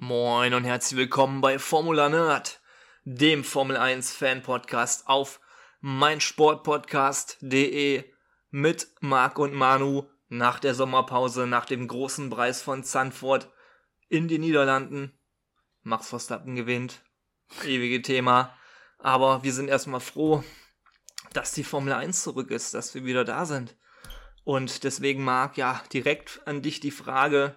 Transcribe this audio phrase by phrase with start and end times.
[0.00, 2.60] Moin und herzlich willkommen bei Formula Nerd,
[3.02, 5.40] dem Formel 1 Fan Podcast auf
[5.80, 8.04] meinsportpodcast.de
[8.50, 13.50] mit Marc und Manu nach der Sommerpause, nach dem großen Preis von Zandvoort
[14.08, 15.18] in den Niederlanden.
[15.82, 17.02] Max Verstappen gewinnt,
[17.64, 18.56] ewige Thema.
[19.00, 20.44] Aber wir sind erstmal froh,
[21.32, 23.76] dass die Formel 1 zurück ist, dass wir wieder da sind.
[24.44, 27.56] Und deswegen, Marc, ja, direkt an dich die Frage,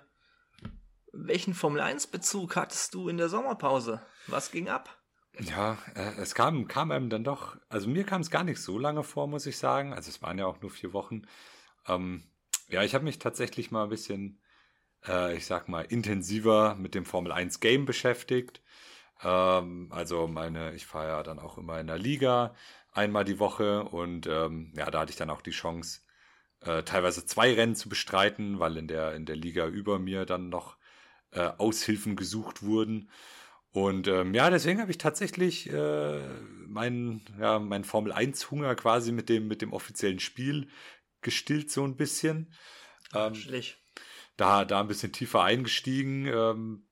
[1.11, 4.01] welchen Formel 1-Bezug hattest du in der Sommerpause?
[4.27, 4.97] Was ging ab?
[5.39, 8.77] Ja, äh, es kam, kam einem dann doch, also mir kam es gar nicht so
[8.77, 9.93] lange vor, muss ich sagen.
[9.93, 11.23] Also es waren ja auch nur vier Wochen.
[11.87, 12.23] Ähm,
[12.69, 14.41] ja, ich habe mich tatsächlich mal ein bisschen,
[15.07, 18.61] äh, ich sag mal, intensiver mit dem Formel 1 Game beschäftigt.
[19.23, 22.55] Ähm, also meine, ich fahre ja dann auch immer in der Liga
[22.91, 26.01] einmal die Woche und ähm, ja, da hatte ich dann auch die Chance,
[26.61, 30.49] äh, teilweise zwei Rennen zu bestreiten, weil in der, in der Liga über mir dann
[30.49, 30.77] noch
[31.31, 33.09] äh, Aushilfen gesucht wurden.
[33.73, 36.27] Und ähm, ja, deswegen habe ich tatsächlich äh,
[36.67, 40.67] meinen ja, mein Formel 1 Hunger quasi mit dem, mit dem offiziellen Spiel
[41.21, 42.53] gestillt, so ein bisschen.
[43.13, 43.35] Ähm,
[44.37, 46.25] da, da ein bisschen tiefer eingestiegen.
[46.27, 46.87] Ähm,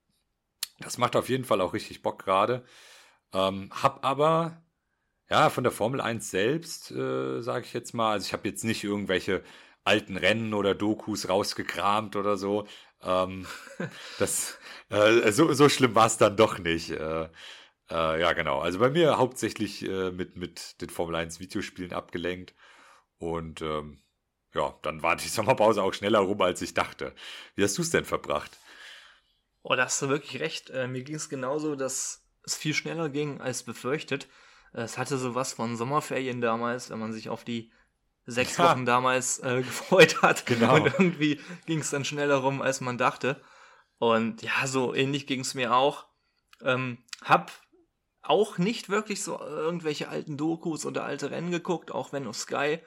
[0.80, 2.64] das macht auf jeden Fall auch richtig Bock gerade.
[3.34, 4.64] Ähm, hab aber,
[5.30, 8.64] ja, von der Formel 1 selbst, äh, sage ich jetzt mal, also ich habe jetzt
[8.64, 9.44] nicht irgendwelche
[9.84, 12.68] alten Rennen oder Dokus rausgekramt oder so.
[13.02, 13.48] Ähm,
[14.20, 14.58] das,
[14.90, 16.92] äh, so, so schlimm war es dann doch nicht.
[16.92, 17.30] Äh,
[17.90, 18.60] äh, ja, genau.
[18.60, 22.54] Also bei mir hauptsächlich äh, mit, mit den Formel 1 Videospielen abgelenkt.
[23.18, 24.00] Und ähm,
[24.54, 27.14] ja, dann war die Sommerpause auch schneller rum, als ich dachte.
[27.56, 28.58] Wie hast du es denn verbracht?
[29.62, 30.70] Oh, da hast du wirklich recht.
[30.70, 34.28] Äh, mir ging es genauso, dass es viel schneller ging als befürchtet.
[34.72, 37.72] Es hatte sowas von Sommerferien damals, wenn man sich auf die
[38.30, 38.66] sechs ja.
[38.66, 40.46] Wochen damals äh, gefreut hat.
[40.46, 40.76] Genau.
[40.76, 43.42] Und irgendwie ging es dann schneller rum, als man dachte.
[43.98, 46.08] Und ja, so ähnlich ging es mir auch.
[46.64, 47.52] Ähm, hab
[48.22, 52.80] auch nicht wirklich so irgendwelche alten Dokus oder alte Rennen geguckt, auch wenn auf Sky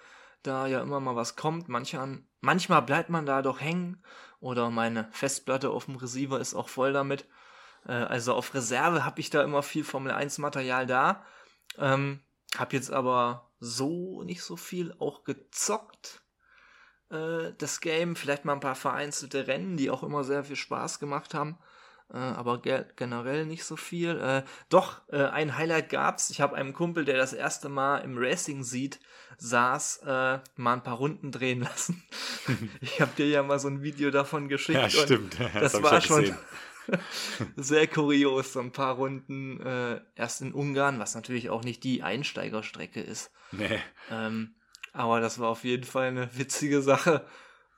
[0.43, 1.69] da ja immer mal was kommt.
[1.69, 4.03] Manchmal, manchmal bleibt man da doch hängen
[4.41, 7.27] oder meine Festplatte auf dem Receiver ist auch voll damit.
[7.87, 11.25] Äh, also auf Reserve habe ich da immer viel Formel 1 Material da.
[11.79, 12.21] Ähm,
[12.57, 16.23] hab jetzt aber so nicht so viel auch gezockt.
[17.11, 20.99] Äh, das Game, vielleicht mal ein paar vereinzelte Rennen, die auch immer sehr viel Spaß
[20.99, 21.59] gemacht haben.
[22.13, 24.19] Äh, aber ge generell nicht so viel.
[24.21, 26.31] Äh, doch, äh, ein Highlight gab's.
[26.31, 28.99] Ich habe einem Kumpel, der das erste Mal im Racing sieht,
[29.39, 32.03] saß, äh, mal ein paar Runden drehen lassen.
[32.81, 34.81] ich habe dir ja mal so ein Video davon geschickt.
[34.81, 35.39] Ja, stimmt.
[35.55, 36.35] das, das war schon,
[37.57, 42.03] Sehr kurios, so ein paar Runden äh, erst in Ungarn, was natürlich auch nicht die
[42.03, 43.31] Einsteigerstrecke ist.
[43.53, 43.81] Nee.
[44.11, 44.55] Ähm,
[44.93, 47.27] aber das war auf jeden Fall eine witzige Sache.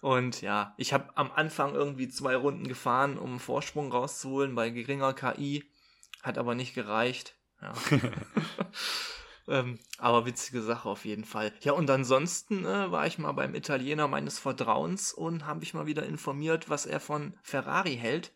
[0.01, 4.71] Und ja, ich habe am Anfang irgendwie zwei Runden gefahren, um einen Vorsprung rauszuholen bei
[4.71, 5.65] geringer KI.
[6.23, 7.35] Hat aber nicht gereicht.
[7.63, 7.73] Ja.
[9.49, 11.53] ähm, aber witzige Sache auf jeden Fall.
[11.61, 15.87] Ja, und ansonsten äh, war ich mal beim Italiener meines Vertrauens und habe mich mal
[15.87, 18.33] wieder informiert, was er von Ferrari hält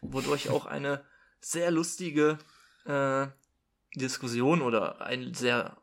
[0.00, 1.04] wodurch auch eine
[1.40, 2.38] sehr lustige
[2.84, 3.26] äh,
[3.94, 5.76] Diskussion oder ein sehr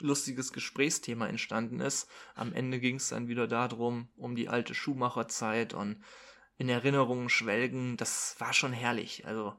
[0.00, 2.08] lustiges Gesprächsthema entstanden ist.
[2.34, 6.02] Am Ende ging es dann wieder darum, um die alte Schuhmacherzeit und
[6.58, 7.96] in Erinnerungen schwelgen.
[7.96, 9.26] Das war schon herrlich.
[9.26, 9.54] Also,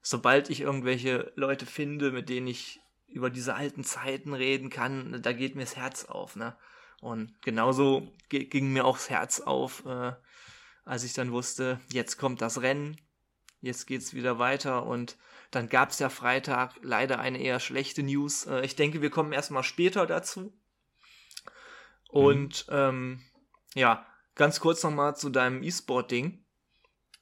[0.00, 5.32] sobald ich irgendwelche Leute finde, mit denen ich über diese alten Zeiten reden kann, da
[5.32, 6.56] geht mir das Herz auf, ne?
[7.00, 10.12] Und genauso ging mir auch das Herz auf, äh,
[10.84, 12.96] als ich dann wusste, jetzt kommt das Rennen,
[13.62, 15.16] Jetzt geht's wieder weiter und
[15.52, 18.44] dann gab's ja Freitag leider eine eher schlechte News.
[18.44, 20.52] Äh, ich denke, wir kommen erstmal später dazu.
[22.08, 22.74] Und mhm.
[22.74, 23.22] ähm,
[23.74, 26.44] ja, ganz kurz nochmal zu deinem E-Sport-Ding.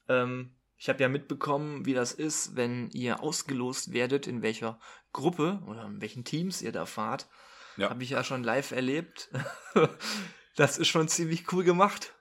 [0.09, 4.81] Ähm, ich habe ja mitbekommen, wie das ist, wenn ihr ausgelost werdet, in welcher
[5.13, 7.29] Gruppe oder in welchen Teams ihr da fahrt.
[7.77, 7.91] Ja.
[7.91, 9.29] Habe ich ja schon live erlebt.
[10.57, 12.15] das ist schon ziemlich cool gemacht.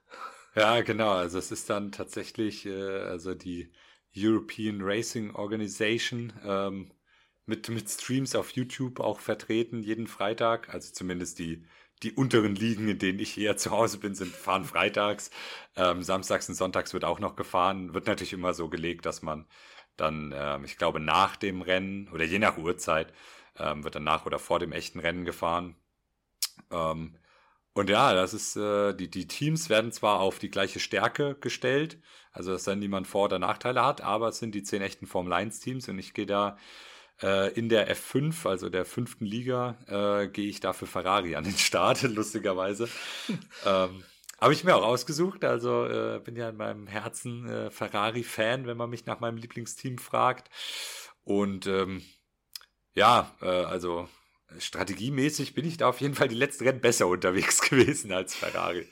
[0.55, 1.11] Ja, genau.
[1.11, 3.71] Also es ist dann tatsächlich, äh, also die
[4.15, 6.91] European Racing Organization ähm,
[7.45, 10.73] mit, mit Streams auf YouTube auch vertreten, jeden Freitag.
[10.73, 11.65] Also zumindest die,
[12.03, 15.31] die unteren Ligen, in denen ich eher zu Hause bin, sind fahren freitags.
[15.75, 17.93] Ähm, samstags und sonntags wird auch noch gefahren.
[17.93, 19.45] Wird natürlich immer so gelegt, dass man
[19.97, 23.13] dann, ähm, ich glaube, nach dem Rennen oder je nach Uhrzeit
[23.57, 25.75] ähm, wird dann nach oder vor dem echten Rennen gefahren.
[26.71, 27.17] Ähm,
[27.79, 31.97] und ja, das ist, äh, die, die Teams werden zwar auf die gleiche Stärke gestellt,
[32.33, 35.31] also dass dann niemand Vor- oder Nachteile hat, aber es sind die zehn echten Formel
[35.31, 36.57] 1 Teams und ich gehe da
[37.21, 41.45] äh, in der F5, also der fünften Liga, äh, gehe ich da für Ferrari an
[41.45, 42.89] den Start, lustigerweise.
[43.65, 44.03] ähm,
[44.41, 45.45] Habe ich mir auch ausgesucht.
[45.45, 49.99] Also äh, bin ja in meinem Herzen äh, Ferrari-Fan, wenn man mich nach meinem Lieblingsteam
[49.99, 50.49] fragt.
[51.23, 52.03] Und ähm,
[52.93, 54.09] ja, äh, also
[54.57, 58.87] strategiemäßig bin ich da auf jeden Fall die letzten Rennen besser unterwegs gewesen als Ferrari.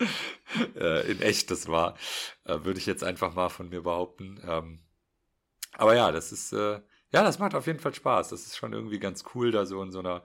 [0.76, 1.96] äh, in echt, das war,
[2.46, 4.42] äh, würde ich jetzt einfach mal von mir behaupten.
[4.48, 4.80] Ähm,
[5.74, 6.82] aber ja, das ist, äh,
[7.12, 8.30] ja, das macht auf jeden Fall Spaß.
[8.30, 10.24] Das ist schon irgendwie ganz cool, da so in so einer,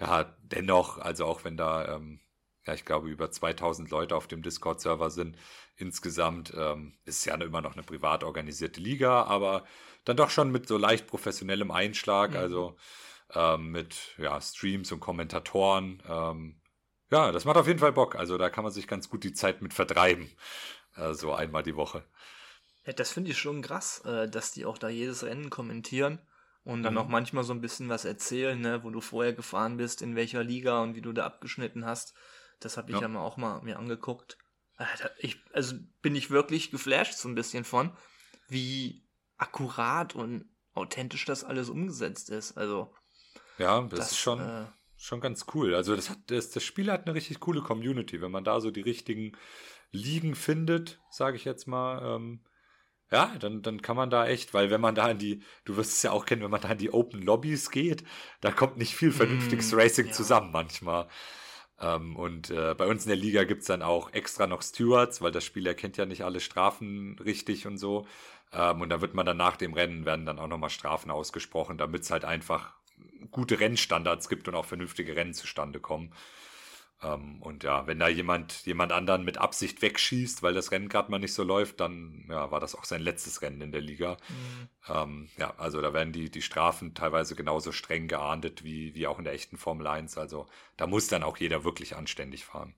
[0.00, 2.20] ja, dennoch, also auch wenn da, ähm,
[2.66, 5.36] ja, ich glaube, über 2000 Leute auf dem Discord-Server sind
[5.76, 9.64] insgesamt, ähm, ist ja immer noch eine privat organisierte Liga, aber
[10.04, 12.36] dann doch schon mit so leicht professionellem Einschlag, mhm.
[12.36, 12.76] also
[13.34, 16.02] ähm, mit ja, Streams und Kommentatoren.
[16.08, 16.60] Ähm,
[17.10, 18.16] ja, das macht auf jeden Fall Bock.
[18.16, 20.30] Also da kann man sich ganz gut die Zeit mit vertreiben.
[20.96, 22.04] Äh, so einmal die Woche.
[22.86, 26.20] Ja, das finde ich schon krass, äh, dass die auch da jedes Rennen kommentieren
[26.64, 27.00] und dann mhm.
[27.00, 30.42] auch manchmal so ein bisschen was erzählen, ne, wo du vorher gefahren bist, in welcher
[30.44, 32.14] Liga und wie du da abgeschnitten hast.
[32.60, 33.02] Das habe ich ja.
[33.02, 34.38] ja mal auch mal mir angeguckt.
[35.18, 37.96] Ich, also bin ich wirklich geflasht so ein bisschen von,
[38.48, 39.06] wie
[39.36, 42.56] akkurat und authentisch das alles umgesetzt ist.
[42.56, 42.94] Also
[43.58, 44.66] ja, das, das ist schon, äh,
[44.96, 45.74] schon ganz cool.
[45.74, 48.70] Also das, hat, das, das Spiel hat eine richtig coole Community, wenn man da so
[48.70, 49.32] die richtigen
[49.90, 52.16] Ligen findet, sage ich jetzt mal.
[52.16, 52.40] Ähm,
[53.10, 55.92] ja, dann, dann kann man da echt, weil wenn man da in die, du wirst
[55.92, 58.04] es ja auch kennen, wenn man da in die Open Lobbys geht,
[58.40, 60.12] da kommt nicht viel vernünftiges mm, Racing ja.
[60.12, 61.08] zusammen manchmal.
[61.78, 65.20] Ähm, und äh, bei uns in der Liga gibt es dann auch extra noch Stewards,
[65.20, 68.06] weil das Spiel erkennt ja nicht alle Strafen richtig und so.
[68.52, 71.76] Ähm, und da wird man dann nach dem Rennen, werden dann auch nochmal Strafen ausgesprochen,
[71.76, 72.74] damit es halt einfach
[73.30, 76.12] gute Rennstandards gibt und auch vernünftige Rennen zustande kommen.
[77.02, 81.10] Ähm, und ja, wenn da jemand, jemand anderen mit Absicht wegschießt, weil das Rennen gerade
[81.10, 84.16] mal nicht so läuft, dann ja, war das auch sein letztes Rennen in der Liga.
[84.28, 84.68] Mhm.
[84.88, 89.18] Ähm, ja, also da werden die, die Strafen teilweise genauso streng geahndet wie, wie auch
[89.18, 90.16] in der echten Formel 1.
[90.18, 90.46] Also
[90.76, 92.74] da muss dann auch jeder wirklich anständig fahren.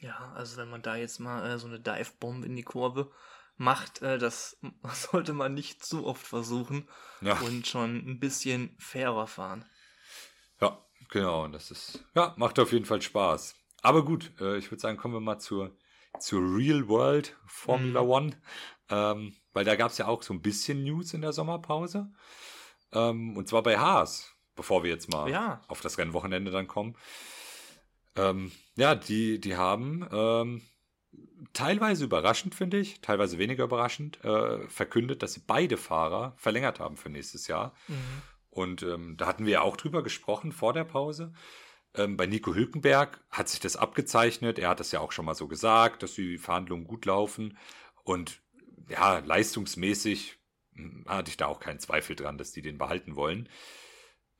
[0.00, 3.12] Ja, also wenn man da jetzt mal äh, so eine Dive-Bombe in die Kurve
[3.56, 4.58] macht, äh, das
[4.92, 6.88] sollte man nicht zu oft versuchen
[7.20, 7.38] ja.
[7.40, 9.64] und schon ein bisschen fairer fahren.
[10.60, 11.48] Ja, genau.
[11.48, 13.56] Das ist, ja, macht auf jeden Fall Spaß.
[13.82, 15.76] Aber gut, äh, ich würde sagen, kommen wir mal zur,
[16.18, 18.08] zur Real World Formula mhm.
[18.08, 18.42] One.
[18.88, 22.10] Ähm, weil da gab es ja auch so ein bisschen News in der Sommerpause.
[22.92, 25.62] Ähm, und zwar bei Haas, bevor wir jetzt mal ja.
[25.68, 26.96] auf das Rennwochenende dann kommen.
[28.16, 30.62] Ähm, ja, die, die haben ähm,
[31.52, 36.96] teilweise überraschend, finde ich, teilweise weniger überraschend, äh, verkündet, dass sie beide Fahrer verlängert haben
[36.96, 37.74] für nächstes Jahr.
[37.88, 38.22] Mhm.
[38.50, 41.32] Und ähm, da hatten wir ja auch drüber gesprochen vor der Pause.
[41.94, 44.58] Ähm, bei Nico Hülkenberg hat sich das abgezeichnet.
[44.58, 47.58] Er hat das ja auch schon mal so gesagt, dass die Verhandlungen gut laufen.
[48.04, 48.42] Und
[48.88, 50.38] ja, leistungsmäßig
[50.74, 53.48] hm, hatte ich da auch keinen Zweifel dran, dass die den behalten wollen.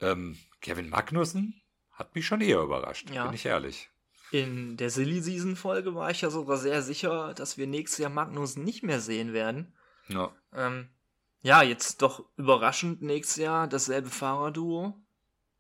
[0.01, 3.25] Ähm, Kevin Magnussen hat mich schon eher überrascht, ja.
[3.25, 3.92] bin ich ehrlich.
[4.33, 8.11] In der Silly Season Folge war ich ja sogar sehr sicher, dass wir nächstes Jahr
[8.11, 9.75] Magnussen nicht mehr sehen werden.
[10.09, 10.33] Ja.
[10.55, 10.89] Ähm,
[11.43, 14.95] ja, jetzt doch überraschend nächstes Jahr dasselbe Fahrerduo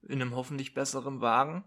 [0.02, 1.64] in einem hoffentlich besseren Wagen.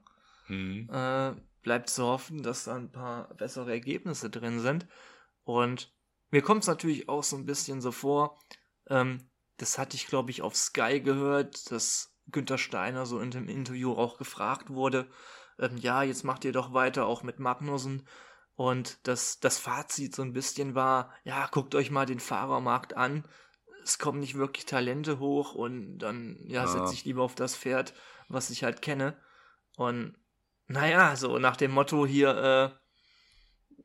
[0.48, 0.90] Mhm.
[0.92, 4.88] Äh, bleibt zu hoffen, dass da ein paar bessere Ergebnisse drin sind.
[5.44, 5.94] Und
[6.32, 8.40] mir kommt es natürlich auch so ein bisschen so vor,
[8.90, 13.48] ähm, das hatte ich glaube ich auf Sky gehört, dass Günther Steiner so in dem
[13.48, 15.08] Interview auch gefragt wurde,
[15.60, 18.08] ähm, ja, jetzt macht ihr doch weiter auch mit Magnussen.
[18.56, 23.26] Und das, das Fazit so ein bisschen war, ja, guckt euch mal den Fahrermarkt an.
[23.84, 26.68] Es kommen nicht wirklich Talente hoch und dann, ja, ja.
[26.68, 27.94] setze ich lieber auf das Pferd,
[28.30, 29.18] was ich halt kenne.
[29.76, 30.16] Und
[30.68, 32.86] naja, so nach dem Motto hier, äh,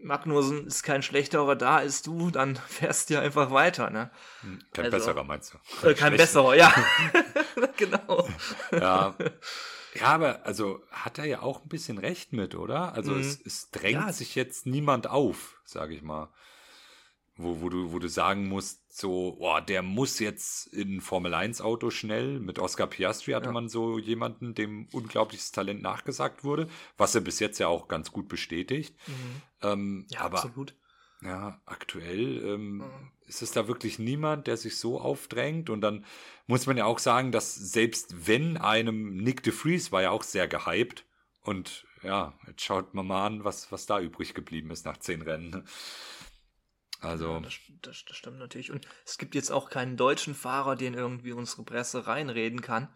[0.02, 4.10] Magnussen ist kein schlechterer da als du, dann fährst du einfach weiter, ne?
[4.40, 5.88] Hm, kein also, besserer meinst du?
[5.88, 6.72] Äh, kein besserer, ja.
[7.76, 8.28] genau.
[8.72, 9.14] Ja.
[9.94, 12.94] Ja, aber also hat er ja auch ein bisschen recht mit, oder?
[12.94, 13.20] Also mhm.
[13.20, 14.12] es, es, drängt ja.
[14.12, 16.32] sich jetzt niemand auf, sage ich mal.
[17.36, 21.90] Wo, wo, du, wo du sagen musst, so, boah, der muss jetzt in ein Formel-1-Auto
[21.90, 22.38] schnell.
[22.38, 23.52] Mit Oscar Piastri hatte ja.
[23.52, 26.68] man so jemanden, dem unglaubliches Talent nachgesagt wurde,
[26.98, 28.94] was er bis jetzt ja auch ganz gut bestätigt.
[29.06, 29.42] Mhm.
[29.62, 30.74] Ähm, ja, aber, absolut.
[31.22, 33.10] Ja, aktuell ähm, mhm.
[33.26, 35.68] ist es da wirklich niemand, der sich so aufdrängt.
[35.68, 36.06] Und dann
[36.46, 40.22] muss man ja auch sagen, dass selbst wenn einem Nick de Vries war ja auch
[40.22, 41.04] sehr gehypt.
[41.42, 45.20] Und ja, jetzt schaut man mal an, was, was da übrig geblieben ist nach zehn
[45.20, 45.66] Rennen.
[47.00, 47.34] Also.
[47.34, 48.70] Ja, das, das, das, stimmt natürlich.
[48.70, 52.88] Und es gibt jetzt auch keinen deutschen Fahrer, den irgendwie unsere Presse reinreden kann.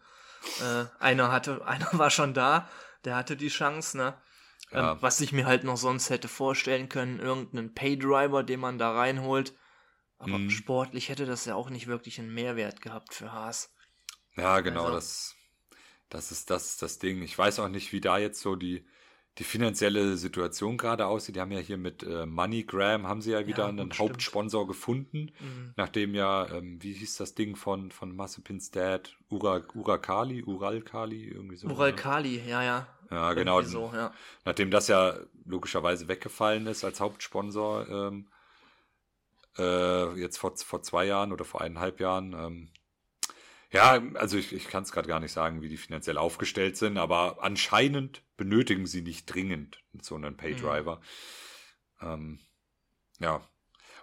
[0.61, 2.69] Äh, einer hatte, einer war schon da,
[3.03, 4.17] der hatte die Chance, ne?
[4.71, 4.93] Ja.
[4.93, 8.91] Ähm, was ich mir halt noch sonst hätte vorstellen können, irgendeinen Paydriver, den man da
[8.91, 9.53] reinholt.
[10.17, 10.49] Aber mhm.
[10.49, 13.73] sportlich hätte das ja auch nicht wirklich einen Mehrwert gehabt für Haas.
[14.37, 14.95] Ja, genau, also.
[14.95, 15.35] das,
[16.09, 17.21] das ist das, das Ding.
[17.23, 18.85] Ich weiß auch nicht, wie da jetzt so die,
[19.37, 21.35] die finanzielle Situation gerade aussieht.
[21.35, 24.67] Die haben ja hier mit äh, MoneyGram, haben sie ja wieder Ja, einen gut, Hauptsponsor
[24.67, 25.73] gefunden, Mhm.
[25.77, 31.57] nachdem ja, ähm, wie hieß das Ding von, von Mazepins Dad, Ura, Urakali, Uralkali, irgendwie
[31.57, 31.67] so.
[31.67, 31.95] Ural ne?
[31.95, 32.87] Kali, ja, ja.
[33.11, 33.61] Ja, genau.
[33.61, 34.13] So, ja.
[34.45, 38.27] Nachdem das ja logischerweise weggefallen ist als Hauptsponsor, ähm,
[39.57, 42.33] äh, jetzt vor, vor zwei Jahren oder vor eineinhalb Jahren.
[42.33, 42.69] Ähm,
[43.71, 46.97] ja, also ich, ich kann es gerade gar nicht sagen, wie die finanziell aufgestellt sind,
[46.97, 51.01] aber anscheinend benötigen sie nicht dringend so einen Paydriver.
[52.01, 52.39] Ähm,
[53.19, 53.41] ja.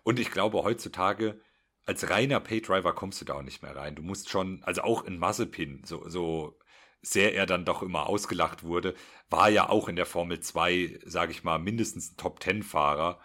[0.03, 1.41] Und ich glaube, heutzutage
[1.85, 3.95] als reiner Paydriver kommst du da auch nicht mehr rein.
[3.95, 6.59] Du musst schon, also auch in Mazepin, so, so
[7.03, 8.95] sehr er dann doch immer ausgelacht wurde,
[9.29, 13.21] war ja auch in der Formel 2, sage ich mal, mindestens ein Top-10-Fahrer.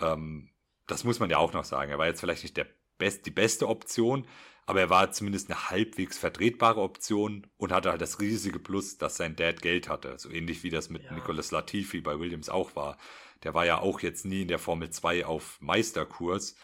[0.00, 0.50] Ähm,
[0.86, 1.90] das muss man ja auch noch sagen.
[1.90, 2.66] Er war jetzt vielleicht nicht der
[2.98, 4.26] best, die beste Option,
[4.64, 9.16] aber er war zumindest eine halbwegs vertretbare Option und hatte halt das riesige Plus, dass
[9.16, 10.18] sein Dad Geld hatte.
[10.18, 11.12] So ähnlich wie das mit Ja.
[11.12, 12.96] Nicolas Latifi bei Williams auch war.
[13.42, 16.54] Der war ja auch jetzt nie in der Formel 2 auf Meisterkurs,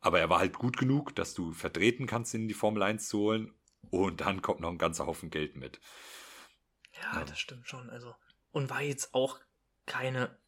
[0.00, 3.08] aber er war halt gut genug, dass du vertreten kannst, ihn in die Formel 1
[3.08, 3.52] zu holen
[3.90, 5.80] und dann kommt noch ein ganzer Haufen Geld mit.
[7.00, 7.24] Ja, Ja.
[7.24, 7.90] das stimmt schon.
[7.90, 8.14] Also,
[8.50, 9.38] und war jetzt auch
[9.86, 10.38] keine,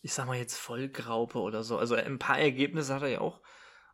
[0.00, 1.78] ich sag mal jetzt Vollgraupe oder so.
[1.78, 3.40] Also ein paar Ergebnisse hat er ja auch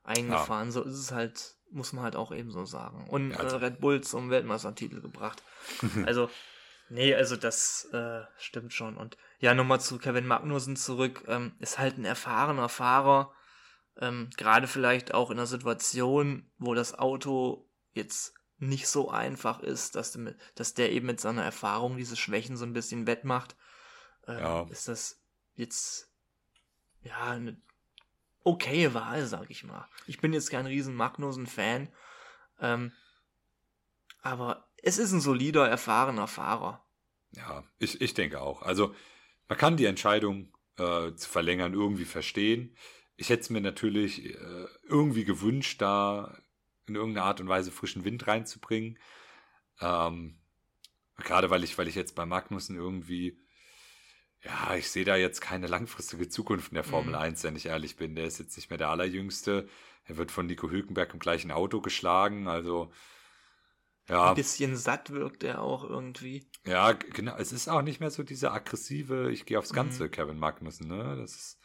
[0.05, 0.71] eingefahren.
[0.71, 3.09] So ist es halt, muss man halt auch eben so sagen.
[3.09, 5.43] Und Ja, also- äh, Red Bull zum Weltmeistertitel gebracht.
[6.07, 6.31] also,
[6.89, 8.97] nee, also das äh, stimmt schon.
[8.97, 11.25] Und ja, nochmal zu Kevin Magnussen zurück.
[11.27, 13.33] Ähm, ist halt ein erfahrener Fahrer.
[14.01, 19.95] Ähm, Gerade vielleicht auch in einer Situation, wo das Auto jetzt nicht so einfach ist,
[19.95, 23.57] dass, du mit, dass der eben mit seiner Erfahrung diese Schwächen so ein bisschen wettmacht,
[24.27, 24.67] äh, Ja.
[24.71, 25.21] ist das
[25.55, 26.11] jetzt
[27.03, 27.61] ja eine
[28.45, 29.89] okaye Wahl, sag ich mal.
[30.07, 31.89] Ich bin jetzt kein riesen Magnussen-Fan,
[32.61, 32.93] ähm,
[34.23, 36.85] aber es ist ein solider, erfahrener Fahrer.
[37.33, 38.63] Ja, ich, ich denke auch.
[38.63, 38.95] Also
[39.49, 42.77] man kann die Entscheidung äh, zu verlängern irgendwie verstehen.
[43.17, 46.37] Ich hätte es mir natürlich äh, irgendwie gewünscht, da
[46.89, 48.99] in irgendeiner Art und Weise frischen Wind reinzubringen.
[49.81, 50.39] Ähm,
[51.19, 53.39] gerade weil ich, weil ich jetzt bei Magnussen irgendwie,
[54.43, 57.21] ja, ich sehe da jetzt keine langfristige Zukunft in der Formel Mhm.
[57.21, 58.15] 1, wenn ich ehrlich bin.
[58.15, 59.69] Der ist jetzt nicht mehr der Allerjüngste.
[60.05, 62.47] Er wird von Nico Hülkenberg im gleichen Auto geschlagen.
[62.49, 62.93] Also
[64.09, 64.31] ja.
[64.31, 66.47] Ein bisschen satt wirkt er auch irgendwie.
[66.67, 67.37] Ja, genau.
[67.37, 70.11] Es ist auch nicht mehr so diese aggressive, ich gehe aufs Ganze, Mhm.
[70.11, 71.17] Kevin Magnussen, ne?
[71.17, 71.59] Das ist.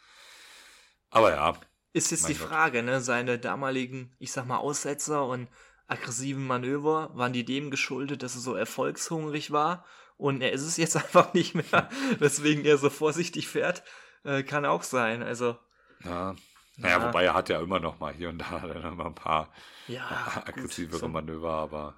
[1.10, 1.58] Aber ja,
[1.94, 2.48] Ist jetzt Mein die Gott.
[2.48, 3.00] Frage, ne?
[3.00, 5.48] Seine damaligen, ich sag mal, Aussetzer und
[5.86, 9.86] aggressiven Manöver, waren die dem geschuldet, dass er so erfolgshungrig war?
[10.16, 13.82] Und er ist es jetzt einfach nicht mehr, weswegen er so vorsichtig fährt.
[14.24, 15.22] Äh, kann auch sein.
[15.22, 15.56] Also,
[16.04, 16.34] ja.
[16.76, 17.06] Naja, Ja.
[17.06, 19.52] wobei er hat ja immer noch mal hier und da dann mal ein paar
[19.86, 20.42] ja.
[20.46, 21.94] aggressivere so Manöver, aber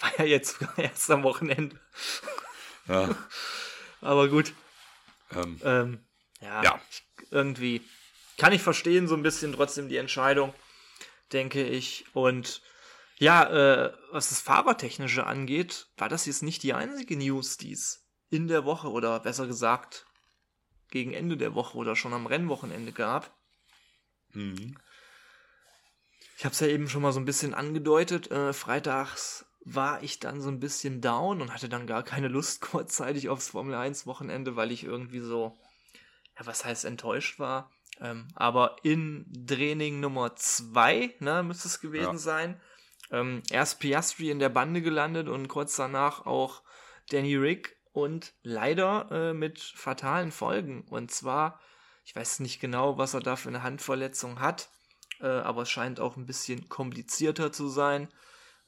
[0.00, 1.78] war ja jetzt erst am Wochenende.
[2.86, 3.08] ja.
[4.00, 4.52] Aber gut.
[5.34, 6.04] Ähm, Ähm,
[6.40, 6.80] ja, Ja.
[7.30, 7.82] Irgendwie
[8.38, 10.54] kann ich verstehen, so ein bisschen trotzdem die Entscheidung,
[11.32, 12.04] denke ich.
[12.12, 12.62] Und
[13.18, 18.04] ja, äh, was das Fahrertechnische angeht, war das jetzt nicht die einzige News, die es
[18.30, 20.06] in der Woche oder besser gesagt
[20.90, 23.36] gegen Ende der Woche oder schon am Rennwochenende gab.
[24.32, 24.76] mhm.
[26.36, 28.32] Ich habe es ja eben schon mal so ein bisschen angedeutet.
[28.32, 32.60] Äh, freitags war ich dann so ein bisschen down und hatte dann gar keine Lust
[32.72, 35.58] kurzzeitig aufs Formel 1 Wochenende, weil ich irgendwie so,
[36.36, 37.70] ja, was heißt enttäuscht war.
[38.00, 42.18] Ähm, aber in Training Nummer 2, ne, müsste es gewesen Ja.
[42.18, 42.60] sein,
[43.10, 46.62] ähm, erst Piastri in der Bande gelandet und kurz danach auch
[47.10, 50.82] Danny Rick und leider äh, mit fatalen Folgen.
[50.88, 51.60] Und zwar,
[52.04, 54.70] ich weiß nicht genau, was er da für eine Handverletzung hat,
[55.20, 58.08] äh, aber es scheint auch ein bisschen komplizierter zu sein.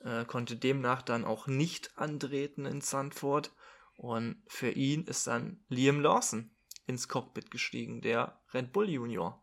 [0.00, 3.52] Äh, konnte demnach dann auch nicht antreten in Sandford.
[3.96, 6.53] Und für ihn ist dann Liam Lawson
[6.86, 9.40] ins Cockpit gestiegen, der Red Bull Junior.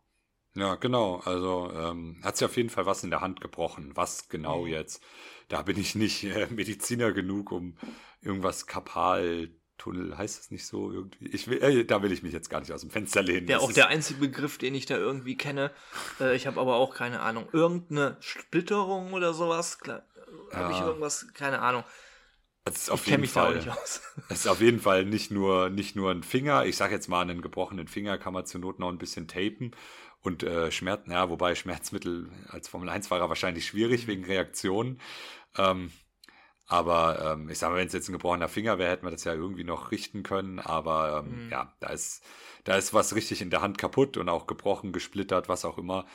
[0.54, 1.16] Ja, genau.
[1.24, 3.92] Also ähm, hat sich auf jeden Fall was in der Hand gebrochen.
[3.94, 4.68] Was genau Mhm.
[4.68, 5.02] jetzt?
[5.48, 7.78] Da bin ich nicht äh, Mediziner genug, um
[8.20, 11.26] irgendwas Kapaltunnel, heißt das nicht so irgendwie?
[11.28, 13.46] Ich will, äh, da will ich mich jetzt gar nicht aus dem Fenster lehnen.
[13.46, 15.70] Der Das auch der einzige Begriff, den ich da irgendwie kenne.
[16.20, 17.48] Äh, ich habe aber auch keine Ahnung.
[17.52, 19.78] Irgendeine Splitterung oder sowas?
[19.78, 20.02] Klar,
[20.52, 20.86] Habe ich Ja.
[20.86, 21.26] irgendwas?
[21.34, 21.82] Keine Ahnung.
[22.64, 23.66] Es ist auf Ich jeden Fall.
[24.28, 26.64] Es ist auf jeden Fall nicht nur, nicht nur ein Finger.
[26.64, 29.72] Ich sage jetzt mal, einen gebrochenen Finger kann man zur Not noch ein bisschen tapen.
[30.20, 35.00] Und äh, Schmerz, ja, wobei Schmerzmittel als Formel-1-Fahrer wahrscheinlich schwierig wegen Reaktionen.
[35.58, 35.92] Ähm,
[36.66, 39.24] aber ähm, ich sage mal, wenn es jetzt ein gebrochener Finger wäre, hätten wir das
[39.24, 40.60] ja irgendwie noch richten können.
[40.60, 41.50] Aber ähm, Mhm.
[41.50, 42.22] ja, da ist,
[42.64, 46.06] da ist was richtig in der Hand kaputt und auch gebrochen, gesplittert, was auch immer.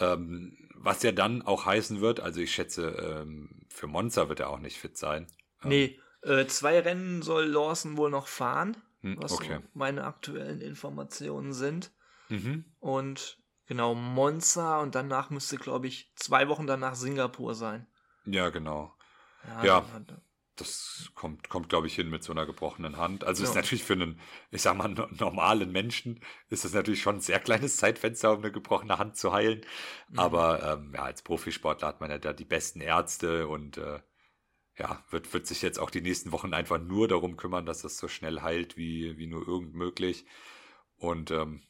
[0.00, 2.88] Ähm, was ja dann auch heißen wird, also ich schätze,
[3.22, 5.26] ähm, für Monza wird er auch nicht fit sein.
[5.62, 8.76] Ähm, Nee, äh, zwei Rennen soll Lawson wohl noch fahren.
[9.00, 9.56] hm, was okay.
[9.56, 11.92] so meine aktuellen Informationen sind.
[12.28, 12.64] Mhm.
[12.78, 17.86] Und genau, Monza und danach müsste, glaube ich, zwei Wochen danach Singapur sein.
[18.24, 18.94] Ja, genau.
[19.48, 19.84] Ja, ja
[20.56, 23.24] das kommt, kommt glaube ich, hin mit so einer gebrochenen Hand.
[23.24, 23.48] Also ja.
[23.48, 27.40] ist natürlich für einen, ich sag mal, normalen Menschen, ist das natürlich schon ein sehr
[27.40, 29.62] kleines Zeitfenster, um eine gebrochene Hand zu heilen.
[30.08, 30.18] Mhm.
[30.18, 34.00] Aber ähm, ja, als Profisportler hat man ja da die besten Ärzte und äh,
[34.82, 37.98] ja, wird, wird sich jetzt auch die nächsten Wochen einfach nur darum kümmern, dass das
[37.98, 40.26] so schnell heilt, wie, wie nur irgend möglich.
[40.96, 41.62] Und ähm,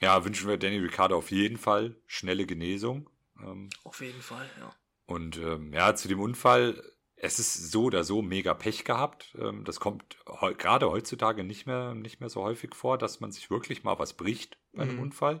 [0.00, 3.10] ja, wünschen wir Danny Ricciardo auf jeden Fall schnelle Genesung.
[3.42, 4.72] Ähm, auf jeden Fall, ja.
[5.06, 6.80] Und ähm, ja, zu dem Unfall,
[7.16, 9.36] es ist so oder so mega Pech gehabt.
[9.36, 13.32] Ähm, das kommt he gerade heutzutage nicht mehr, nicht mehr so häufig vor, dass man
[13.32, 15.02] sich wirklich mal was bricht bei einem mhm.
[15.02, 15.40] Unfall.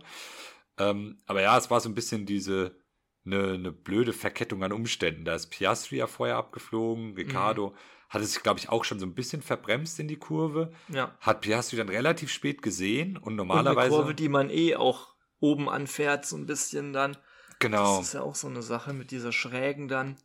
[0.78, 2.76] Ähm, aber ja, es war so ein bisschen diese
[3.26, 5.24] eine, eine blöde Verkettung an Umständen.
[5.24, 7.74] Da ist Piastri ja vorher abgeflogen, Ricardo mhm.
[8.08, 10.72] hatte sich, glaube ich, auch schon so ein bisschen verbremst in die Kurve.
[10.88, 11.16] Ja.
[11.20, 13.88] Hat Piastri dann relativ spät gesehen und normalerweise.
[13.88, 17.16] Und eine Kurve, die man eh auch oben anfährt, so ein bisschen dann.
[17.58, 17.98] Genau.
[17.98, 20.16] Das ist ja auch so eine Sache mit dieser Schrägen dann.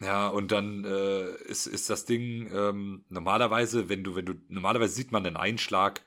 [0.00, 4.94] Ja, und dann äh, ist, ist das Ding ähm, normalerweise, wenn du, wenn du, normalerweise
[4.94, 6.02] sieht man den Einschlag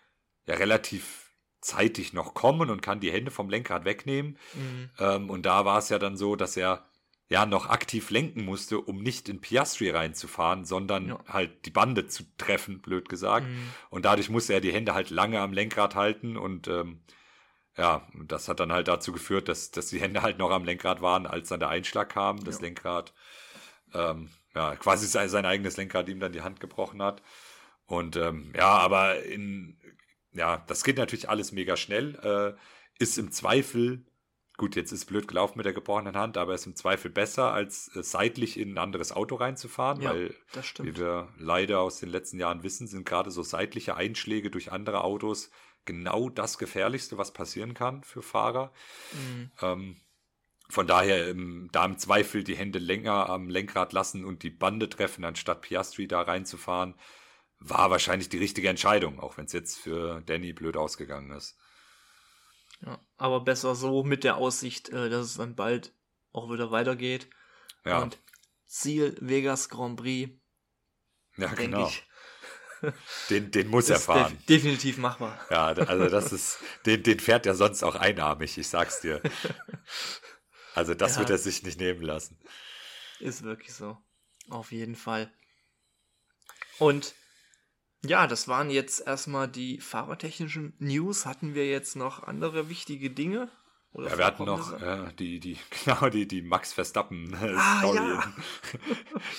[0.45, 1.28] ja relativ
[1.61, 4.37] zeitig noch kommen und kann die Hände vom Lenkrad wegnehmen.
[4.53, 4.89] Mhm.
[4.99, 6.85] Ähm, und da war es ja dann so, dass er
[7.29, 11.19] ja noch aktiv lenken musste, um nicht in Piastri reinzufahren, sondern ja.
[11.27, 13.47] halt die Bande zu treffen, blöd gesagt.
[13.47, 13.69] Mhm.
[13.91, 17.01] Und dadurch musste er die Hände halt lange am Lenkrad halten und ähm,
[17.77, 21.01] ja, das hat dann halt dazu geführt, dass, dass die Hände halt noch am Lenkrad
[21.01, 22.63] waren, als dann der Einschlag kam, das ja.
[22.63, 23.13] Lenkrad
[23.93, 27.21] ähm, ja, quasi sein, sein eigenes Lenkrad ihm dann die Hand gebrochen hat.
[27.85, 29.77] Und ähm, ja, aber in
[30.39, 32.15] ja, das geht natürlich alles mega schnell.
[32.23, 34.05] Äh, ist im Zweifel,
[34.57, 37.93] gut, jetzt ist blöd gelaufen mit der gebrochenen Hand, aber ist im Zweifel besser, als
[37.93, 40.33] äh, seitlich in ein anderes Auto reinzufahren, ja, weil,
[40.79, 45.03] wie wir leider aus den letzten Jahren wissen, sind gerade so seitliche Einschläge durch andere
[45.03, 45.51] Autos
[45.83, 48.71] genau das Gefährlichste, was passieren kann für Fahrer.
[49.11, 49.51] Mhm.
[49.61, 49.95] Ähm,
[50.69, 54.87] von daher im, da im Zweifel die Hände länger am Lenkrad lassen und die Bande
[54.87, 56.95] treffen, anstatt Piastri da reinzufahren
[57.59, 61.57] war wahrscheinlich die richtige Entscheidung, auch wenn es jetzt für Danny blöd ausgegangen ist.
[62.81, 65.93] Ja, aber besser so mit der Aussicht, äh, dass es dann bald
[66.31, 67.29] auch wieder weitergeht.
[67.85, 68.01] Ja.
[68.01, 68.17] Und
[68.65, 70.31] Ziel Vegas Grand Prix.
[71.37, 71.87] Ja, genau.
[71.87, 72.03] Ich,
[73.29, 74.37] den, den muss er fahren.
[74.37, 75.39] Def definitiv machbar.
[75.49, 79.21] Ja, also das ist, den, den fährt er sonst auch einarmig, ich sag's dir.
[80.75, 81.19] Also das ja.
[81.21, 82.39] wird er sich nicht nehmen lassen.
[83.19, 83.97] Ist wirklich so.
[84.49, 85.33] Auf jeden Fall.
[86.77, 87.15] Und
[88.05, 91.25] ja, das waren jetzt erstmal die fahrertechnischen News.
[91.25, 93.49] Hatten wir jetzt noch andere wichtige Dinge?
[93.93, 97.97] ja, wir hatten noch äh, die, die, genau, die, die Max Verstappen äh, ah, Story
[97.97, 98.33] ja.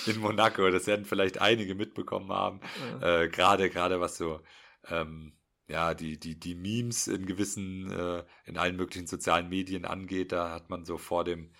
[0.05, 0.69] in, in, Monaco.
[0.69, 2.59] Das werden vielleicht einige mitbekommen haben.
[3.01, 3.21] Ja.
[3.21, 4.41] Äh, gerade, gerade was so,
[4.89, 5.33] ähm,
[5.67, 10.33] ja, die, die, die Memes in gewissen, äh, in allen möglichen sozialen Medien angeht.
[10.33, 11.53] Da hat man so vor dem,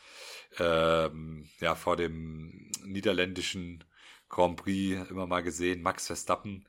[0.60, 3.86] ähm, ja, vor dem niederländischen
[4.28, 6.66] Grand Prix immer mal gesehen, Max Verstappen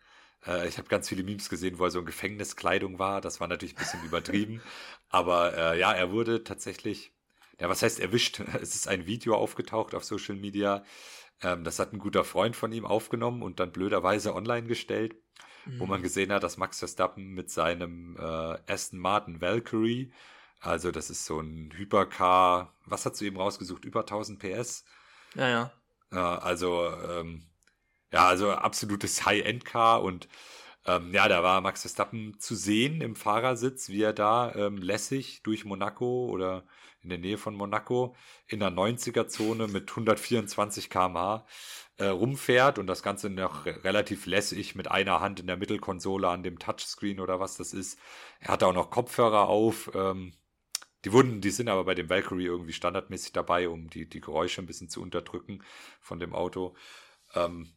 [0.47, 3.21] äh, ich habe ganz viele Memes gesehen, wo er so in Gefängniskleidung war.
[3.21, 4.63] Das war natürlich ein bisschen übertrieben.
[5.09, 7.13] Aber äh, ja, er wurde tatsächlich,
[7.61, 8.41] ja, was heißt erwischt?
[8.61, 10.85] Es ist ein Video aufgetaucht auf Social Media.
[11.43, 15.15] Ähm, das hat ein guter Freund von ihm aufgenommen und dann blöderweise online gestellt,
[15.67, 15.81] mhm.
[15.81, 16.05] wo man mhm.
[16.05, 20.13] gesehen hat, dass Max Verstappen mit seinem äh, Aston Martin Valkyrie,
[20.61, 23.85] also das ist so ein Hypercar, was hat du eben rausgesucht?
[23.85, 24.85] Über 1000 PS.
[25.35, 25.73] Ja, ja.
[26.13, 27.49] Äh, also ähm,
[28.13, 30.29] ja, also absolutes High-End-Car und
[30.85, 35.43] ähm, ja, da war Max Verstappen zu sehen im Fahrersitz, wie er da ähm, lässig
[35.43, 36.65] durch Monaco oder
[37.03, 41.47] in der Nähe von Monaco in der 90er-Zone mit 124 km/h
[41.99, 46.43] äh, rumfährt und das Ganze noch relativ lässig mit einer Hand in der Mittelkonsole an
[46.43, 47.99] dem Touchscreen oder was das ist.
[48.41, 49.91] Er hatte auch noch Kopfhörer auf.
[49.95, 50.33] Ähm,
[51.05, 54.63] die wurden, die sind aber bei dem Valkyrie irgendwie standardmäßig dabei, um die, die Geräusche
[54.63, 55.63] ein bisschen zu unterdrücken
[56.01, 56.77] von dem Auto.
[57.35, 57.73] Ähm,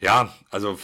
[0.00, 0.78] ja, also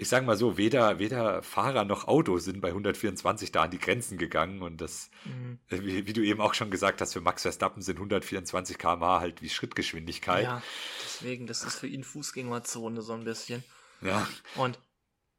[0.00, 3.80] ich sage mal so, weder, weder Fahrer noch Auto sind bei 124 da an die
[3.80, 5.58] Grenzen gegangen und das, mhm.
[5.68, 9.42] wie, wie, du eben auch schon gesagt hast, für Max Verstappen sind 124 km/h halt
[9.42, 10.44] wie Schrittgeschwindigkeit.
[10.44, 10.62] Ja,
[11.04, 13.64] deswegen, das ist für ihn Fußgängerzone so ein bisschen.
[14.00, 14.28] Ja.
[14.54, 14.78] Und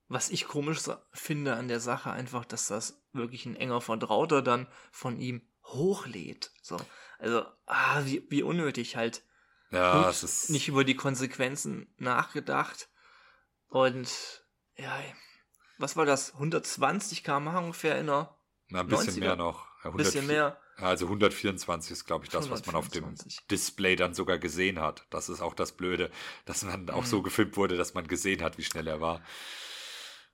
[0.10, 0.82] was ich komisch
[1.14, 6.52] finde an der Sache einfach, dass das wirklich ein enger Vertrauter dann von ihm hochlädt.
[6.62, 6.76] So,
[7.18, 9.24] also, ah, wie, wie unnötig halt.
[9.72, 12.89] Ja, es ist nicht über die Konsequenzen nachgedacht
[13.70, 14.44] und
[14.76, 15.02] ja,
[15.78, 16.34] was war das?
[16.34, 19.20] 120 km/h ungefähr in einer Na, ein bisschen 90er?
[19.20, 19.68] mehr noch.
[19.84, 20.60] Ein bisschen mehr.
[20.76, 23.02] Also 124 ist, glaube ich, das, 124.
[23.02, 25.06] was man auf dem Display dann sogar gesehen hat.
[25.10, 26.12] Das ist auch das Blöde,
[26.46, 27.08] dass man auch mhm.
[27.08, 29.22] so gefilmt wurde, dass man gesehen hat, wie schnell er war.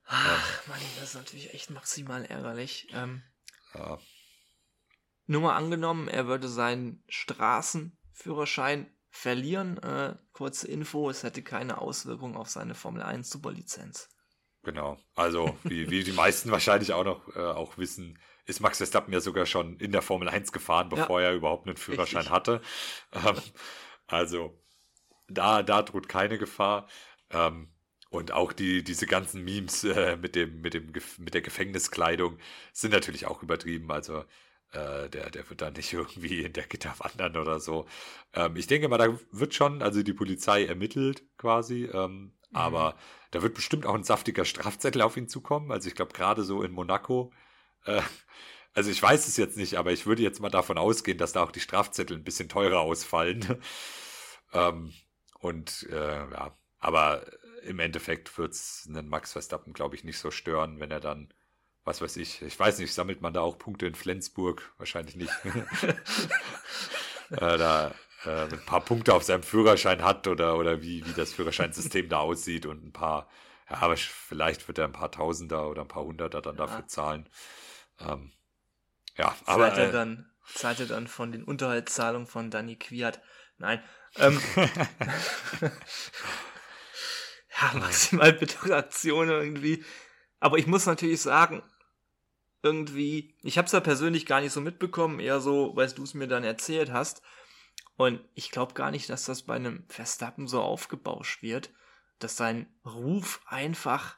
[0.07, 2.87] Ach, Mann, das ist natürlich echt maximal ärgerlich.
[2.93, 3.23] Ähm,
[3.73, 3.99] Ja.
[5.25, 9.77] nur mal angenommen, er würde seinen Straßenführerschein verlieren.
[9.77, 14.09] Äh, kurze Info, es hätte keine Auswirkung auf seine Formel 1 Superlizenz.
[14.63, 14.97] Genau.
[15.15, 19.21] Also, wie, wie die meisten wahrscheinlich auch noch äh, auch wissen, ist Max Verstappen ja
[19.21, 22.33] sogar schon in der Formel 1 gefahren, bevor er überhaupt einen Führerschein Richtig.
[22.33, 22.61] hatte.
[23.13, 23.35] Ähm,
[24.07, 24.61] also,
[25.27, 26.87] da, da droht keine Gefahr.
[27.29, 27.69] Ähm,
[28.09, 32.37] und auch die, diese ganzen Memes äh, mit, dem, mit, dem, mit der Gefängniskleidung
[32.71, 33.91] sind natürlich auch übertrieben.
[33.91, 34.25] Also,
[34.71, 37.85] äh, der, der wird da nicht irgendwie in der Gitter wandern oder so.
[38.33, 42.53] Ähm, ich denke mal, da wird schon, also die Polizei ermittelt quasi, ähm, Mhm.
[42.53, 42.97] aber
[43.31, 45.71] da wird bestimmt auch ein saftiger Strafzettel auf ihn zukommen.
[45.71, 47.31] Also ich glaube, gerade so in Monaco,
[47.85, 48.01] äh,
[48.73, 51.43] also ich weiß es jetzt nicht, aber ich würde jetzt mal davon ausgehen, dass da
[51.43, 53.61] auch die Strafzettel ein bisschen teurer ausfallen.
[54.53, 54.93] ähm,
[55.39, 57.25] und äh, ja, aber
[57.63, 61.33] im Endeffekt wird es einen Max Verstappen, glaube ich, nicht so stören, wenn er dann,
[61.85, 64.73] was weiß ich, ich weiß nicht, sammelt man da auch Punkte in Flensburg?
[64.77, 65.31] Wahrscheinlich nicht.
[67.29, 67.93] äh, da
[68.25, 72.19] äh, ein paar Punkte auf seinem Führerschein hat oder, oder wie, wie das Führerscheinsystem da
[72.19, 73.29] aussieht und ein paar,
[73.69, 76.87] ja, aber vielleicht wird er ein paar Tausender oder ein paar Hunderter dann dafür Ja.
[76.87, 77.29] zahlen.
[77.99, 78.31] Ähm,
[79.17, 83.21] ja, aber zahlt er äh, dann, zahlt er dann von den Unterhaltszahlungen von Danny Quiert.
[83.57, 83.81] Nein.
[84.17, 84.41] Ähm,
[85.61, 85.71] ja,
[87.75, 89.85] maximal bittere Aktion irgendwie.
[90.39, 91.63] Aber ich muss natürlich sagen,
[92.65, 96.15] irgendwie, ich habe es ja persönlich gar nicht so mitbekommen, eher so, weil du es
[96.15, 97.21] mir dann erzählt hast.
[97.95, 101.69] Und ich glaube gar nicht, dass das bei einem Verstappen so aufgebauscht wird,
[102.17, 104.17] dass sein Ruf einfach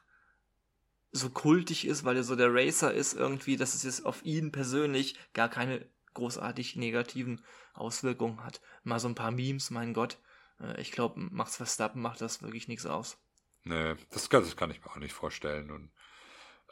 [1.12, 4.50] so kultig ist, weil er so der Racer ist irgendwie, dass es jetzt auf ihn
[4.50, 8.60] persönlich gar keine großartig negativen Auswirkungen hat.
[8.82, 10.18] Mal so ein paar Memes, mein Gott.
[10.60, 13.18] Äh, Ich glaube, Max Verstappen macht das wirklich nichts aus.
[13.64, 15.70] Nee, das kann, das kann ich mir auch nicht vorstellen.
[15.70, 15.92] Und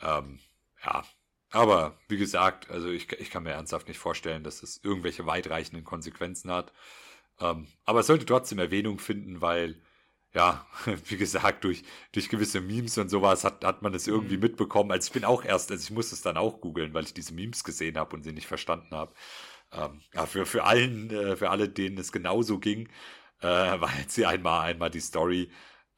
[0.01, 0.41] ähm,
[0.85, 1.05] ja,
[1.57, 5.85] aber wie gesagt, also ich, ich kann mir ernsthaft nicht vorstellen, dass es irgendwelche weitreichenden
[5.85, 6.73] Konsequenzen hat.
[7.41, 9.81] Ähm, aber es sollte trotzdem Erwähnung finden, weil,
[10.35, 10.67] ja,
[11.09, 14.41] wie gesagt, durch, durch gewisse Memes und sowas hat, hat man es irgendwie Mhm.
[14.41, 14.93] mitbekommen.
[14.93, 17.35] Also ich bin auch erst, also ich musste es dann auch googeln, weil ich diese
[17.35, 19.15] Memes gesehen habe und sie nicht verstanden habe.
[19.73, 22.89] Ähm, ja, für, für allen, äh, für alle, denen es genauso ging,
[23.43, 25.51] äh, jetzt hier einmal, einmal die Story.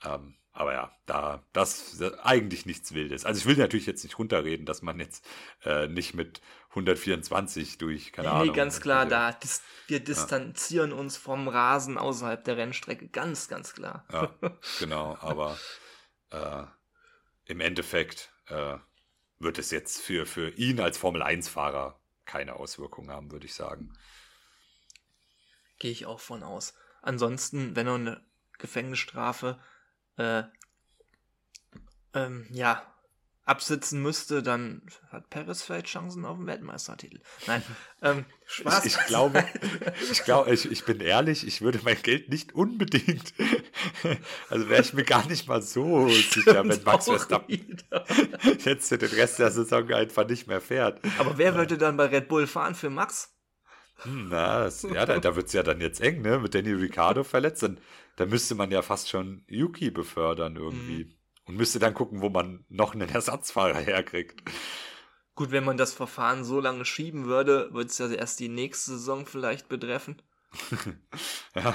[0.04, 3.24] Ähm, aber ja, da, das ist eigentlich nichts Wildes.
[3.24, 5.24] Also ich will natürlich jetzt nicht runterreden, dass man jetzt
[5.64, 8.46] äh, nicht mit 124 durch, keine nee, Ahnung.
[8.48, 13.08] nee, ganz klar, diese- da dis wir distanzieren uns vom Rasen außerhalb der Rennstrecke.
[13.08, 14.04] Ganz, ganz klar.
[14.12, 14.34] Ja,
[14.78, 15.56] genau, aber
[16.30, 16.64] äh,
[17.46, 18.76] im Endeffekt äh,
[19.38, 23.92] wird es jetzt für, für ihn als Formel-1-Fahrer keine Auswirkungen haben, würde ich sagen.
[25.78, 26.74] Gehe ich auch von aus.
[27.02, 28.20] Ansonsten, wenn er eine
[28.58, 29.58] Gefängnisstrafe
[30.18, 30.42] äh,
[32.14, 32.82] ähm, ja,
[33.48, 37.20] absitzen müsste, dann hat Perez vielleicht Chancen auf den Weltmeistertitel.
[37.46, 37.62] Nein,
[38.02, 38.84] ähm, Spaß.
[38.84, 39.44] Ich, ich glaube,
[40.12, 43.32] ich glaube, ich, ich bin ehrlich, ich würde mein Geld nicht unbedingt,
[44.50, 47.78] also wäre ich mir gar nicht mal so sicher, wenn Max Verstappen
[48.64, 51.00] jetzt den Rest der Saison einfach nicht mehr fährt.
[51.18, 53.37] Aber wer würde dann bei Red Bull fahren für Max?
[54.02, 56.38] Hm, Na, das, ja, da, da wird es ja dann jetzt eng, ne?
[56.38, 57.62] Mit Danny Ricciardo verletzt.
[57.62, 57.80] Dann,
[58.16, 61.16] da müsste man ja fast schon Yuki befördern irgendwie.
[61.46, 64.40] Und müsste dann gucken, wo man noch einen Ersatzfahrer herkriegt.
[65.34, 68.92] Gut, wenn man das Verfahren so lange schieben würde, würde es ja erst die nächste
[68.92, 70.20] Saison vielleicht betreffen.
[71.54, 71.74] Ja,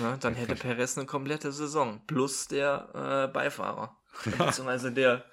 [0.00, 2.00] Na, dann hätte Perez eine komplette Saison.
[2.06, 3.96] Plus der äh, Beifahrer.
[4.24, 5.24] Beziehungsweise der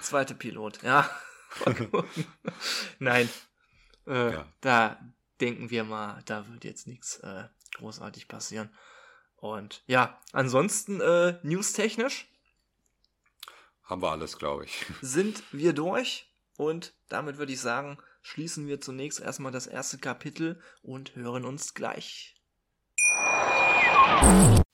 [0.00, 0.82] zweite Pilot.
[0.82, 1.08] Ja.
[2.98, 3.28] Nein.
[4.06, 4.46] Äh, Ja.
[4.60, 5.00] Da
[5.40, 7.44] denken wir mal, da wird jetzt nichts äh,
[7.76, 8.70] großartig passieren.
[9.36, 12.28] Und ja, ansonsten äh, newstechnisch
[13.84, 14.86] haben wir alles, glaube ich.
[15.00, 16.26] sind wir durch.
[16.56, 21.72] Und damit würde ich sagen, schließen wir zunächst erstmal das erste Kapitel und hören uns
[21.74, 22.34] gleich.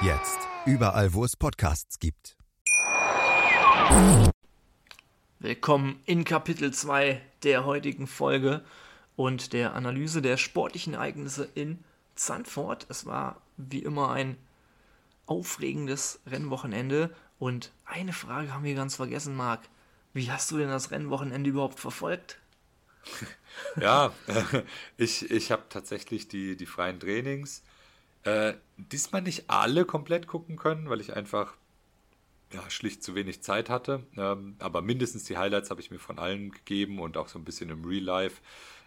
[0.00, 2.36] Jetzt überall, wo es Podcasts gibt.
[5.40, 8.64] Willkommen in Kapitel 2 der heutigen Folge
[9.16, 11.82] und der Analyse der sportlichen Ereignisse in
[12.14, 12.86] Zandvoort.
[12.88, 14.36] Es war wie immer ein
[15.26, 17.12] aufregendes Rennwochenende.
[17.40, 19.62] Und eine Frage haben wir ganz vergessen, Marc.
[20.12, 22.38] Wie hast du denn das Rennwochenende überhaupt verfolgt?
[23.80, 24.12] Ja,
[24.96, 27.64] ich, ich habe tatsächlich die, die freien Trainings
[28.24, 31.54] äh, diesmal nicht alle komplett gucken können, weil ich einfach
[32.52, 34.06] ja, schlicht zu wenig Zeit hatte.
[34.16, 37.44] Ähm, aber mindestens die Highlights habe ich mir von allen gegeben und auch so ein
[37.44, 38.40] bisschen im Real Life,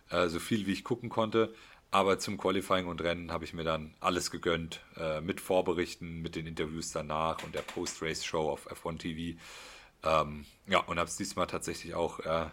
[0.10, 1.54] äh, so viel wie ich gucken konnte.
[1.91, 6.36] Aber zum Qualifying und Rennen habe ich mir dann alles gegönnt, äh, mit Vorberichten, mit
[6.36, 9.38] den Interviews danach und der Post-Race-Show auf F1 TV.
[10.04, 12.48] Ähm, ja, und habe es diesmal tatsächlich auch äh,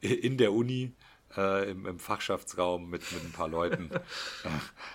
[0.00, 0.92] in der Uni
[1.36, 3.90] äh, im, im, Fachschaftsraum mit, mit ein paar Leuten
[4.44, 4.48] äh,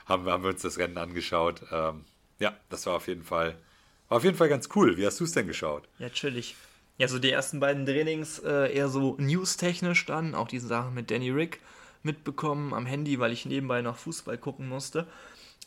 [0.07, 1.61] haben, haben wir uns das Rennen angeschaut.
[1.71, 2.05] Ähm,
[2.39, 3.57] ja, das war auf jeden Fall
[4.09, 4.97] war auf jeden Fall ganz cool.
[4.97, 5.87] Wie hast du es denn geschaut?
[5.99, 6.55] Ja, chillig.
[6.97, 11.11] Ja, so die ersten beiden Trainings äh, eher so news-technisch dann, auch diese Sache mit
[11.11, 11.61] Danny Rick
[12.01, 15.07] mitbekommen am Handy, weil ich nebenbei noch Fußball gucken musste.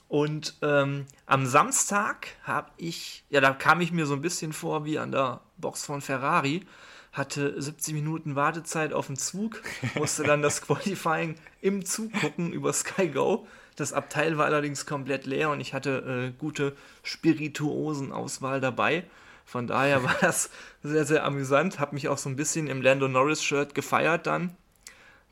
[0.08, 4.84] Und ähm, am Samstag habe ich, ja, da kam ich mir so ein bisschen vor
[4.84, 6.66] wie an der Box von Ferrari,
[7.12, 9.62] hatte 70 Minuten Wartezeit auf den Zug,
[9.96, 13.46] musste dann das Qualifying im Zug gucken über Sky Go.
[13.76, 19.04] Das Abteil war allerdings komplett leer und ich hatte äh, gute Spirituosenauswahl dabei.
[19.44, 20.50] Von daher war das
[20.82, 21.78] sehr, sehr amüsant.
[21.78, 24.56] Habe mich auch so ein bisschen im Lando Norris-Shirt gefeiert dann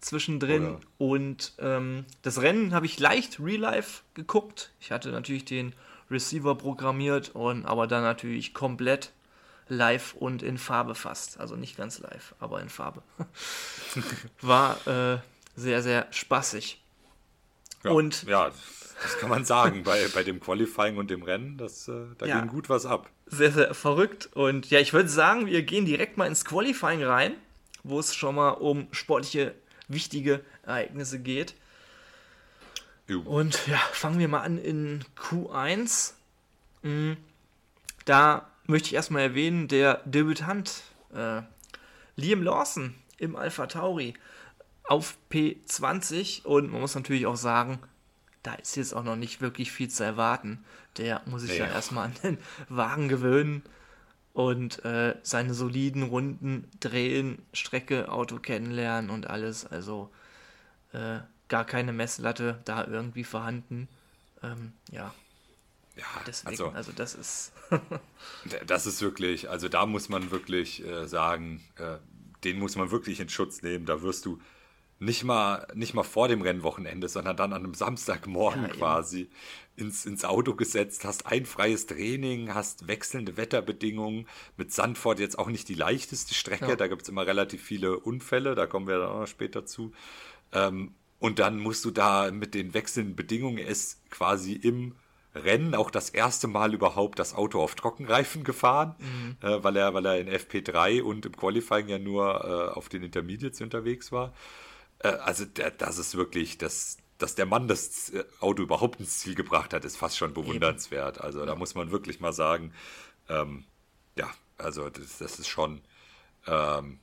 [0.00, 0.66] zwischendrin.
[0.66, 0.78] Oh ja.
[0.98, 4.72] Und ähm, das Rennen habe ich leicht real life geguckt.
[4.80, 5.74] Ich hatte natürlich den
[6.10, 9.12] Receiver programmiert, und, aber dann natürlich komplett
[9.70, 11.40] live und in Farbe fast.
[11.40, 13.02] Also nicht ganz live, aber in Farbe.
[14.40, 15.18] War äh,
[15.56, 16.82] sehr, sehr spaßig.
[17.84, 18.50] Ja, und ja,
[19.02, 19.82] das kann man sagen.
[19.84, 23.08] bei, bei dem Qualifying und dem Rennen, das, äh, da ja, ging gut was ab.
[23.26, 24.28] Sehr, sehr verrückt.
[24.34, 27.34] Und ja, ich würde sagen, wir gehen direkt mal ins Qualifying rein,
[27.82, 29.54] wo es schon mal um sportliche,
[29.88, 31.54] wichtige Ereignisse geht.
[33.06, 33.20] Jo.
[33.20, 36.12] Und ja, fangen wir mal an in Q1.
[36.82, 37.16] Mhm.
[38.04, 40.82] Da möchte ich erstmal erwähnen, der Debütant
[41.14, 41.42] äh,
[42.16, 44.14] Liam Lawson im Alpha Tauri
[44.84, 47.78] auf P20 und man muss natürlich auch sagen,
[48.42, 50.64] da ist jetzt auch noch nicht wirklich viel zu erwarten.
[50.96, 53.62] Der muss sich ja, ja erstmal an den Wagen gewöhnen
[54.32, 59.66] und äh, seine soliden Runden drehen, Strecke, Auto kennenlernen und alles.
[59.66, 60.10] Also
[60.92, 63.88] äh, gar keine Messlatte da irgendwie vorhanden.
[64.42, 65.12] Ähm, ja.
[66.00, 67.52] Ja, deswegen, also, also das ist.
[68.66, 71.98] das ist wirklich, also da muss man wirklich äh, sagen, äh,
[72.42, 73.84] den muss man wirklich in Schutz nehmen.
[73.84, 74.40] Da wirst du
[74.98, 79.30] nicht mal, nicht mal vor dem Rennwochenende, sondern dann an einem Samstagmorgen ja, quasi
[79.76, 84.26] ins, ins Auto gesetzt, hast ein freies Training, hast wechselnde Wetterbedingungen.
[84.56, 86.76] Mit Sandford jetzt auch nicht die leichteste Strecke, ja.
[86.76, 89.92] da gibt es immer relativ viele Unfälle, da kommen wir dann auch noch später zu.
[90.52, 94.94] Ähm, und dann musst du da mit den wechselnden Bedingungen es quasi im
[95.34, 99.36] Rennen auch das erste Mal überhaupt das Auto auf Trockenreifen gefahren, mhm.
[99.48, 103.02] äh, weil, er, weil er in FP3 und im Qualifying ja nur äh, auf den
[103.02, 104.32] Intermediates unterwegs war.
[104.98, 109.20] Äh, also der, das ist wirklich, das, dass der Mann das äh, Auto überhaupt ins
[109.20, 111.18] Ziel gebracht hat, ist fast schon bewundernswert.
[111.18, 111.24] Eben.
[111.24, 112.72] Also da muss man wirklich mal sagen,
[113.28, 113.64] ähm,
[114.16, 115.80] ja, also das, das ist schon
[116.46, 116.98] ähm,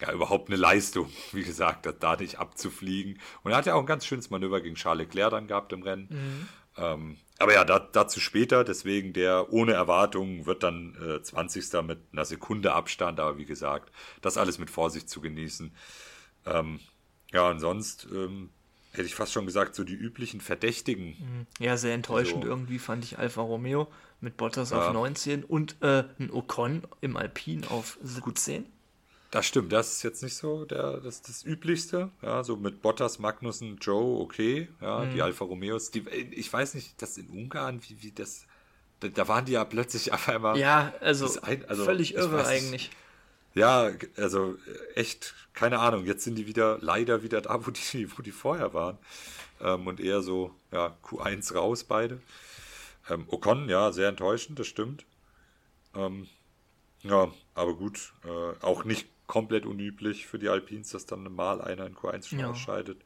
[0.00, 3.18] ja, überhaupt eine Leistung, wie gesagt, da nicht abzufliegen.
[3.42, 5.82] Und er hat ja auch ein ganz schönes Manöver gegen Charles Leclerc dann gehabt im
[5.82, 6.08] Rennen.
[6.10, 6.48] Mhm.
[6.76, 11.82] Ähm, aber ja, da, dazu später, deswegen der ohne Erwartungen wird dann äh, 20.
[11.82, 15.72] mit einer Sekunde Abstand, aber wie gesagt, das alles mit Vorsicht zu genießen.
[16.46, 16.80] Ähm,
[17.32, 18.50] ja, und sonst ähm,
[18.92, 21.06] hätte ich fast schon gesagt, so die üblichen Verdächtigen.
[21.06, 21.46] Mhm.
[21.58, 23.88] Ja, sehr enttäuschend also, irgendwie fand ich Alfa Romeo
[24.20, 24.86] mit Bottas ja.
[24.86, 28.62] auf 19 und äh, ein Ocon im Alpin auf 17.
[28.62, 28.72] Gut.
[29.34, 32.08] Das stimmt, das ist jetzt nicht so der, das, das Üblichste.
[32.22, 34.68] Ja, so mit Bottas, Magnussen, Joe, okay.
[34.80, 35.12] Ja, mhm.
[35.12, 35.90] die Alfa Romeos.
[35.90, 38.46] Die, ich weiß nicht, das in Ungarn, wie, wie das.
[39.00, 40.56] Da, da waren die ja plötzlich auf einmal.
[40.56, 42.92] Ja, also, ein, also völlig irre eigentlich.
[43.54, 44.56] Ja, also
[44.94, 46.04] echt, keine Ahnung.
[46.06, 48.98] Jetzt sind die wieder leider wieder da, wo die, wo die vorher waren.
[49.60, 52.20] Ähm, und eher so, ja, Q1 raus, beide.
[53.10, 55.04] Ähm, Ocon, ja, sehr enttäuschend, das stimmt.
[55.96, 56.28] Ähm,
[57.02, 61.86] ja, aber gut, äh, auch nicht komplett unüblich für die Alpins, dass dann mal einer
[61.86, 62.50] in Q1 schon ja.
[62.50, 63.02] ausscheidet.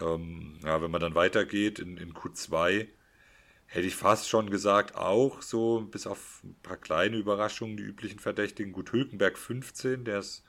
[0.00, 2.88] Ähm, ja, wenn man dann weitergeht in, in Q2,
[3.66, 8.18] hätte ich fast schon gesagt, auch so, bis auf ein paar kleine Überraschungen, die üblichen
[8.18, 8.72] Verdächtigen.
[8.72, 10.44] Gut, Hülkenberg 15, der ist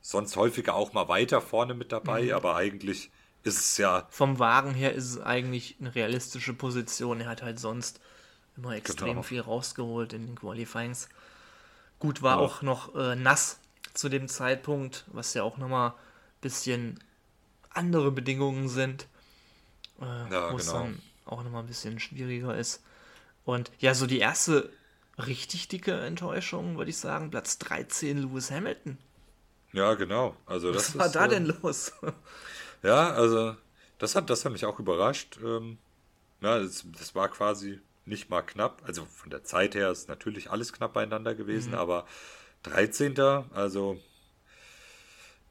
[0.00, 2.32] sonst häufiger auch mal weiter vorne mit dabei, mhm.
[2.32, 3.10] aber eigentlich
[3.42, 4.06] ist es ja.
[4.10, 7.20] Vom Wagen her ist es eigentlich eine realistische Position.
[7.20, 8.00] Er hat halt sonst
[8.56, 9.22] immer extrem genau.
[9.22, 11.08] viel rausgeholt in den Qualifyings.
[11.98, 12.42] Gut, war ja.
[12.42, 13.60] auch noch äh, nass
[13.96, 17.00] zu dem Zeitpunkt, was ja auch nochmal ein bisschen
[17.70, 19.06] andere Bedingungen sind.
[20.00, 20.78] Äh, ja, wo es genau.
[20.80, 22.82] dann auch nochmal ein bisschen schwieriger ist.
[23.44, 24.70] Und ja, so die erste
[25.18, 28.98] richtig dicke Enttäuschung, würde ich sagen, Platz 13 Lewis Hamilton.
[29.72, 30.36] Ja, genau.
[30.46, 31.92] Also das Was war ist, da ähm, denn los?
[32.82, 33.56] Ja, also
[33.98, 35.38] das hat, das hat mich auch überrascht.
[35.42, 35.78] Ähm,
[36.40, 38.82] ja, das, das war quasi nicht mal knapp.
[38.86, 42.06] Also von der Zeit her ist natürlich alles knapp beieinander gewesen, aber
[42.66, 43.18] 13.
[43.52, 43.98] Also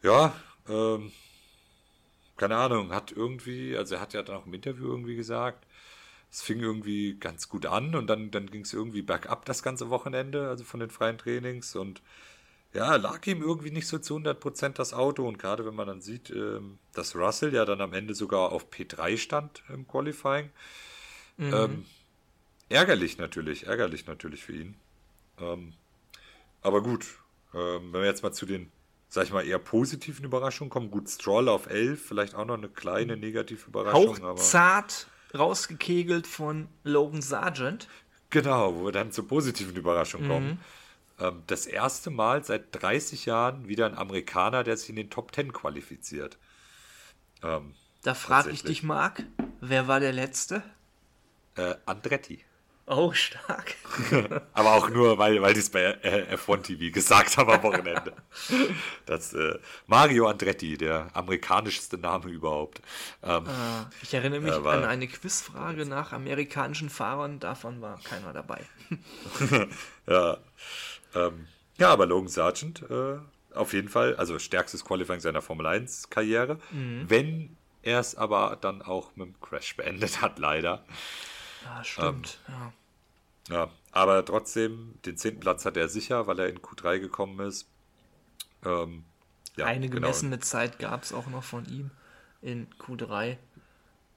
[0.03, 0.35] ja,
[0.69, 1.11] ähm,
[2.37, 5.65] keine Ahnung, hat irgendwie, also er hat ja dann auch im Interview irgendwie gesagt,
[6.31, 9.89] es fing irgendwie ganz gut an und dann, dann ging es irgendwie bergab das ganze
[9.89, 12.01] Wochenende, also von den freien Trainings und
[12.73, 16.01] ja, lag ihm irgendwie nicht so zu 100% das Auto und gerade wenn man dann
[16.01, 20.49] sieht, ähm, dass Russell ja dann am Ende sogar auf P3 stand im Qualifying,
[21.39, 21.85] ähm,
[22.67, 24.75] ärgerlich natürlich, ärgerlich natürlich für ihn.
[25.39, 25.73] Ähm,
[26.65, 27.05] aber gut,
[27.53, 28.71] ähm, wenn wir jetzt mal zu den,
[29.09, 32.69] sag ich mal, eher positiven Überraschungen kommen, gut, Stroll auf 11, vielleicht auch noch eine
[32.69, 37.87] kleine negative Überraschung, aber Hauchzart rausgekegelt von Logan Sargent.
[38.29, 40.59] genau, wo wir dann zur positiven Überraschung kommen.
[41.19, 45.33] Ähm, das erste Mal seit 30 Jahren wieder ein Amerikaner, der sich in den Top
[45.35, 46.37] 10 qualifiziert.
[47.43, 47.73] Ähm,
[48.03, 49.23] Da frage ich dich, Marc,
[49.61, 50.63] wer war der Letzte?
[51.57, 52.43] äh, Andretti.
[52.87, 53.73] Oh, stark.
[54.53, 58.13] Aber auch nur, weil, weil die es bei äh, F1 TV gesagt haben am Wochenende.
[59.07, 62.81] Das, äh, Mario Andretti, der amerikanischste Name überhaupt.
[63.23, 63.49] Ähm, Äh,
[64.03, 68.61] Ich erinnere mich Aber- an eine Quizfrage nach amerikanischen Fahrern, davon war keiner dabei.
[70.07, 70.37] ja,
[71.15, 73.17] ähm, ja, aber Logan Sargent, äh,
[73.55, 76.59] auf jeden Fall, also stärkstes Qualifying seiner Formel 1 Karriere.
[76.71, 80.83] Wenn er es aber dann auch mit dem Crash beendet hat, leider.
[81.65, 82.39] Ja, stimmt.
[82.47, 82.73] ja.
[83.49, 87.67] Ja, aber trotzdem, den zehnten Platz hat er sicher, weil er in Q3 gekommen ist.
[88.65, 89.05] Ähm,
[89.57, 89.91] ja, Eine genau.
[90.07, 91.91] gemessene Zeit gab es auch noch von ihm
[92.41, 93.37] in Q3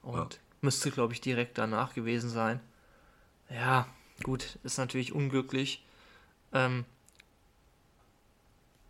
[0.01, 2.59] und müsste, glaube ich, direkt danach gewesen sein.
[3.49, 3.87] Ja,
[4.23, 5.85] gut, ist natürlich unglücklich.
[6.53, 6.85] Ähm,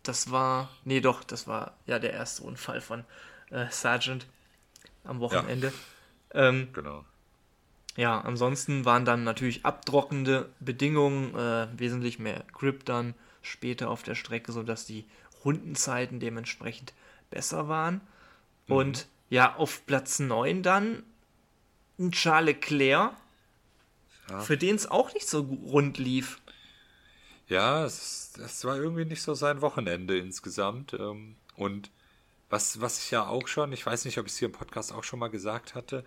[0.02, 3.04] das war, nee, doch, das war ja der erste Unfall von
[3.50, 4.26] äh, Sargent
[5.04, 5.72] am Wochenende.
[6.32, 7.04] Ähm, Genau.
[7.96, 14.14] Ja, ansonsten waren dann natürlich abtrocknende Bedingungen, äh, wesentlich mehr Grip dann später auf der
[14.14, 15.04] Strecke, sodass die
[15.44, 16.92] Rundenzeiten dementsprechend
[17.30, 18.00] besser waren.
[18.68, 21.02] Und ja, auf Platz 9 dann
[21.98, 23.12] ein Charles Leclerc,
[24.42, 26.40] für den es auch nicht so rund lief.
[27.48, 30.92] Ja, es, es war irgendwie nicht so sein Wochenende insgesamt.
[30.94, 31.90] ähm, Und
[32.48, 34.92] was, was ich ja auch schon, ich weiß nicht, ob ich es hier im Podcast
[34.92, 36.04] auch schon mal gesagt hatte,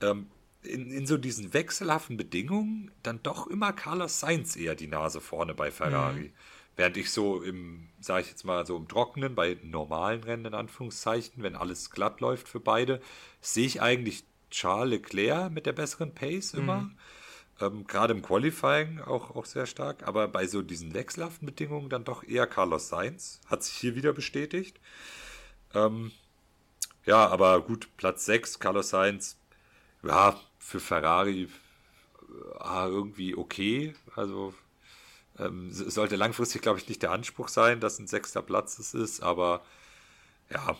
[0.00, 0.28] ähm,
[0.62, 5.54] in, in so diesen wechselhaften Bedingungen dann doch immer Carlos Sainz eher die Nase vorne
[5.54, 6.32] bei Ferrari.
[6.76, 10.54] Während ich so im, sage ich jetzt mal, so im Trockenen, bei normalen Rennen in
[10.54, 13.00] Anführungszeichen, wenn alles glatt läuft für beide,
[13.40, 16.90] sehe ich eigentlich Charles Leclerc mit der besseren Pace immer.
[17.60, 22.04] Ähm, Gerade im Qualifying auch, auch sehr stark, aber bei so diesen wechselhaften Bedingungen dann
[22.04, 23.40] doch eher Carlos Sainz.
[23.46, 24.80] Hat sich hier wieder bestätigt.
[25.74, 26.10] Ähm,
[27.04, 29.36] ja, aber gut, Platz 6, Carlos Sainz,
[30.02, 31.48] ja, für Ferrari
[32.60, 33.94] äh, irgendwie okay.
[34.16, 34.54] Also
[35.38, 38.94] ähm, es sollte langfristig, glaube ich, nicht der Anspruch sein, dass ein sechster Platz es
[38.94, 39.62] ist, aber
[40.50, 40.76] ja,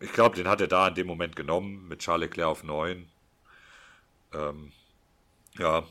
[0.00, 3.08] ich glaube, den hat er da in dem Moment genommen, mit Charles Leclerc auf 9.
[4.32, 4.72] Ähm,
[5.58, 5.84] ja,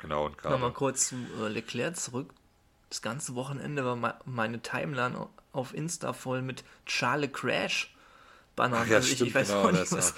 [0.00, 0.26] genau.
[0.26, 2.34] Und Nochmal kurz zu äh, Leclerc zurück.
[2.90, 7.94] Das ganze Wochenende war me- meine Timeline auf Insta voll mit Charles Crash
[8.56, 8.80] Bannern.
[8.82, 10.14] Ach ja, also ich, stimmt, ich weiß genau, auch nicht, das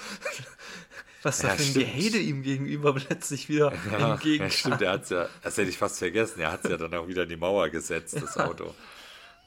[1.23, 1.75] was, was da Ja, für ein.
[1.75, 4.51] Gehede ihm gegenüber plötzlich wieder ja, ja, entgegenkam.
[4.51, 7.09] stimmt, er hat's ja, das hätte ich fast vergessen, er hat es ja dann auch
[7.09, 8.77] wieder in die Mauer gesetzt, das Auto.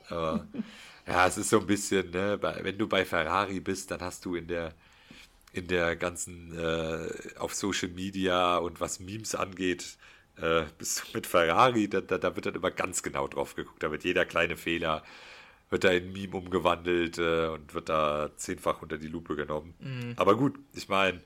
[0.10, 0.48] Aber
[1.08, 4.26] ja, es ist so ein bisschen, ne, bei, wenn du bei Ferrari bist, dann hast
[4.26, 4.76] du in der
[5.54, 9.98] in der ganzen äh, auf Social Media und was Memes angeht,
[10.38, 13.84] äh, bist du mit Ferrari, da, da, da wird dann immer ganz genau drauf geguckt.
[13.84, 15.04] Da wird jeder kleine Fehler,
[15.70, 19.76] wird da in ein Meme umgewandelt äh, und wird da zehnfach unter die Lupe genommen.
[20.18, 21.22] Aber gut, ich meine,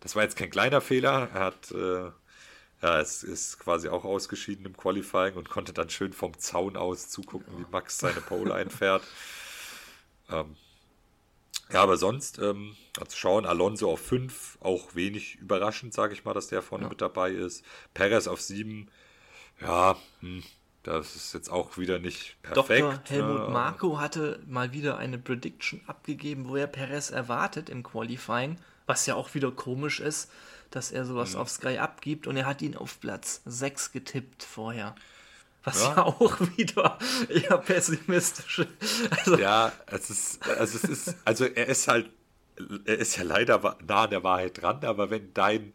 [0.00, 1.28] das war jetzt kein kleiner Fehler.
[1.34, 2.10] Er hat, äh,
[2.82, 7.08] ja, es ist quasi auch ausgeschieden im Qualifying und konnte dann schön vom Zaun aus
[7.08, 9.02] zugucken, wie Max seine Pole einfährt.
[10.30, 10.56] Ähm,
[11.72, 16.34] ja, aber sonst, ähm, also schauen, Alonso auf 5, auch wenig überraschend, sage ich mal,
[16.34, 17.64] dass der vorne mit dabei ist.
[17.92, 18.88] Perez auf 7,
[19.60, 20.42] ja, hm,
[20.82, 22.80] das ist jetzt auch wieder nicht perfekt.
[22.80, 23.00] Dr.
[23.08, 28.56] Helmut ne, Marko hatte mal wieder eine Prediction abgegeben, wo er Perez erwartet im Qualifying,
[28.88, 30.30] was ja auch wieder komisch ist,
[30.70, 31.40] dass er sowas Mhm.
[31.40, 34.94] auf Sky abgibt und er hat ihn auf Platz 6 getippt vorher.
[35.64, 35.96] Was Ja.
[35.96, 39.12] ja, auch wieder eher pessimistisch ist.
[39.12, 42.10] Also, Ja, es ist, also es ist, also er ist halt,
[42.86, 45.72] er ist ja leider nah an der Wahrheit dran, aber wenn dein,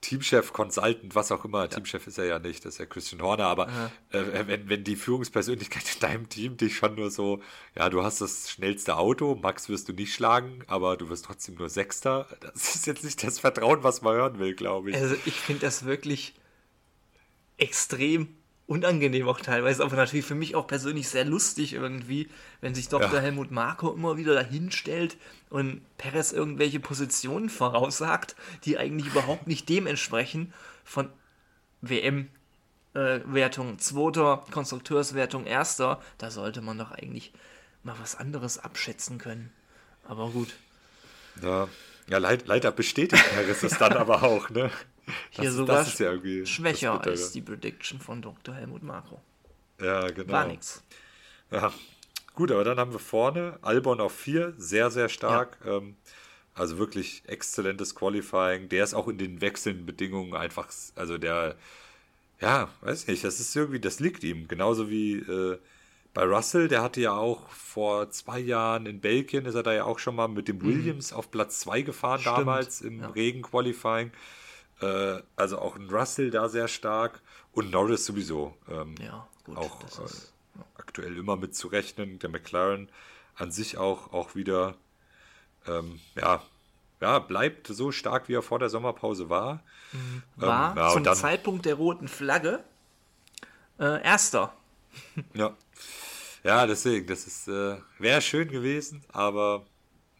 [0.00, 1.62] Teamchef, Consultant, was auch immer.
[1.62, 1.68] Ja.
[1.68, 3.68] Teamchef ist er ja nicht, das ist ja Christian Horner, aber
[4.12, 7.42] äh, wenn, wenn die Führungspersönlichkeit in deinem Team dich schon nur so,
[7.76, 11.56] ja, du hast das schnellste Auto, Max wirst du nicht schlagen, aber du wirst trotzdem
[11.56, 14.96] nur Sechster, das ist jetzt nicht das Vertrauen, was man hören will, glaube ich.
[14.96, 16.34] Also ich finde das wirklich
[17.58, 18.39] extrem
[18.70, 22.28] unangenehm auch teilweise, aber natürlich für mich auch persönlich sehr lustig irgendwie,
[22.60, 23.14] wenn sich Dr.
[23.14, 23.18] Ja.
[23.18, 25.16] Helmut Marko immer wieder dahin stellt
[25.48, 30.54] und Perez irgendwelche Positionen voraussagt, die eigentlich überhaupt nicht dem entsprechen
[30.84, 31.08] von
[31.80, 32.28] WM.
[32.94, 37.32] Äh, Wertung zweiter, Konstrukteurswertung erster, da sollte man doch eigentlich
[37.82, 39.52] mal was anderes abschätzen können.
[40.04, 40.54] Aber gut.
[41.42, 41.68] Ja,
[42.08, 44.70] ja leider bestätigt Perez es dann aber auch, ne?
[45.30, 46.12] Hier das, sogar das ja
[46.46, 48.54] schwächer als die Prediction von Dr.
[48.54, 49.20] Helmut Marko.
[49.80, 50.32] Ja, genau.
[50.32, 50.82] War nix.
[51.50, 51.72] Ja,
[52.34, 55.58] gut, aber dann haben wir vorne Albon auf 4, sehr, sehr stark.
[55.64, 55.78] Ja.
[55.78, 55.96] Ähm,
[56.54, 58.68] also wirklich exzellentes Qualifying.
[58.68, 61.56] Der ist auch in den wechselnden Bedingungen einfach, also der,
[62.40, 64.48] ja, weiß nicht, das ist irgendwie, das liegt ihm.
[64.48, 65.58] Genauso wie äh,
[66.12, 69.84] bei Russell, der hatte ja auch vor zwei Jahren in Belgien, ist er da ja
[69.84, 70.64] auch schon mal mit dem mhm.
[70.64, 71.18] Williams mhm.
[71.18, 72.38] auf Platz 2 gefahren Stimmt.
[72.38, 73.08] damals im ja.
[73.08, 74.10] Regen-Qualifying.
[74.80, 77.20] Äh, also auch ein Russell da sehr stark
[77.52, 78.56] und Norris sowieso.
[78.68, 82.18] Ähm, ja, gut, auch ist, äh, aktuell immer mit zu rechnen.
[82.18, 82.88] Der McLaren
[83.36, 84.74] an sich auch, auch wieder,
[85.66, 86.42] ähm, ja,
[87.00, 89.62] ja, bleibt so stark, wie er vor der Sommerpause war.
[89.92, 90.22] Mhm.
[90.36, 92.62] War ähm, ja, zum dann, Zeitpunkt der roten Flagge
[93.78, 94.52] äh, erster.
[95.34, 95.56] ja.
[96.42, 99.66] Ja, deswegen, das ist, äh, wäre schön gewesen, aber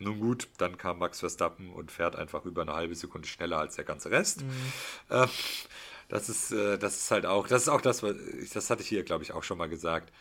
[0.00, 3.76] nun gut, dann kam Max Verstappen und fährt einfach über eine halbe Sekunde schneller als
[3.76, 4.42] der ganze Rest.
[4.42, 4.50] Mhm.
[5.10, 5.26] Äh,
[6.08, 8.82] das ist, äh, das ist halt auch, das ist auch das, was ich, das hatte
[8.82, 10.12] ich hier, glaube ich, auch schon mal gesagt.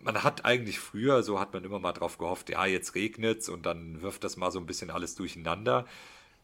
[0.00, 3.66] Man hat eigentlich früher, so hat man immer mal drauf gehofft, ja, jetzt regnet's und
[3.66, 5.86] dann wirft das mal so ein bisschen alles durcheinander.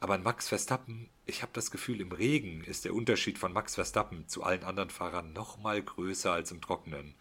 [0.01, 3.75] Aber an Max Verstappen, ich habe das Gefühl, im Regen ist der Unterschied von Max
[3.75, 7.15] Verstappen zu allen anderen Fahrern noch mal größer als im Trockenen.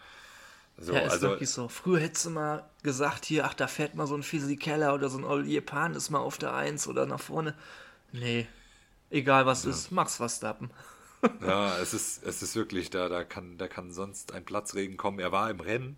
[0.79, 1.67] So, ja, ist also, wirklich so.
[1.69, 5.17] Früher hättest du mal gesagt, hier, ach, da fährt mal so ein Physikeller oder so
[5.17, 7.55] ein Olivier Pan ist mal auf der Eins oder nach vorne.
[8.11, 8.47] Nee,
[9.09, 9.71] egal was ja.
[9.71, 10.69] ist, Max Verstappen.
[11.41, 15.19] ja, es ist, es ist wirklich, da, da, kann, da kann sonst ein Platzregen kommen.
[15.19, 15.97] Er war im Rennen.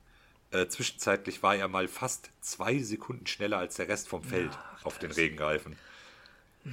[0.51, 4.77] Äh, zwischenzeitlich war er mal fast zwei Sekunden schneller als der Rest vom Feld ja,
[4.83, 5.75] auf den Regenreifen.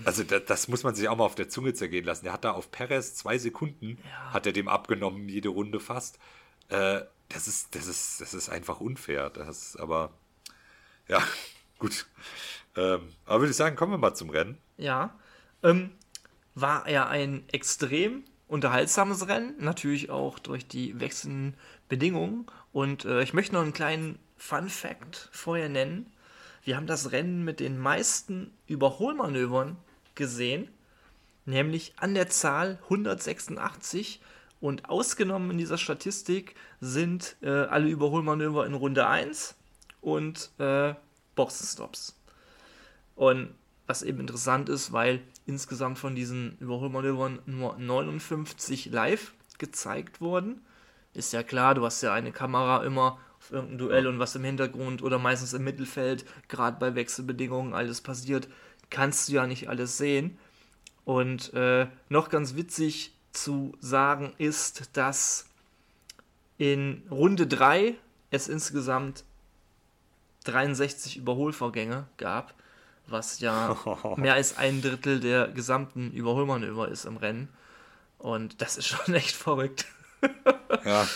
[0.05, 2.27] Also das, das, muss man sich auch mal auf der Zunge zergehen lassen.
[2.27, 4.33] Er hat da auf Perez zwei Sekunden, ja.
[4.33, 6.19] hat er dem abgenommen, jede Runde fast.
[6.69, 9.31] Äh, das ist, das ist, das ist einfach unfair.
[9.31, 10.13] Das, aber
[11.09, 11.23] ja,
[11.79, 12.07] gut.
[12.77, 14.59] Ähm, aber würde ich sagen, kommen wir mal zum Rennen.
[14.77, 15.19] Ja.
[15.63, 15.91] Ähm,
[16.55, 21.55] war er ein extrem unterhaltsames Rennen, natürlich auch durch die wechselnden
[21.89, 22.47] Bedingungen.
[22.73, 26.13] Und äh, ich möchte noch einen kleinen Fun Fact vorher nennen.
[26.63, 29.77] Wir haben das Rennen mit den meisten Überholmanövern
[30.15, 30.69] gesehen,
[31.45, 34.21] nämlich an der Zahl 186
[34.61, 39.55] und ausgenommen in dieser Statistik sind äh, alle Überholmanöver in Runde 1
[40.01, 40.95] und äh,
[41.35, 42.19] Boxenstops.
[43.15, 43.55] Und
[43.87, 50.61] was eben interessant ist, weil insgesamt von diesen Überholmanövern nur 59 live gezeigt wurden.
[51.15, 54.45] Ist ja klar, du hast ja eine Kamera immer auf irgendein Duell und was im
[54.45, 58.49] Hintergrund oder meistens im Mittelfeld, gerade bei Wechselbedingungen alles passiert,
[58.91, 60.39] kannst du ja nicht alles sehen.
[61.05, 65.47] Und äh, noch ganz witzig, zu sagen ist, dass
[66.59, 67.95] in Runde 3
[68.31, 69.25] es insgesamt
[70.45, 72.55] 63 Überholvorgänge gab,
[73.07, 73.77] was ja
[74.17, 77.49] mehr als ein Drittel der gesamten Überholmanöver ist im Rennen.
[78.19, 79.87] Und das ist schon echt verrückt.
[80.85, 81.07] ja.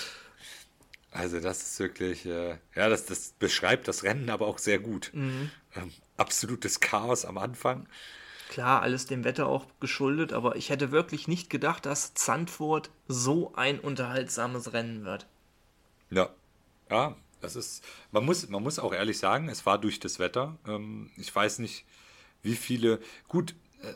[1.12, 5.10] Also das ist wirklich, äh, ja, das, das beschreibt das Rennen aber auch sehr gut.
[5.12, 5.50] Mhm.
[5.74, 7.88] Ähm, absolutes Chaos am Anfang.
[8.50, 13.54] Klar, alles dem Wetter auch geschuldet, aber ich hätte wirklich nicht gedacht, dass Zandvoort so
[13.54, 15.28] ein unterhaltsames Rennen wird.
[16.10, 16.30] Ja,
[16.90, 20.58] ja, das ist, man muss, man muss auch ehrlich sagen, es war durch das Wetter.
[20.66, 21.84] Ähm, ich weiß nicht,
[22.42, 22.98] wie viele,
[23.28, 23.92] gut, äh,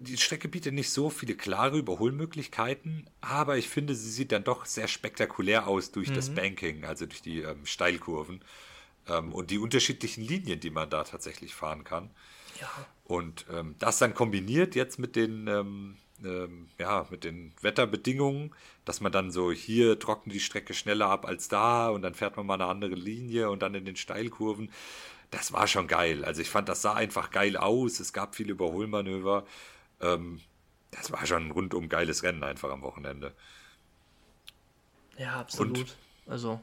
[0.00, 4.66] die Strecke bietet nicht so viele klare Überholmöglichkeiten, aber ich finde, sie sieht dann doch
[4.66, 6.14] sehr spektakulär aus durch mhm.
[6.14, 8.40] das Banking, also durch die ähm, Steilkurven
[9.06, 12.10] ähm, und die unterschiedlichen Linien, die man da tatsächlich fahren kann.
[12.60, 12.68] Ja.
[13.12, 18.54] Und ähm, das dann kombiniert jetzt mit den, ähm, ähm, ja, mit den Wetterbedingungen,
[18.86, 22.38] dass man dann so hier trocknet die Strecke schneller ab als da und dann fährt
[22.38, 24.70] man mal eine andere Linie und dann in den Steilkurven.
[25.30, 26.24] Das war schon geil.
[26.24, 28.00] Also ich fand, das sah einfach geil aus.
[28.00, 29.44] Es gab viele Überholmanöver.
[30.00, 30.40] Ähm,
[30.90, 33.34] das war schon ein rundum geiles Rennen einfach am Wochenende.
[35.18, 35.78] Ja, absolut.
[35.78, 35.96] Und,
[36.28, 36.62] also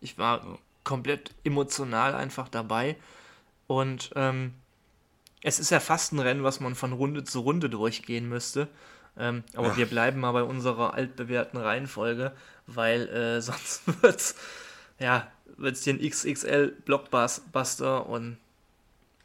[0.00, 2.96] ich war komplett emotional einfach dabei
[3.68, 4.54] und ähm,
[5.42, 8.68] es ist ja fast ein Rennen, was man von Runde zu Runde durchgehen müsste.
[9.16, 9.76] Ähm, aber ja.
[9.76, 12.32] wir bleiben mal bei unserer altbewährten Reihenfolge,
[12.66, 14.36] weil äh, sonst wird's
[14.98, 18.38] ja wird's hier ein XXL Blockbuster und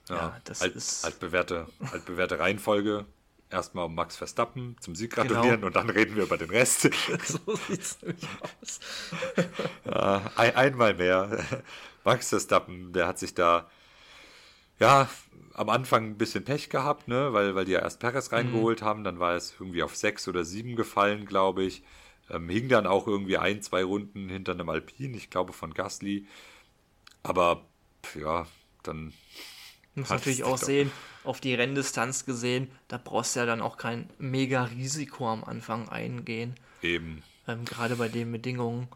[0.09, 3.05] ja, ja das alt, ist altbewährte altbewährte Reihenfolge.
[3.49, 5.28] Erstmal um Max Verstappen zum Sieg genau.
[5.28, 5.68] gratulieren genau.
[5.68, 6.82] und dann reden wir über den Rest.
[7.24, 8.28] so sieht's nämlich
[8.61, 8.80] aus.
[9.86, 11.45] ja, ein, einmal mehr.
[12.03, 13.70] Max Verstappen, der hat sich da
[14.80, 15.09] ja,
[15.58, 18.86] am Anfang ein bisschen Pech gehabt, ne, weil, weil die ja erst Perez reingeholt mhm.
[18.86, 21.84] haben, dann war es irgendwie auf sechs oder sieben gefallen, glaube ich.
[22.30, 26.28] Ähm, hing dann auch irgendwie ein, zwei Runden hinter einem Alpin, ich glaube von Gasly.
[27.24, 27.66] Aber
[28.16, 28.45] ja,
[28.84, 29.14] dann.
[29.95, 30.91] Muss natürlich auch sehen,
[31.24, 35.89] auf die Renndistanz gesehen, da brauchst du ja dann auch kein mega Risiko am Anfang
[35.89, 36.55] eingehen.
[36.84, 37.24] Eben.
[37.47, 38.89] Ähm, Gerade bei den Bedingungen.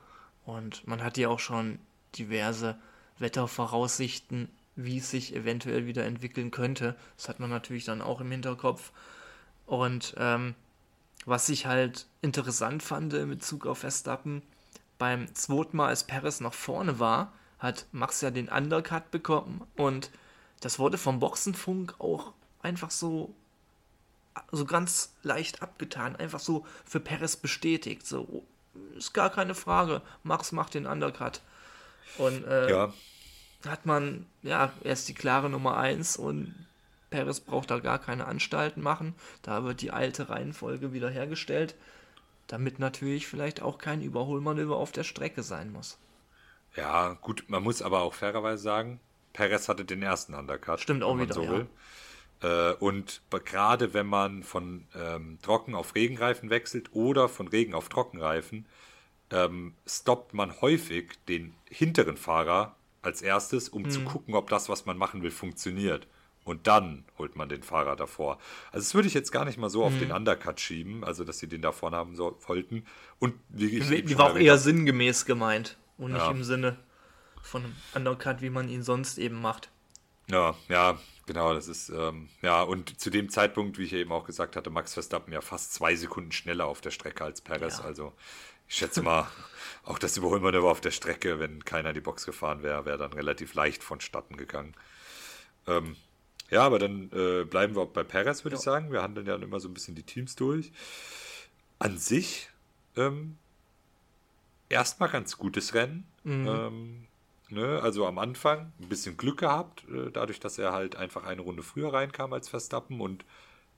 [0.46, 1.80] Und man hat ja auch schon
[2.16, 2.78] diverse
[3.18, 6.96] Wettervoraussichten wie es sich eventuell wieder entwickeln könnte.
[7.18, 8.92] Das hat man natürlich dann auch im Hinterkopf.
[9.66, 10.56] Und ähm,
[11.26, 14.42] was ich halt interessant fand in Bezug auf Verstappen,
[14.98, 20.12] beim zweiten Mal, als Perez noch vorne war, hat Max ja den Undercut bekommen und
[20.62, 23.34] das wurde vom Boxenfunk auch einfach so
[24.52, 28.08] so ganz leicht abgetan, einfach so für Perez bestätigt.
[28.08, 28.44] So
[28.96, 30.02] ist gar keine Frage.
[30.24, 31.42] Max macht den Undercut.
[32.18, 32.94] Und äh, ja
[33.68, 36.54] hat man, ja, erst die klare Nummer 1 und
[37.10, 39.14] Perez braucht da gar keine Anstalten machen.
[39.42, 41.76] Da wird die alte Reihenfolge wiederhergestellt,
[42.48, 45.98] damit natürlich vielleicht auch kein Überholmanöver auf der Strecke sein muss.
[46.76, 49.00] Ja, gut, man muss aber auch fairerweise sagen,
[49.34, 50.80] Perez hatte den ersten Undercut.
[50.80, 51.66] Stimmt auch wieder, so ja.
[52.42, 57.90] Äh, und gerade wenn man von ähm, Trocken auf Regenreifen wechselt oder von Regen auf
[57.90, 58.66] Trockenreifen,
[59.32, 63.90] ähm, stoppt man häufig den hinteren Fahrer als erstes, um mhm.
[63.90, 66.08] zu gucken, ob das, was man machen will, funktioniert.
[66.44, 68.40] Und dann holt man den Fahrer davor.
[68.72, 70.00] Also das würde ich jetzt gar nicht mal so auf mhm.
[70.00, 72.86] den Undercut schieben, also dass sie den da vorne haben so, wollten.
[73.20, 76.78] Und wie ich Die war auch eher sinngemäß gemeint und nicht im Sinne
[77.44, 79.70] von einem Undercut, wie man ihn sonst eben macht.
[80.30, 84.26] Ja, ja, genau, das ist, ähm, ja, und zu dem Zeitpunkt, wie ich eben auch
[84.26, 87.80] gesagt hatte, Max Verstappen ja fast zwei Sekunden schneller auf der Strecke als Perez.
[87.80, 87.86] Ja.
[87.86, 88.14] Also
[88.72, 89.28] ich schätze mal,
[89.84, 93.54] auch das Überholmanöver auf der Strecke, wenn keiner die Box gefahren wäre, wäre dann relativ
[93.54, 94.76] leicht vonstatten gegangen.
[95.68, 95.98] Ähm,
[96.50, 98.60] ja, aber dann äh, bleiben wir auch bei Perez, würde ja.
[98.60, 98.94] ich sagen.
[98.94, 100.72] Wir handeln ja immer so ein bisschen die Teams durch.
[101.80, 102.50] An sich
[102.96, 103.38] ähm,
[104.70, 106.08] erstmal ganz gutes Rennen.
[106.24, 106.48] Mhm.
[106.48, 107.08] Ähm,
[107.50, 107.82] ne?
[107.84, 111.64] Also am Anfang ein bisschen Glück gehabt, äh, dadurch, dass er halt einfach eine Runde
[111.64, 113.26] früher reinkam als Verstappen und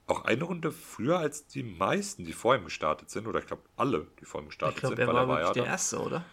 [0.08, 3.64] auch eine Runde früher als die meisten, die vor ihm gestartet sind, oder ich glaube
[3.78, 5.00] alle, die vor ihm gestartet ich glaub, sind.
[5.00, 6.26] Er war, er war ja der Erste, oder?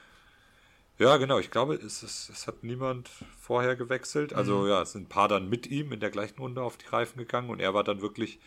[0.98, 1.38] Ja, genau.
[1.38, 3.08] Ich glaube, es, es, es hat niemand
[3.40, 4.34] vorher gewechselt.
[4.34, 4.68] Also mhm.
[4.68, 7.18] ja, es sind ein paar dann mit ihm in der gleichen Runde auf die Reifen
[7.18, 8.38] gegangen und er war dann wirklich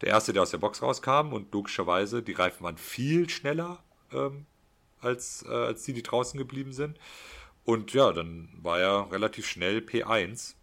[0.00, 4.46] der Erste, der aus der Box rauskam und logischerweise, die Reifen waren viel schneller ähm,
[5.00, 6.98] als, äh, als die, die draußen geblieben sind.
[7.64, 10.54] Und ja, dann war er relativ schnell P1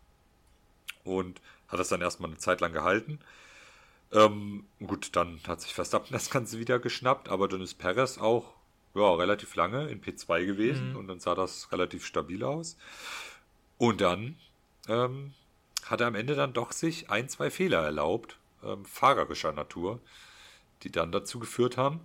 [1.05, 3.19] und hat das dann erstmal eine Zeit lang gehalten.
[4.13, 8.53] Ähm, gut, dann hat sich Verstappen das Ganze wieder geschnappt, aber dann ist Perez auch
[8.93, 10.97] ja, relativ lange in P2 gewesen mhm.
[10.97, 12.77] und dann sah das relativ stabil aus.
[13.77, 14.35] Und dann
[14.87, 15.33] ähm,
[15.85, 19.99] hat er am Ende dann doch sich ein, zwei Fehler erlaubt, ähm, fahrerischer Natur,
[20.83, 22.01] die dann dazu geführt haben,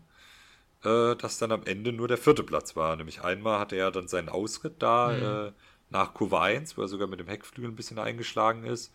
[0.85, 2.95] äh, dass dann am Ende nur der vierte Platz war.
[2.97, 5.49] Nämlich einmal hatte er dann seinen Ausritt da mhm.
[5.49, 5.53] äh,
[5.91, 8.93] nach Kurve 1, wo er sogar mit dem Heckflügel ein bisschen eingeschlagen ist.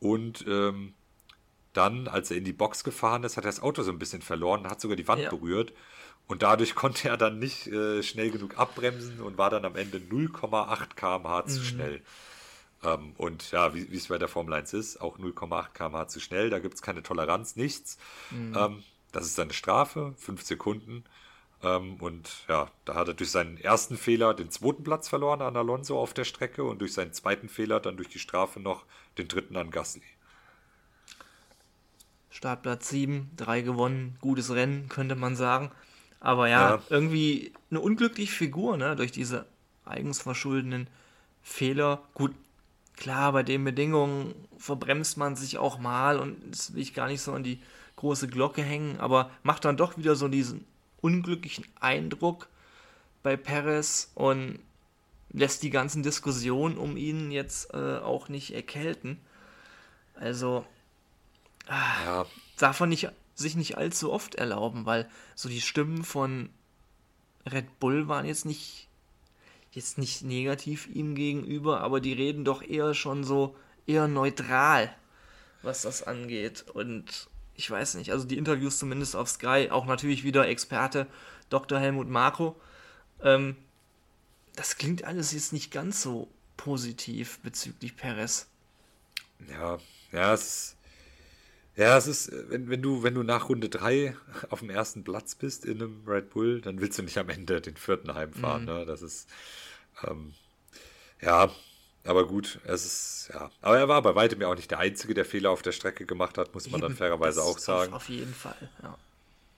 [0.00, 0.94] Und ähm,
[1.72, 4.22] dann, als er in die Box gefahren ist, hat er das Auto so ein bisschen
[4.22, 5.30] verloren, hat sogar die Wand ja.
[5.30, 5.72] berührt.
[6.26, 9.98] Und dadurch konnte er dann nicht äh, schnell genug abbremsen und war dann am Ende
[9.98, 11.64] 0,8 km/h zu mhm.
[11.64, 12.02] schnell.
[12.82, 16.50] Ähm, und ja, wie es bei der Formel 1 ist, auch 0,8 km/h zu schnell,
[16.50, 17.98] da gibt es keine Toleranz, nichts.
[18.30, 18.56] Mhm.
[18.56, 21.04] Ähm, das ist seine Strafe, 5 Sekunden.
[21.62, 25.56] Ähm, und ja, da hat er durch seinen ersten Fehler den zweiten Platz verloren an
[25.56, 28.84] Alonso auf der Strecke und durch seinen zweiten Fehler dann durch die Strafe noch
[29.18, 30.02] den dritten an Gasly.
[32.30, 35.70] Startplatz 7, 3 gewonnen, gutes Rennen, könnte man sagen.
[36.20, 39.46] Aber ja, ja, irgendwie eine unglückliche Figur, ne, durch diese
[39.84, 40.86] eigens verschuldeten
[41.42, 42.02] Fehler.
[42.14, 42.34] Gut,
[42.96, 47.22] klar, bei den Bedingungen verbremst man sich auch mal und das will ich gar nicht
[47.22, 47.60] so an die
[47.96, 50.64] große Glocke hängen, aber macht dann doch wieder so diesen
[51.00, 52.48] unglücklichen Eindruck
[53.22, 54.58] bei Perez und
[55.32, 59.18] lässt die ganzen Diskussionen um ihn jetzt äh, auch nicht erkälten.
[60.14, 60.66] Also,
[61.70, 62.26] ja.
[62.58, 66.50] darf man nicht, sich nicht allzu oft erlauben, weil so die Stimmen von
[67.50, 68.88] Red Bull waren jetzt nicht
[69.72, 73.56] jetzt nicht negativ ihm gegenüber, aber die reden doch eher schon so
[73.86, 74.94] eher neutral.
[75.62, 76.64] was das angeht.
[76.72, 81.06] Und ich weiß nicht, also die Interviews zumindest auf Sky, auch natürlich wieder Experte
[81.50, 81.78] Dr.
[81.78, 82.58] Helmut Marko.
[83.22, 83.56] Ähm,
[84.56, 88.46] das klingt alles jetzt nicht ganz so positiv bezüglich Perez.
[89.50, 89.78] Ja,
[90.12, 90.76] ja, es
[91.76, 94.16] ja, es ist, wenn, wenn du, wenn du nach Runde 3
[94.50, 97.60] auf dem ersten Platz bist in einem Red Bull, dann willst du nicht am Ende
[97.60, 98.68] den vierten heimfahren, mhm.
[98.68, 98.86] ne?
[98.86, 99.28] Das ist,
[100.06, 100.34] ähm,
[101.20, 101.50] ja,
[102.04, 103.50] aber gut, es ist, ja.
[103.60, 106.06] Aber er war bei weitem ja auch nicht der Einzige, der Fehler auf der Strecke
[106.06, 107.92] gemacht hat, muss man Eben, dann fairerweise auch sagen.
[107.92, 108.96] Auf, auf jeden Fall, ja.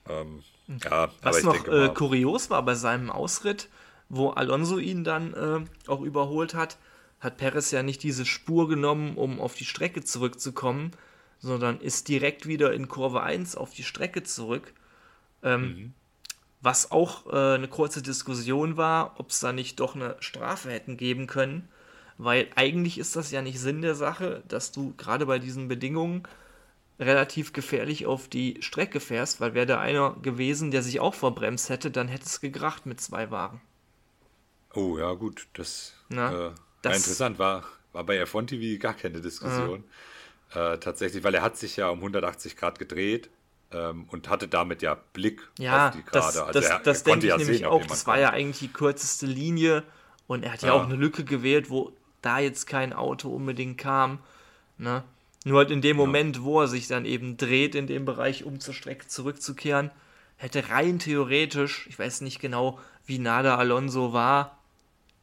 [0.09, 0.43] Ähm,
[0.83, 3.69] ja, Was noch denke, äh, kurios war bei seinem Ausritt,
[4.09, 6.77] wo Alonso ihn dann äh, auch überholt hat,
[7.19, 10.91] hat Perez ja nicht diese Spur genommen, um auf die Strecke zurückzukommen,
[11.43, 14.73] sondern ist direkt wieder in Kurve 1 auf die Strecke zurück.
[15.43, 15.93] Ähm, mhm.
[16.61, 20.95] Was auch äh, eine kurze Diskussion war, ob es da nicht doch eine Strafe hätten
[20.95, 21.67] geben können,
[22.17, 26.23] weil eigentlich ist das ja nicht Sinn der Sache, dass du gerade bei diesen Bedingungen
[26.97, 31.67] relativ gefährlich auf die Strecke fährst, weil wäre da einer gewesen, der sich auch verbremst
[31.67, 33.59] hätte, dann hätte es gekracht mit zwei Wagen.
[34.73, 37.37] Oh ja, gut, das, Na, äh, das interessant.
[37.37, 39.81] War, war bei F1 TV gar keine Diskussion.
[39.81, 40.12] Äh,
[40.53, 43.29] tatsächlich, weil er hat sich ja um 180 Grad gedreht
[43.71, 46.11] ähm, und hatte damit ja Blick ja, auf die Gerade.
[46.11, 47.85] Das, also das, er, das er denke ich ja nämlich sehen, auch.
[47.85, 49.83] Das war ja eigentlich die kürzeste Linie
[50.27, 51.91] und er hat ja, ja auch eine Lücke gewählt, wo
[52.21, 54.19] da jetzt kein Auto unbedingt kam.
[54.77, 55.03] Ne?
[55.45, 56.43] Nur halt in dem Moment, ja.
[56.43, 59.91] wo er sich dann eben dreht in dem Bereich, um zur Strecke zurückzukehren,
[60.37, 64.57] hätte rein theoretisch, ich weiß nicht genau, wie nah der Alonso war,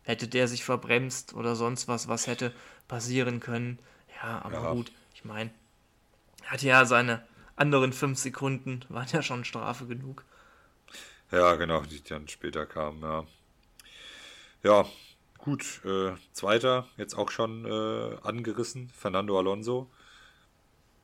[0.03, 2.53] hätte der sich verbremst oder sonst was, was hätte
[2.89, 3.79] passieren können.
[4.23, 4.73] Ja, aber ja.
[4.73, 5.51] gut, ich meine,
[6.45, 7.23] er hatte ja seine
[7.55, 10.25] anderen fünf Sekunden, waren ja schon Strafe genug.
[11.31, 13.25] Ja, genau, die dann später kamen, ja.
[14.63, 14.87] Ja,
[15.37, 19.91] gut, äh, zweiter, jetzt auch schon äh, angerissen, Fernando Alonso.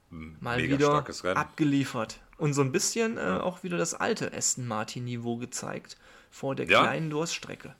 [0.08, 2.20] Mal Mega wieder abgeliefert.
[2.38, 5.98] Und so ein bisschen äh, auch wieder das alte Aston Martin-Niveau gezeigt
[6.30, 6.82] vor der ja.
[6.82, 7.74] kleinen Durststrecke.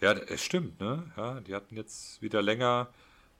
[0.00, 1.12] Ja, es stimmt, ne?
[1.16, 2.88] Ja, die hatten jetzt wieder länger,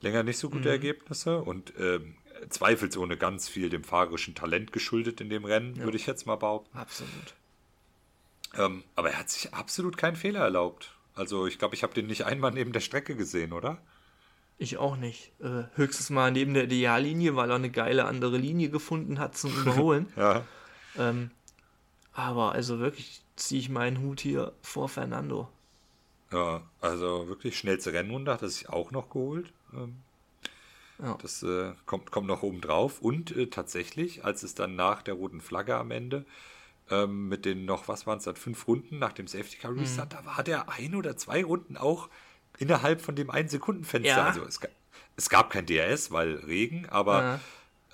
[0.01, 0.75] länger nicht so gute mhm.
[0.75, 2.15] Ergebnisse und ähm,
[2.49, 5.83] zweifelsohne ganz viel dem fahrerischen Talent geschuldet in dem Rennen, ja.
[5.83, 6.77] würde ich jetzt mal behaupten.
[6.77, 7.35] Absolut.
[8.57, 10.95] Ähm, aber er hat sich absolut keinen Fehler erlaubt.
[11.13, 13.77] Also ich glaube, ich habe den nicht einmal neben der Strecke gesehen, oder?
[14.57, 15.31] Ich auch nicht.
[15.41, 19.55] Äh, höchstens mal neben der Ideallinie, weil er eine geile andere Linie gefunden hat zum
[19.61, 20.07] Überholen.
[20.15, 20.45] ja.
[20.97, 21.31] Ähm,
[22.13, 25.49] aber also wirklich ziehe ich meinen Hut hier vor Fernando.
[26.31, 29.51] Ja, also wirklich schnellste Rennrunde hat er sich auch noch geholt.
[29.77, 29.95] Ähm,
[31.01, 31.17] ja.
[31.21, 33.01] Das äh, kommt, kommt noch oben drauf.
[33.01, 36.25] Und äh, tatsächlich, als es dann nach der roten Flagge am Ende
[36.89, 40.13] ähm, mit den noch, was waren es dann, fünf Runden nach dem Safety Car Restart,
[40.13, 40.17] mhm.
[40.17, 42.09] da war der ein oder zwei Runden auch
[42.57, 44.09] innerhalb von dem einen Sekundenfenster.
[44.09, 44.25] Ja.
[44.25, 44.59] Also es,
[45.17, 47.39] es, gab kein DRS, weil Regen, aber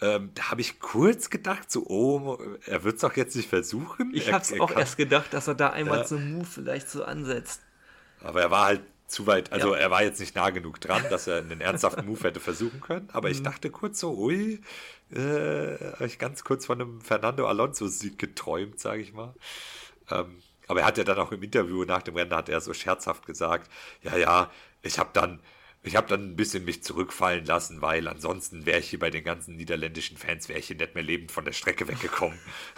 [0.01, 0.15] ja.
[0.15, 4.11] ähm, da habe ich kurz gedacht, so, oh, er wird es doch jetzt nicht versuchen.
[4.13, 6.05] Ich habe es auch kann, erst gedacht, dass er da einmal ja.
[6.05, 7.61] zum Move vielleicht so ansetzt.
[8.19, 8.81] Aber er war halt
[9.11, 9.81] zu weit, also ja.
[9.81, 13.09] er war jetzt nicht nah genug dran, dass er einen ernsthaften Move hätte versuchen können.
[13.13, 13.35] Aber mhm.
[13.35, 14.61] ich dachte kurz so, ui,
[15.11, 19.33] äh, habe ich ganz kurz von einem Fernando Alonso-Sieg geträumt, sage ich mal.
[20.09, 22.73] Ähm, aber er hat ja dann auch im Interview nach dem Rennen, hat er so
[22.73, 23.69] scherzhaft gesagt,
[24.03, 24.51] ja, ja,
[24.81, 25.39] ich habe dann,
[25.83, 29.23] ich habe dann ein bisschen mich zurückfallen lassen, weil ansonsten wäre ich hier bei den
[29.23, 32.37] ganzen niederländischen Fans, wäre ich hier nicht mehr lebend von der Strecke weggekommen.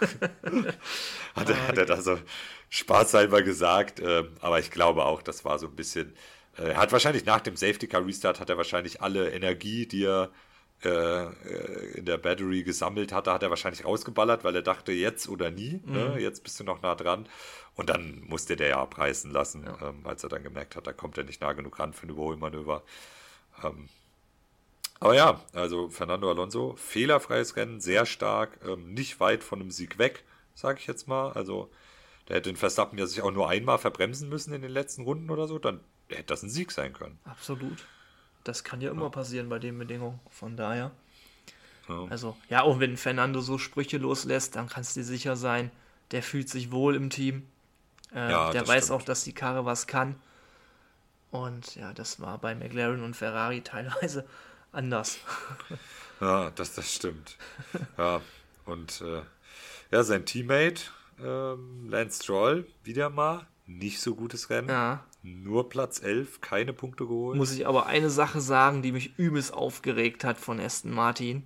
[1.34, 2.18] hat, er, hat er da so
[2.70, 6.14] spaßhalber gesagt, äh, aber ich glaube auch, das war so ein bisschen,
[6.56, 10.04] äh, er hat wahrscheinlich nach dem Safety Car Restart hat er wahrscheinlich alle Energie, die
[10.04, 10.30] er
[10.84, 15.80] in der Battery gesammelt hatte, hat er wahrscheinlich rausgeballert, weil er dachte, jetzt oder nie,
[15.84, 16.08] ne?
[16.08, 16.14] mhm.
[16.14, 16.20] ne?
[16.20, 17.28] jetzt bist du noch nah dran.
[17.76, 19.88] Und dann musste der ja abreißen lassen, ja.
[19.88, 22.10] ähm, als er dann gemerkt hat, da kommt er nicht nah genug ran für ein
[22.10, 22.82] Überholmanöver.
[23.62, 23.88] Ähm,
[25.00, 29.98] aber ja, also Fernando Alonso, fehlerfreies Rennen, sehr stark, ähm, nicht weit von einem Sieg
[29.98, 30.24] weg,
[30.54, 31.32] sage ich jetzt mal.
[31.32, 31.68] Also
[32.28, 35.30] der hätte den Verstappen ja sich auch nur einmal verbremsen müssen in den letzten Runden
[35.30, 37.18] oder so, dann hätte das ein Sieg sein können.
[37.24, 37.86] Absolut.
[38.44, 39.08] Das kann ja immer ja.
[39.08, 40.20] passieren bei den Bedingungen.
[40.30, 40.90] Von daher.
[41.88, 42.06] Ja.
[42.08, 45.70] Also, ja, auch wenn Fernando so Sprüche loslässt, dann kannst du dir sicher sein,
[46.10, 47.46] der fühlt sich wohl im Team.
[48.14, 49.00] Äh, ja, der weiß stimmt.
[49.00, 50.16] auch, dass die Karre was kann.
[51.30, 54.24] Und ja, das war bei McLaren und Ferrari teilweise
[54.72, 55.18] anders.
[56.20, 57.36] ja, das, das stimmt.
[57.98, 58.20] Ja,
[58.66, 59.22] und äh,
[59.90, 60.82] ja, sein Teammate,
[61.20, 64.68] ähm, Lance Stroll, wieder mal nicht so gutes Rennen.
[64.68, 65.04] Ja.
[65.24, 67.36] Nur Platz 11, keine Punkte geholt.
[67.36, 71.44] Muss ich aber eine Sache sagen, die mich übelst aufgeregt hat von Aston Martin.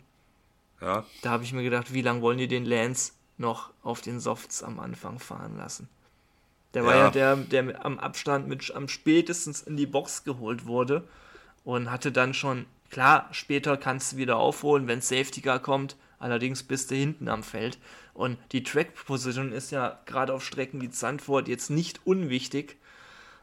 [0.80, 1.06] Ja.
[1.22, 4.62] Da habe ich mir gedacht, wie lange wollen die den Lance noch auf den Softs
[4.62, 5.88] am Anfang fahren lassen?
[6.74, 10.66] Der war ja, ja der, der am Abstand mit am spätestens in die Box geholt
[10.66, 11.08] wurde
[11.64, 15.96] und hatte dann schon Klar, später kannst du wieder aufholen, wenn Safety Car kommt.
[16.18, 17.78] Allerdings bist du hinten am Feld.
[18.14, 22.76] Und die Track Position ist ja gerade auf Strecken wie Zandvoort jetzt nicht unwichtig.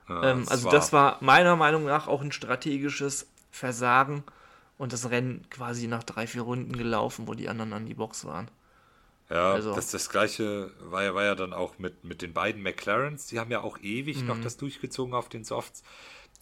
[0.09, 4.23] Ja, ähm, also war- das war meiner Meinung nach auch ein strategisches Versagen
[4.77, 8.25] und das Rennen quasi nach drei, vier Runden gelaufen, wo die anderen an die Box
[8.25, 8.49] waren.
[9.29, 12.61] Ja, Also- das, das gleiche war ja, war ja dann auch mit, mit den beiden
[12.61, 13.25] McLarens.
[13.27, 15.81] Die haben ja auch ewig noch das durchgezogen auf den Softs.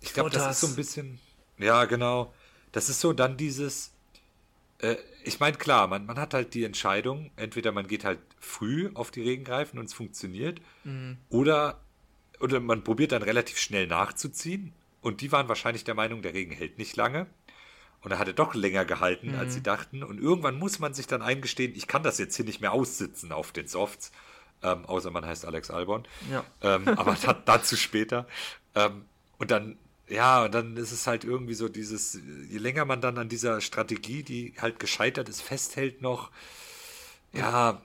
[0.02, 0.56] Ich glaube, das Bottas.
[0.58, 1.20] ist so ein bisschen.
[1.58, 2.34] Ja, genau.
[2.74, 3.94] Das ist so dann dieses.
[4.80, 8.92] Äh, ich meine, klar, man, man hat halt die Entscheidung, entweder man geht halt früh
[8.96, 10.60] auf die Regenreifen und es funktioniert,
[11.30, 11.80] oder,
[12.44, 14.74] oder man probiert dann relativ schnell nachzuziehen.
[15.00, 17.28] Und die waren wahrscheinlich der Meinung, der Regen hält nicht lange.
[18.02, 20.04] Und er hatte doch länger gehalten, als sie dachten.
[20.04, 23.32] Und irgendwann muss man sich dann eingestehen, ich kann das jetzt hier nicht mehr aussitzen
[23.32, 24.12] auf den Softs.
[24.62, 26.04] Ähm, außer man heißt Alex Albon.
[26.30, 26.44] Ja.
[26.62, 28.28] Ähm, aber da, dazu später.
[28.76, 29.06] Ähm,
[29.38, 29.78] und dann,
[30.10, 32.20] ja, und dann ist es halt irgendwie so dieses,
[32.50, 36.30] je länger man dann an dieser Strategie, die halt gescheitert ist, festhält noch,
[37.32, 37.82] ja,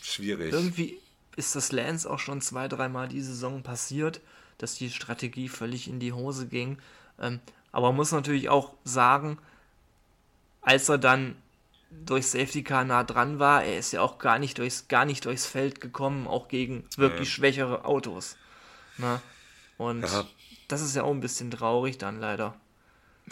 [0.00, 0.52] schwierig.
[0.52, 1.00] Irgendwie
[1.36, 4.20] ist das Lance auch schon zwei, dreimal die Saison passiert,
[4.58, 6.78] dass die Strategie völlig in die Hose ging.
[7.18, 7.40] Ähm,
[7.72, 9.38] aber man muss natürlich auch sagen,
[10.62, 11.36] als er dann
[11.90, 15.24] durch Safety Car nah dran war, er ist ja auch gar nicht durchs, gar nicht
[15.24, 17.34] durchs Feld gekommen, auch gegen wirklich Nee.
[17.34, 18.36] schwächere Autos.
[18.98, 19.20] Na?
[19.78, 20.24] Und Ja.
[20.68, 22.54] das ist ja auch ein bisschen traurig dann leider.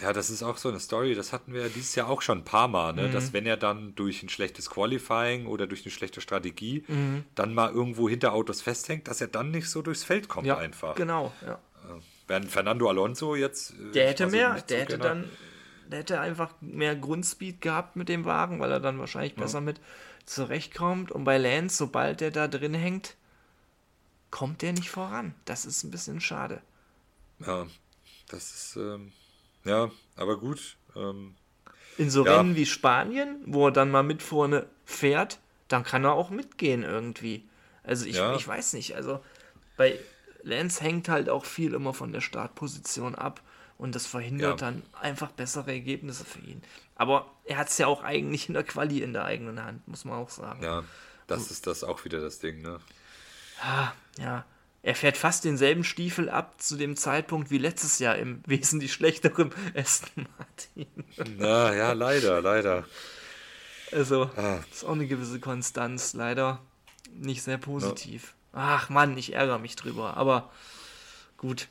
[0.01, 2.37] Ja, das ist auch so eine Story, das hatten wir ja dieses Jahr auch schon
[2.39, 3.07] ein paar Mal, ne?
[3.07, 3.11] Mhm.
[3.11, 7.25] dass wenn er dann durch ein schlechtes Qualifying oder durch eine schlechte Strategie Mhm.
[7.35, 10.57] dann mal irgendwo hinter Autos festhängt, dass er dann nicht so durchs Feld kommt Ja,
[10.57, 10.95] einfach.
[10.95, 11.33] genau.
[11.45, 11.59] Ja.
[12.27, 13.71] Während Fernando Alonso jetzt...
[13.71, 15.29] äh, Der hätte mehr, der so hätte genau- dann,
[15.87, 19.81] der hätte einfach mehr Grundspeed gehabt mit dem Wagen, weil er dann wahrscheinlich besser mit
[20.25, 21.11] zurechtkommt.
[21.11, 23.15] Und bei Lance, sobald der da drin hängt,
[24.31, 25.33] kommt der nicht voran.
[25.45, 26.61] Das ist ein bisschen schade.
[27.45, 27.65] Ja,
[28.29, 28.75] das ist...
[28.77, 29.11] Ähm,
[29.69, 30.77] ja, aber gut.
[30.95, 31.35] Ähm,
[31.97, 32.37] In so Ja.
[32.37, 36.83] Rennen wie Spanien, wo er dann mal mit vorne fährt, dann kann er auch mitgehen
[36.83, 37.47] irgendwie.
[37.83, 38.35] Also ich, Ja.
[38.35, 39.23] ich weiß nicht, also
[39.77, 39.99] bei
[40.43, 43.41] Lance hängt halt auch viel immer von der Startposition ab
[43.77, 44.67] und das verhindert Ja.
[44.71, 46.61] dann einfach bessere Ergebnisse für ihn.
[46.95, 50.05] Aber er hat es ja auch eigentlich in der Quali in der eigenen Hand, muss
[50.05, 50.63] man auch sagen.
[50.63, 50.83] ja,
[51.27, 52.79] das ist das auch wieder das Ding, ne?
[54.17, 54.45] Ja,
[54.81, 59.51] er fährt fast denselben Stiefel ab zu dem Zeitpunkt wie letztes Jahr im wesentlich schlechteren
[59.75, 60.87] Aston Martin.
[61.37, 62.85] Na, ja, leider, leider.
[63.91, 64.59] Also, Ah.
[64.71, 66.61] ist auch eine gewisse Konstanz, leider
[67.11, 68.35] nicht sehr positiv.
[68.53, 70.51] Ach Mann, ich ärgere mich drüber, aber
[71.37, 71.67] gut.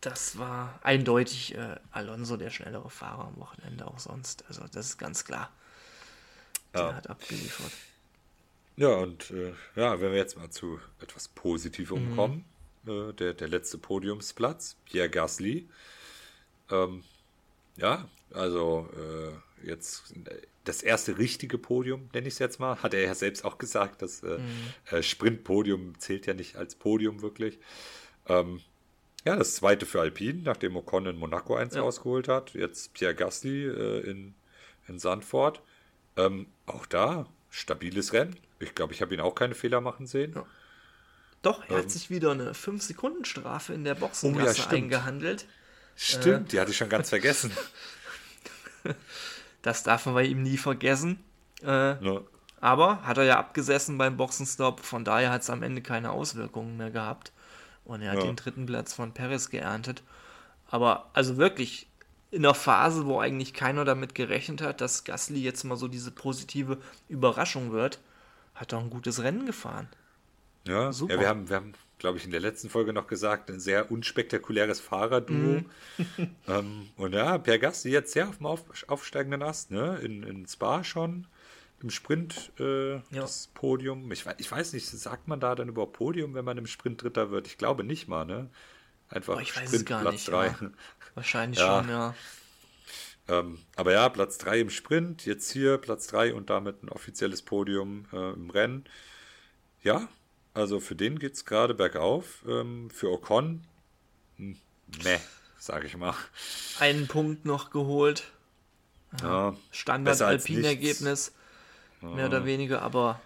[0.00, 4.44] Das war eindeutig äh, Alonso der schnellere Fahrer am Wochenende auch sonst.
[4.48, 5.50] Also, das ist ganz klar.
[6.72, 6.94] Der Ja.
[6.94, 7.72] hat abgeliefert.
[8.80, 12.10] Ja, und äh, ja, wenn wir jetzt mal zu etwas Positivem Mhm.
[12.16, 12.44] kommen,
[12.86, 15.68] äh, der, der letzte Podiumsplatz, Pierre Gasly.
[16.70, 17.04] Ähm,
[17.76, 20.14] ja, also äh, jetzt
[20.64, 24.02] das erste richtige Podium, nenne ich es jetzt mal, hat er ja selbst auch gesagt,
[24.02, 24.74] das äh, Mhm.
[24.90, 27.58] äh, Sprintpodium zählt ja nicht als Podium wirklich.
[28.28, 28.60] Ähm,
[29.26, 31.82] ja, das zweite für Alpine, nachdem Ocon in Monaco eins Ja.
[31.82, 32.54] rausgeholt hat.
[32.54, 34.34] Jetzt Pierre Gasly äh, in,
[34.88, 35.62] in Sandford.
[36.16, 38.36] Ähm, auch da, stabiles Rennen.
[38.60, 40.34] Ich glaube, ich habe ihn auch keine Fehler machen sehen.
[40.36, 40.44] Ja.
[41.42, 41.76] Doch, er Ähm.
[41.78, 44.74] hat sich wieder eine 5-Sekunden-Strafe in der Oh ja, Boxengasse stimmt.
[44.74, 45.46] eingehandelt.
[45.96, 47.50] Stimmt, die hatte ich schon ganz vergessen.
[49.62, 51.22] Das darf man bei ihm nie vergessen.
[51.62, 52.22] Äh, Ne?
[52.62, 56.76] Aber hat er ja abgesessen beim Boxenstopp, von daher hat es am Ende keine Auswirkungen
[56.76, 57.32] mehr gehabt.
[57.84, 58.26] Und er hat Ja.
[58.26, 60.02] den dritten Platz von Perez geerntet.
[60.70, 61.86] Aber also wirklich
[62.30, 66.10] in einer Phase, wo eigentlich keiner damit gerechnet hat, dass Gasly jetzt mal so diese
[66.10, 67.98] positive Überraschung wird,
[68.60, 69.88] hat er ein gutes Rennen gefahren.
[70.66, 71.14] Ja, Super.
[71.14, 73.90] ja wir haben, wir haben glaube ich, in der letzten Folge noch gesagt, ein sehr
[73.92, 75.62] unspektakuläres Fahrerduo.
[76.48, 79.98] ähm, und ja, Pierre Gasly jetzt sehr auf dem auf, aufsteigenden Ast, ne?
[80.02, 81.26] In, in Spa schon.
[81.82, 84.10] Im Sprint äh, das Podium.
[84.12, 87.30] Ich, ich weiß nicht, sagt man da dann überhaupt Podium, wenn man im Sprint Dritter
[87.30, 87.46] wird?
[87.46, 88.50] Ich glaube nicht mal, ne?
[89.08, 90.46] Einfach Boah, ich weiß es Sprint gar Platz nicht, 3.
[90.46, 90.56] ja.
[91.14, 91.82] Wahrscheinlich Ja.
[91.82, 92.14] schon, ja.
[93.30, 97.42] Ähm, aber ja, Platz 3 im Sprint, jetzt hier Platz 3 und damit ein offizielles
[97.42, 98.84] Podium äh, im Rennen.
[99.82, 100.08] Ja,
[100.52, 102.42] also für den geht es gerade bergauf.
[102.48, 103.62] Ähm, für Ocon,
[104.36, 104.56] hm,
[105.04, 105.18] meh,
[105.58, 106.14] sage ich mal.
[106.80, 108.24] Einen Punkt noch geholt.
[109.22, 111.32] Ja, Standard Alpin-Ergebnis,
[112.00, 113.20] mehr oder weniger, aber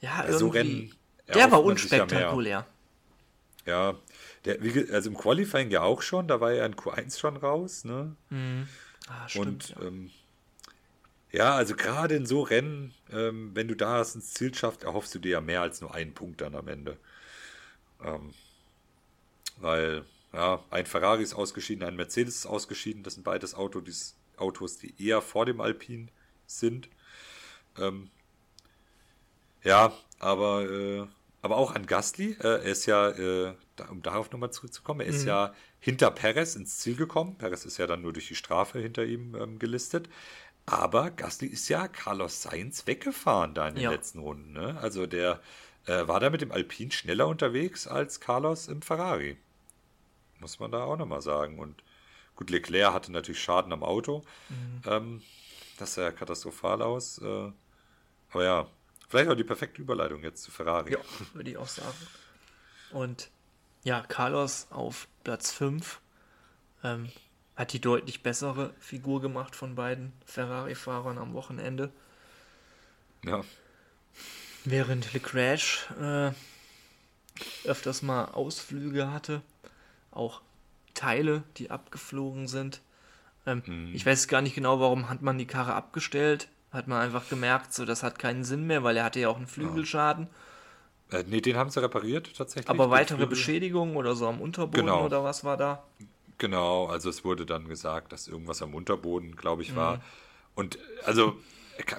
[0.00, 0.58] ja, Bei so irgendwie.
[0.58, 0.94] Rennen
[1.28, 2.66] der war sich ja unspektakulär.
[3.66, 3.94] Ja,
[4.44, 4.58] der,
[4.92, 8.16] also im Qualifying ja auch schon, da war er in Q1 schon raus, ne?
[9.10, 9.74] Ah, stimmt.
[9.76, 10.10] Und ähm,
[11.32, 15.14] ja, also gerade in so Rennen, ähm, wenn du da es ins Ziel schaffst, erhoffst
[15.14, 16.96] du dir ja mehr als nur einen Punkt dann am Ende.
[18.02, 18.32] Ähm,
[19.58, 24.16] weil, ja, ein Ferrari ist ausgeschieden, ein Mercedes ist ausgeschieden, das sind beides Auto, die's,
[24.36, 26.10] Autos, die eher vor dem Alpin
[26.46, 26.88] sind.
[27.78, 28.10] Ähm,
[29.62, 31.06] ja, aber, äh,
[31.42, 35.06] aber auch an Gasly, äh, er ist ja, äh, da, um darauf nochmal zurückzukommen, er
[35.06, 35.28] ist mhm.
[35.28, 37.36] ja hinter Perez ins Ziel gekommen.
[37.36, 40.08] Perez ist ja dann nur durch die Strafe hinter ihm ähm, gelistet.
[40.66, 43.90] Aber Gasly ist ja Carlos Sainz weggefahren da in den ja.
[43.90, 44.52] letzten Runden.
[44.52, 44.78] Ne?
[44.80, 45.40] Also der
[45.86, 49.36] äh, war da mit dem Alpin schneller unterwegs als Carlos im Ferrari.
[50.38, 51.58] Muss man da auch nochmal sagen.
[51.58, 51.82] Und
[52.36, 54.22] gut, Leclerc hatte natürlich Schaden am Auto.
[54.48, 54.82] Mhm.
[54.86, 55.22] Ähm,
[55.78, 57.18] das sah ja katastrophal aus.
[57.18, 57.52] Äh,
[58.30, 58.70] aber ja,
[59.08, 60.92] vielleicht auch die perfekte Überleitung jetzt zu Ferrari.
[60.92, 60.98] Ja,
[61.32, 61.96] würde ich auch sagen.
[62.92, 63.30] Und
[63.82, 66.00] ja, Carlos auf Platz 5
[66.84, 67.10] ähm,
[67.56, 71.90] hat die deutlich bessere Figur gemacht von beiden Ferrari-Fahrern am Wochenende.
[73.24, 73.42] Ja.
[74.64, 76.32] Während Lecrash äh,
[77.64, 79.42] öfters mal Ausflüge hatte,
[80.10, 80.42] auch
[80.94, 82.80] Teile, die abgeflogen sind.
[83.46, 83.94] Ähm, hm.
[83.94, 86.48] Ich weiß gar nicht genau, warum hat man die Karre abgestellt.
[86.72, 89.36] Hat man einfach gemerkt, so das hat keinen Sinn mehr, weil er hatte ja auch
[89.36, 90.26] einen Flügelschaden.
[90.26, 90.30] Ja.
[91.10, 92.70] Äh, nee, den haben sie repariert tatsächlich.
[92.70, 95.04] Aber weitere Beschädigungen oder so am Unterboden genau.
[95.04, 95.84] oder was war da?
[96.38, 99.96] Genau, also es wurde dann gesagt, dass irgendwas am Unterboden, glaube ich, war.
[99.96, 100.00] Mhm.
[100.54, 101.36] Und also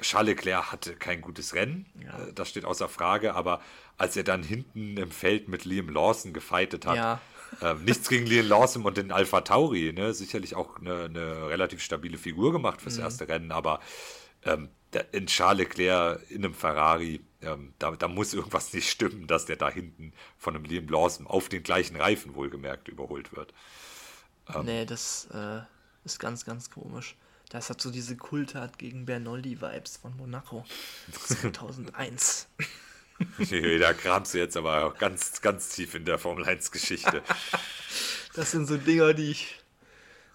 [0.01, 2.27] Charles Leclerc hatte kein gutes Rennen, ja.
[2.27, 3.61] Äh, das steht außer Frage, aber
[3.97, 7.21] als er dann hinten im Feld mit Liam Lawson gefeitet hat, ja.
[7.61, 10.13] äh, nichts gegen Liam Lawson und den Alpha Tauri, ne?
[10.13, 13.03] sicherlich auch eine, eine, relativ stabile Figur gemacht fürs mhm.
[13.03, 13.79] erste Rennen, aber
[14.45, 14.69] ähm,
[15.11, 19.55] in Charles Leclerc in einem Ferrari, ähm, da, da, muss irgendwas nicht stimmen, dass der
[19.55, 23.53] da hinten von einem Liam Lawson auf den gleichen Reifen wohlgemerkt überholt wird.
[24.53, 25.61] Ähm, nee, das äh,
[26.03, 27.15] ist ganz, ganz komisch.
[27.49, 30.63] Das hat so diese Kultart gegen Bernoldi-Vibes von Monaco
[31.11, 32.47] 2001.
[33.37, 37.21] nee, da kramst du jetzt aber auch ganz, ganz tief in der Formel 1-Geschichte.
[38.35, 39.59] das sind so Dinger, die ich.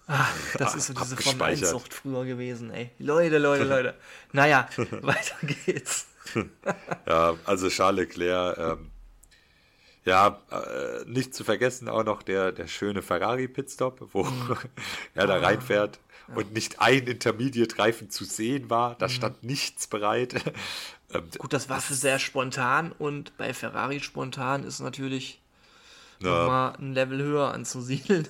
[0.05, 2.91] Ach, das ist so diese Formel 1-Sucht früher gewesen, ey.
[2.99, 3.95] Leute, Leute, Leute.
[4.31, 5.35] Naja, weiter
[5.65, 6.07] geht's.
[7.07, 8.91] Ja, also Charles Leclerc, ähm,
[10.05, 14.55] ja, äh, nicht zu vergessen auch noch der, der schöne Ferrari-Pitstop, wo mhm.
[15.13, 15.99] er da ah, reinfährt
[16.29, 16.35] ja.
[16.35, 18.95] und nicht ein Intermediate-Reifen zu sehen war.
[18.95, 19.11] Da mhm.
[19.11, 20.35] stand nichts bereit.
[21.13, 25.39] Ähm, Gut, das war sehr spontan und bei Ferrari spontan ist natürlich
[26.19, 26.29] ja.
[26.29, 28.27] nochmal ein Level höher anzusiedeln.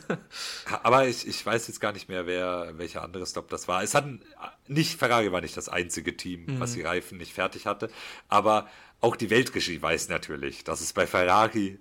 [0.84, 3.84] Aber ich, ich weiß jetzt gar nicht mehr, wer welcher andere Stop das war.
[3.84, 4.22] Es hatten
[4.68, 6.60] nicht, Ferrari war nicht das einzige Team, mhm.
[6.60, 7.90] was die Reifen nicht fertig hatte.
[8.28, 8.68] Aber
[9.00, 11.80] auch die Weltregie weiß natürlich, dass es bei Ferrari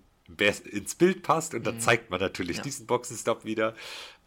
[0.64, 1.80] ins Bild passt und dann mhm.
[1.80, 2.62] zeigt man natürlich ja.
[2.62, 3.74] diesen Boxenstopp wieder.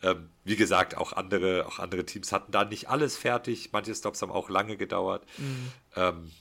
[0.02, 3.72] Ähm, wie gesagt, auch andere, auch andere Teams hatten da nicht alles fertig.
[3.74, 5.26] Manche Stops haben auch lange gedauert.
[5.38, 5.72] Mhm.
[5.96, 6.32] Ähm,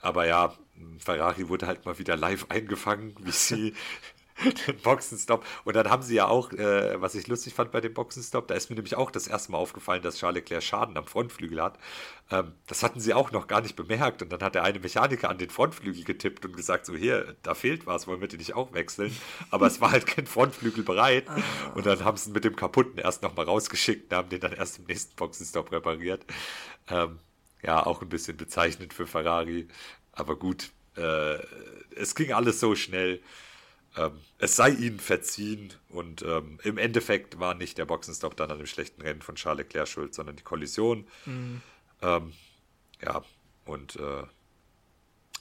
[0.00, 0.54] aber ja,
[0.98, 3.74] Ferrari wurde halt mal wieder live eingefangen, wie sie
[4.44, 5.44] den Boxenstopp.
[5.64, 8.54] Und dann haben sie ja auch, äh, was ich lustig fand bei dem Boxenstopp, da
[8.54, 11.78] ist mir nämlich auch das erste Mal aufgefallen, dass Charles Leclerc Schaden am Frontflügel hat.
[12.30, 14.22] Ähm, das hatten sie auch noch gar nicht bemerkt.
[14.22, 17.54] Und dann hat der eine Mechaniker an den Frontflügel getippt und gesagt, so hier, da
[17.54, 19.16] fehlt was, wollen wir den nicht auch wechseln?
[19.50, 21.24] Aber es war halt kein Frontflügel bereit.
[21.74, 24.52] Und dann haben sie ihn mit dem kaputten erst nochmal rausgeschickt und haben den dann
[24.52, 26.24] erst im nächsten Boxenstopp repariert.
[26.88, 27.18] Ähm,
[27.62, 29.68] ja, auch ein bisschen bezeichnend für Ferrari.
[30.12, 31.38] Aber gut, äh,
[31.94, 33.20] es ging alles so schnell
[33.96, 38.58] ähm, es sei ihnen verziehen und ähm, im Endeffekt war nicht der Boxenstopp dann an
[38.58, 41.06] dem schlechten Rennen von Charles Leclerc schuld, sondern die Kollision.
[41.24, 41.62] Mhm.
[42.02, 42.32] Ähm,
[43.02, 43.22] ja,
[43.64, 44.24] und äh,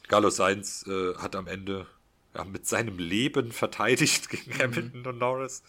[0.07, 1.87] Carlos Sainz äh, hat am Ende
[2.33, 4.59] ja, mit seinem Leben verteidigt gegen mhm.
[4.61, 5.63] Hamilton und Norris.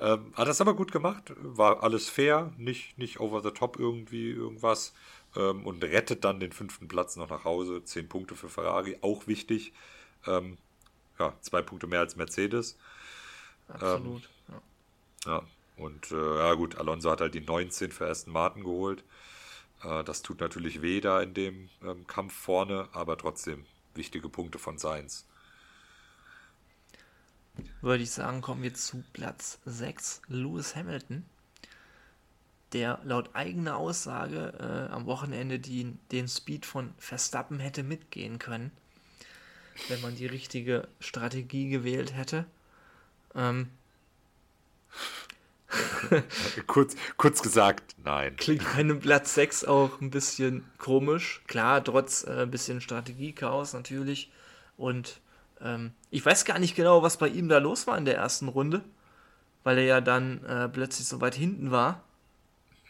[0.00, 4.30] Ähm, hat das aber gut gemacht, war alles fair, nicht, nicht over the top irgendwie
[4.30, 4.92] irgendwas
[5.36, 7.84] ähm, und rettet dann den fünften Platz noch nach Hause.
[7.84, 9.72] Zehn Punkte für Ferrari, auch wichtig.
[10.26, 10.58] Ähm,
[11.18, 12.78] ja, zwei Punkte mehr als Mercedes.
[13.68, 14.28] Absolut.
[14.48, 14.54] Ähm,
[15.24, 15.32] ja.
[15.32, 15.42] ja.
[15.76, 19.04] Und äh, ja gut, Alonso hat halt die 19 für Aston Martin geholt.
[19.82, 23.64] Äh, das tut natürlich weh da in dem ähm, Kampf vorne, aber trotzdem
[23.94, 25.26] wichtige Punkte von Sainz.
[27.80, 31.24] Würde ich sagen, kommen wir zu Platz 6, Lewis Hamilton,
[32.72, 38.70] der laut eigener Aussage äh, am Wochenende die, den Speed von Verstappen hätte mitgehen können
[39.88, 42.44] wenn man die richtige Strategie gewählt hätte.
[43.34, 43.68] Ähm,
[46.66, 48.36] kurz, kurz gesagt, nein.
[48.36, 51.42] Klingt bei einem Platz 6 auch ein bisschen komisch.
[51.46, 54.30] Klar, trotz äh, ein bisschen Strategiechaos natürlich.
[54.76, 55.20] Und
[55.60, 58.48] ähm, ich weiß gar nicht genau, was bei ihm da los war in der ersten
[58.48, 58.82] Runde,
[59.64, 62.02] weil er ja dann äh, plötzlich so weit hinten war.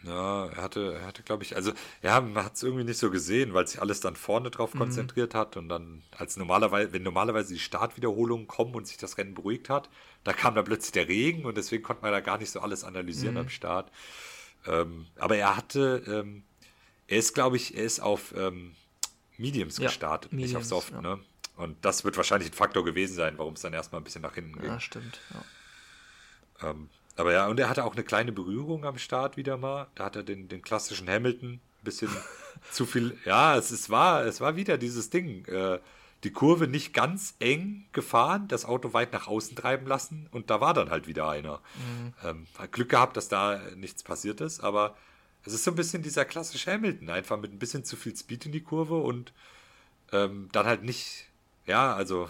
[0.03, 3.11] Ja, er hatte, er hatte, glaube ich, also ja, man hat es irgendwie nicht so
[3.11, 4.79] gesehen, weil sich alles dann vorne drauf mhm.
[4.79, 9.33] konzentriert hat und dann als normalerweise, wenn normalerweise die Startwiederholungen kommen und sich das Rennen
[9.33, 9.89] beruhigt hat,
[10.23, 12.85] da kam da plötzlich der Regen und deswegen konnte man da gar nicht so alles
[12.85, 13.41] analysieren mhm.
[13.41, 13.91] am Start.
[14.65, 16.43] Ähm, aber er hatte, ähm,
[17.07, 18.75] er ist, glaube ich, er ist auf ähm,
[19.37, 21.01] Mediums Ja, gestartet, nicht auf Mediums, Soft, ja.
[21.01, 21.19] ne?
[21.57, 24.35] Und das wird wahrscheinlich ein Faktor gewesen sein, warum es dann erstmal ein bisschen nach
[24.35, 24.69] hinten ging.
[24.69, 25.19] Ja, stimmt.
[26.61, 26.69] Ja.
[26.69, 26.89] Ähm,
[27.19, 29.87] aber ja, und er hatte auch eine kleine Berührung am Start wieder mal.
[29.95, 32.09] Da hat er den, den klassischen Hamilton ein bisschen
[32.71, 33.17] zu viel.
[33.25, 35.45] Ja, es, es, war, es war wieder dieses Ding.
[35.45, 35.79] Äh,
[36.23, 40.59] die Kurve nicht ganz eng gefahren, das Auto weit nach außen treiben lassen und da
[40.59, 41.61] war dann halt wieder einer.
[42.23, 44.97] Ähm, hat Glück gehabt, dass da nichts passiert ist, aber
[45.45, 48.47] es ist so ein bisschen dieser klassische Hamilton, einfach mit ein bisschen zu viel Speed
[48.47, 49.31] in die Kurve und
[50.11, 51.27] ähm, dann halt nicht,
[51.65, 52.29] ja, also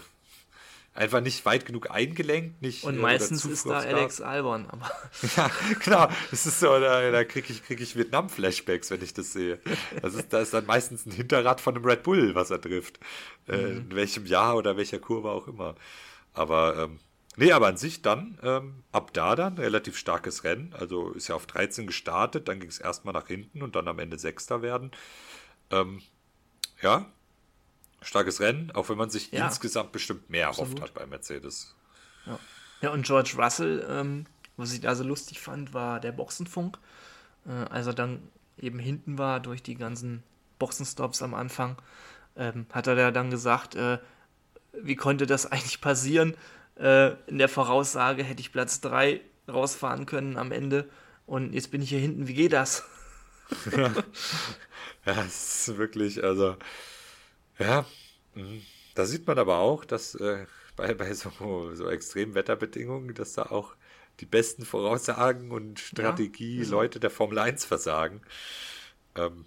[1.00, 3.78] einfach nicht weit genug eingelenkt, nicht Und äh, meistens ist da.
[3.78, 4.90] Alex Albon, aber
[5.36, 5.50] Ja,
[5.82, 6.08] genau.
[6.30, 9.58] Das ist so, da, da kriege ich, krieg ich Vietnam-Flashbacks, wenn ich das sehe.
[10.02, 13.00] Das ist, da ist dann meistens ein Hinterrad von einem Red Bull, was er trifft.
[13.48, 15.74] Äh, in welchem Jahr oder welcher Kurve auch immer.
[16.34, 16.98] Aber, ähm,
[17.36, 20.74] nee, aber an sich dann, ähm, ab da dann, relativ starkes Rennen.
[20.78, 23.98] Also ist ja auf 13 gestartet, dann ging es erstmal nach hinten und dann am
[23.98, 24.90] Ende Sechster werden.
[25.70, 26.02] Ähm,
[26.82, 27.10] ja,
[28.02, 29.46] starkes Rennen, auch wenn man sich Ja.
[29.46, 30.82] insgesamt bestimmt mehr erhofft Absolut.
[30.82, 31.74] hat bei Mercedes.
[32.82, 34.26] Ja, und George Russell, ähm,
[34.56, 36.78] was ich da so lustig fand, war der Boxenfunk.
[37.46, 38.22] Äh, als er dann
[38.58, 40.22] eben hinten war durch die ganzen
[40.58, 41.76] Boxenstops am Anfang,
[42.36, 43.98] ähm, hat er da dann gesagt, äh,
[44.72, 46.34] wie konnte das eigentlich passieren?
[46.76, 50.88] Äh, in der Voraussage hätte ich Platz 3 rausfahren können am Ende
[51.26, 52.84] und jetzt bin ich hier hinten, wie geht das?
[55.06, 56.56] Ja, es ist wirklich, also,
[57.60, 57.86] ja,
[58.34, 58.62] mhm.
[58.94, 60.46] da sieht man aber auch, dass äh,
[60.76, 61.30] bei, bei so,
[61.74, 63.74] so extremen Wetterbedingungen, dass da auch
[64.20, 66.76] die besten Voraussagen und Strategie ist so.
[66.76, 68.22] Leute der Formel 1 versagen.
[69.16, 69.46] Ähm,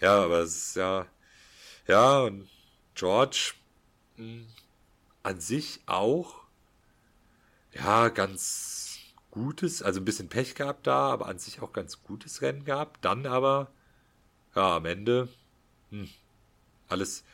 [0.00, 1.06] ja, aber es ist ja,
[1.88, 2.48] ja, und
[2.94, 3.54] George
[4.16, 4.44] mh,
[5.22, 6.36] an sich auch,
[7.72, 8.98] ja, ganz
[9.30, 13.04] gutes, also ein bisschen Pech gehabt da, aber an sich auch ganz gutes Rennen gehabt.
[13.04, 13.72] Dann aber,
[14.54, 15.28] ja, am Ende,
[15.90, 16.10] hm,
[16.90, 17.24] alles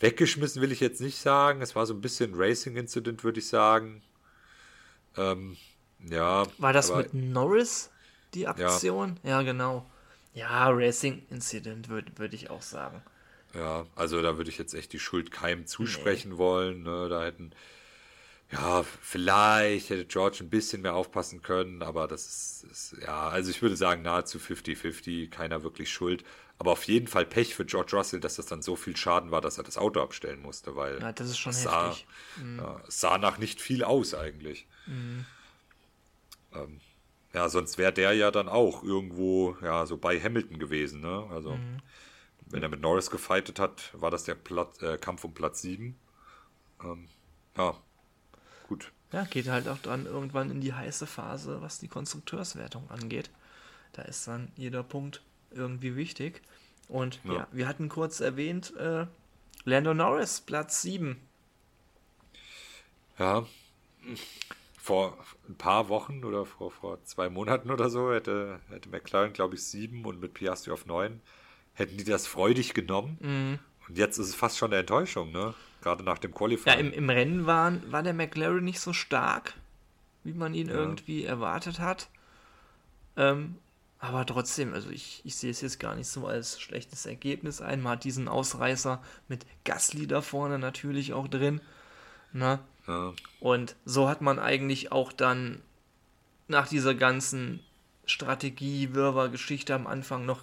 [0.00, 1.60] weggeschmissen will ich jetzt nicht sagen.
[1.62, 4.02] Es war so ein bisschen Racing-Incident, würde ich sagen.
[5.16, 5.56] Ähm,
[6.08, 6.46] ja.
[6.58, 7.90] War das aber- mit Norris
[8.34, 9.18] die Aktion?
[9.22, 9.84] Ja, genau.
[10.34, 13.02] Ja, Racing Incident würde würd ich auch sagen.
[13.54, 16.82] Ja, also da würde ich jetzt echt die Schuld keinem zusprechen wollen.
[16.82, 17.08] Ne?
[17.08, 17.50] Da hätten,
[18.50, 23.50] ja, vielleicht hätte George ein bisschen mehr aufpassen können, aber das ist, ist ja, also
[23.50, 26.24] ich würde sagen, nahezu 50-50, keiner wirklich schuld.
[26.58, 29.40] Aber auf jeden Fall Pech für George Russell, dass das dann so viel Schaden war,
[29.40, 32.06] dass er das Auto abstellen musste, weil Ja, das ist schon es sah, heftig.
[32.36, 32.58] Mhm.
[32.58, 34.66] ja, es sah nach nicht viel aus eigentlich.
[36.54, 36.80] Ähm,
[37.34, 41.26] ja, sonst wäre der ja dann auch irgendwo, ja, so bei Hamilton gewesen, ne?
[41.30, 41.82] Also, Mhm.
[42.50, 46.00] wenn er mit Norris gefightet hat, war das der Platz, äh, Kampf um Platz 7.
[46.84, 47.08] Ähm,
[47.58, 47.76] ja,
[48.68, 48.92] gut.
[49.12, 53.30] Ja, geht halt auch dann irgendwann in die heiße Phase, was die Konstrukteurswertung angeht.
[53.92, 56.42] Da ist dann jeder Punkt irgendwie wichtig.
[56.88, 57.48] Und ja, Ja.
[57.52, 59.06] wir hatten kurz erwähnt, äh,
[59.64, 61.16] Lando Norris, Platz 7.
[63.18, 63.46] Ja,
[64.80, 69.56] vor ein paar Wochen oder vor, vor zwei Monaten oder so hätte, hätte McLaren, glaube
[69.56, 71.20] ich, sieben und mit Piastri auf neun,
[71.74, 73.18] hätten die das freudig genommen.
[73.88, 75.54] Und jetzt ist es fast schon eine Enttäuschung, ne?
[75.82, 76.78] Gerade nach dem Ja, Qualifying.
[76.78, 79.54] im, im Rennen waren, war der McLaren nicht so stark,
[80.24, 80.74] wie man ihn Ja.
[80.74, 82.08] irgendwie erwartet hat.
[83.16, 83.56] Ähm,
[84.00, 87.80] aber trotzdem, also ich, ich sehe es jetzt gar nicht so als schlechtes Ergebnis ein.
[87.82, 91.60] Man hat diesen Ausreißer mit Gasly da vorne natürlich auch drin.
[92.32, 92.60] Ne?
[92.86, 93.12] ja.
[93.40, 95.62] Und so hat man eigentlich auch dann
[96.46, 97.60] nach dieser ganzen
[98.06, 100.42] Strategie-Wirrwarr-Geschichte am Anfang noch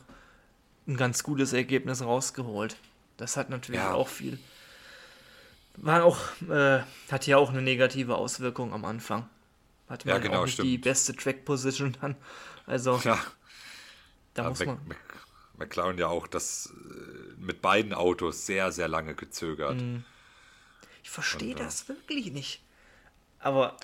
[0.88, 2.78] ein ganz gutes Ergebnis rausgeholt.
[3.18, 3.94] Das hat natürlich Ja.
[3.94, 4.38] auch viel.
[5.78, 6.18] War auch,
[6.50, 9.28] äh, hat ja auch eine negative Auswirkung am Anfang.
[9.90, 10.84] Hat man Ja, genau, auch nicht die stimmt.
[10.84, 12.16] beste Track-Position dann.
[12.66, 13.20] Also, ja.
[14.34, 14.88] da Ja, muss Mac- man.
[14.88, 14.98] Mac-
[15.58, 19.80] McLaren ja auch das äh, mit beiden Autos sehr, sehr lange gezögert.
[19.80, 20.04] Mhm.
[21.04, 21.66] Ich verstehe Und, ja.
[21.66, 22.62] das wirklich nicht.
[23.40, 23.78] Aber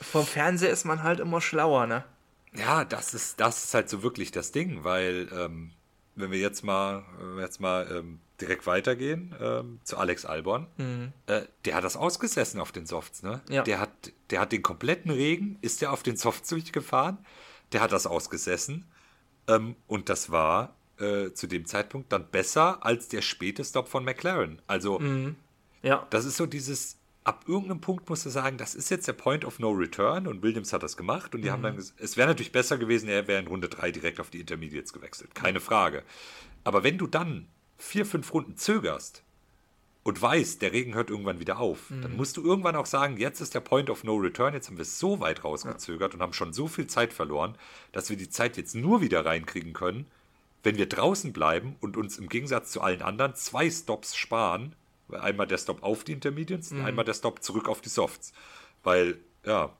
[0.00, 2.04] vom Fernseher ist man halt immer schlauer, ne?
[2.52, 5.70] Ja, das ist, das ist halt so wirklich das Ding, weil ähm,
[6.16, 7.04] wenn wir jetzt mal,
[7.34, 10.66] wir jetzt mal ähm, direkt weitergehen ähm, zu Alex Albon,
[11.26, 13.40] äh, der hat das ausgesessen auf den Softs, ne?
[13.48, 13.62] Ja.
[13.62, 13.90] Der hat,
[14.30, 17.18] der hat den kompletten Regen, ist der auf den Softs durchgefahren,
[17.72, 18.86] der hat das ausgesessen
[19.48, 24.04] ähm, und das war äh, zu dem Zeitpunkt dann besser als der späte Stop von
[24.04, 24.60] McLaren.
[24.66, 25.00] Also
[25.82, 26.06] Ja.
[26.10, 29.44] das ist so dieses, ab irgendeinem Punkt musst du sagen, das ist jetzt der Point
[29.44, 32.52] of No Return und Williams hat das gemacht und die haben dann, es wäre natürlich
[32.52, 36.04] besser gewesen, er wäre in Runde 3 direkt auf die Intermediates gewechselt, keine Frage.
[36.64, 37.48] Aber wenn du dann
[37.78, 39.22] vier, fünf Runden zögerst,
[40.06, 42.02] und weißt, der Regen hört irgendwann wieder auf, mhm.
[42.02, 44.76] dann musst du irgendwann auch sagen, jetzt ist der Point of No Return, jetzt haben
[44.76, 46.14] wir es so weit rausgezögert ja.
[46.16, 47.56] und haben schon so viel Zeit verloren,
[47.90, 50.06] dass wir die Zeit jetzt nur wieder reinkriegen können,
[50.62, 54.76] wenn wir draußen bleiben und uns im Gegensatz zu allen anderen zwei Stops sparen.
[55.12, 56.80] Einmal der Stop auf die Intermediates mhm.
[56.80, 58.32] und einmal der Stop zurück auf die Softs.
[58.82, 59.70] Weil, ja,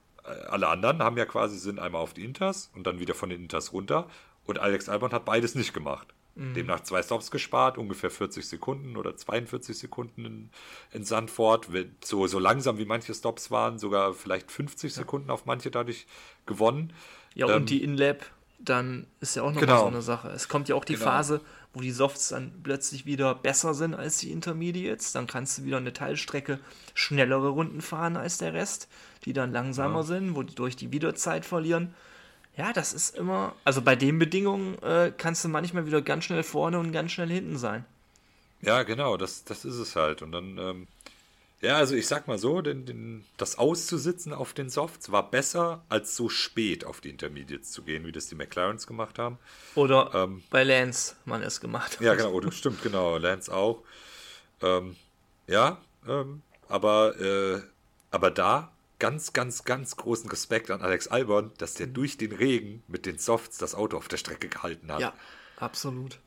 [0.49, 3.43] alle anderen haben ja quasi sind einmal auf die Inters und dann wieder von den
[3.43, 4.09] Inters runter.
[4.45, 6.09] Und Alex Albon hat beides nicht gemacht.
[6.37, 6.55] Mhm.
[6.55, 10.51] Demnach zwei Stops gespart, ungefähr 40 Sekunden oder 42 Sekunden in,
[10.93, 11.69] in Sandford.
[12.05, 15.03] So, so langsam wie manche Stops waren, sogar vielleicht 50 ja.
[15.03, 16.07] Sekunden auf manche dadurch
[16.45, 16.93] gewonnen.
[17.35, 18.27] Ja, ähm, und die InLab,
[18.59, 19.81] dann ist ja auch noch genau.
[19.81, 20.29] so eine Sache.
[20.29, 21.07] Es kommt ja auch die genau.
[21.07, 21.41] Phase,
[21.77, 25.13] wo die Softs dann plötzlich wieder besser sind als die Intermediates.
[25.13, 26.59] Dann kannst du wieder eine Teilstrecke
[26.95, 28.89] schnellere Runden fahren als der Rest,
[29.27, 30.03] die dann langsamer ja.
[30.05, 31.95] sind, wo die durch die Wiederzeit verlieren.
[32.57, 36.43] Ja, das ist immer, also bei den Bedingungen äh, kannst du manchmal wieder ganz schnell
[36.43, 37.85] vorne und ganz schnell hinten sein.
[38.63, 40.23] Ja, genau, das, das ist es halt.
[40.23, 40.87] Und dann, ähm,
[41.61, 45.85] ja, also ich sag mal so, den, den, das Auszusitzen auf den Softs war besser,
[45.89, 49.39] als so spät auf die Intermediates zu gehen, wie das die McLarens gemacht haben.
[49.75, 52.01] Oder ähm, bei Lance man es gemacht hat.
[52.01, 53.83] Ja, genau, oder, stimmt, genau, Lance auch.
[54.61, 54.97] Ähm,
[55.47, 57.63] ja, ähm, aber, äh,
[58.11, 62.83] aber da ganz, ganz, ganz großen Respekt an Alex Albon, dass der durch den Regen
[62.89, 65.01] mit den Softs das Auto auf der Strecke gehalten hat.
[65.01, 65.15] Ja,
[65.57, 66.19] absolut.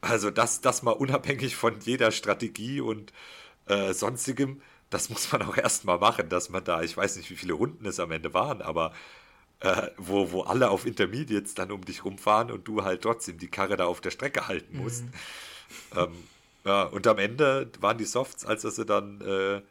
[0.00, 3.12] Also das, das mal unabhängig von jeder Strategie und
[3.66, 7.36] äh, sonstigem, das muss man auch erstmal machen, dass man da, ich weiß nicht, wie
[7.36, 8.92] viele Runden es am Ende waren, aber
[9.60, 13.48] äh, wo, wo alle auf Intermediates dann um dich rumfahren und du halt trotzdem die
[13.48, 15.04] Karre da auf der Strecke halten musst.
[15.04, 15.10] Mhm.
[15.96, 16.14] Ähm,
[16.64, 19.62] ja, und am Ende waren die Softs, als er sie dann äh,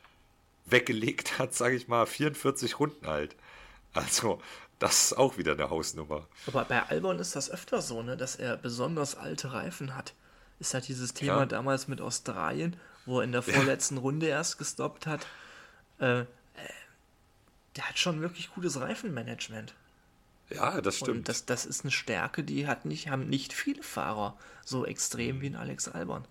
[0.65, 3.35] weggelegt hat, sage ich mal, 44 Runden halt.
[3.93, 4.41] Also,
[4.79, 6.27] das ist auch wieder eine Hausnummer.
[6.47, 10.13] Aber bei Albon ist das öfter so, ne, dass er besonders alte Reifen hat.
[10.59, 11.45] Ist halt dieses Thema ja.
[11.45, 12.75] damals mit Australien,
[13.05, 13.97] wo er in der vorletzten.
[13.97, 15.25] Runde erst gestoppt hat.
[15.99, 16.25] Äh, äh,
[17.75, 19.73] der hat schon wirklich gutes Reifenmanagement.
[20.49, 21.17] Ja, das stimmt.
[21.17, 25.41] Und das, das ist eine Stärke, die hat nicht, haben nicht viele Fahrer so extrem
[25.41, 26.25] wie ein Alex Albon.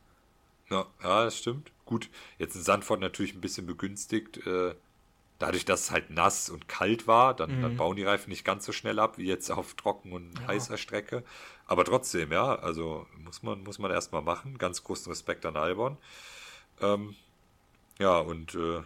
[0.70, 1.72] Ja, ja, das stimmt.
[1.84, 2.08] Gut,
[2.38, 4.46] jetzt in Sandford natürlich ein bisschen begünstigt.
[4.46, 4.74] Äh,
[5.38, 7.62] dadurch, dass es halt nass und kalt war, dann, mhm.
[7.62, 10.46] dann, bauen die Reifen nicht ganz so schnell ab wie jetzt auf trocken und ja.
[10.48, 11.24] heißer Strecke.
[11.66, 14.58] Aber trotzdem, ja, also muss man, muss man erstmal machen.
[14.58, 15.98] Ganz großen Respekt an Albon.
[16.80, 17.14] Ähm,
[17.98, 18.82] ja, und äh,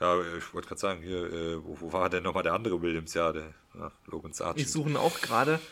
[0.00, 3.14] ja, ich wollte gerade sagen, hier, äh, wo, wo, war denn nochmal der andere Williams?
[3.14, 4.60] Ja, der ja, Logan Sargent.
[4.60, 5.60] Ich suche auch gerade.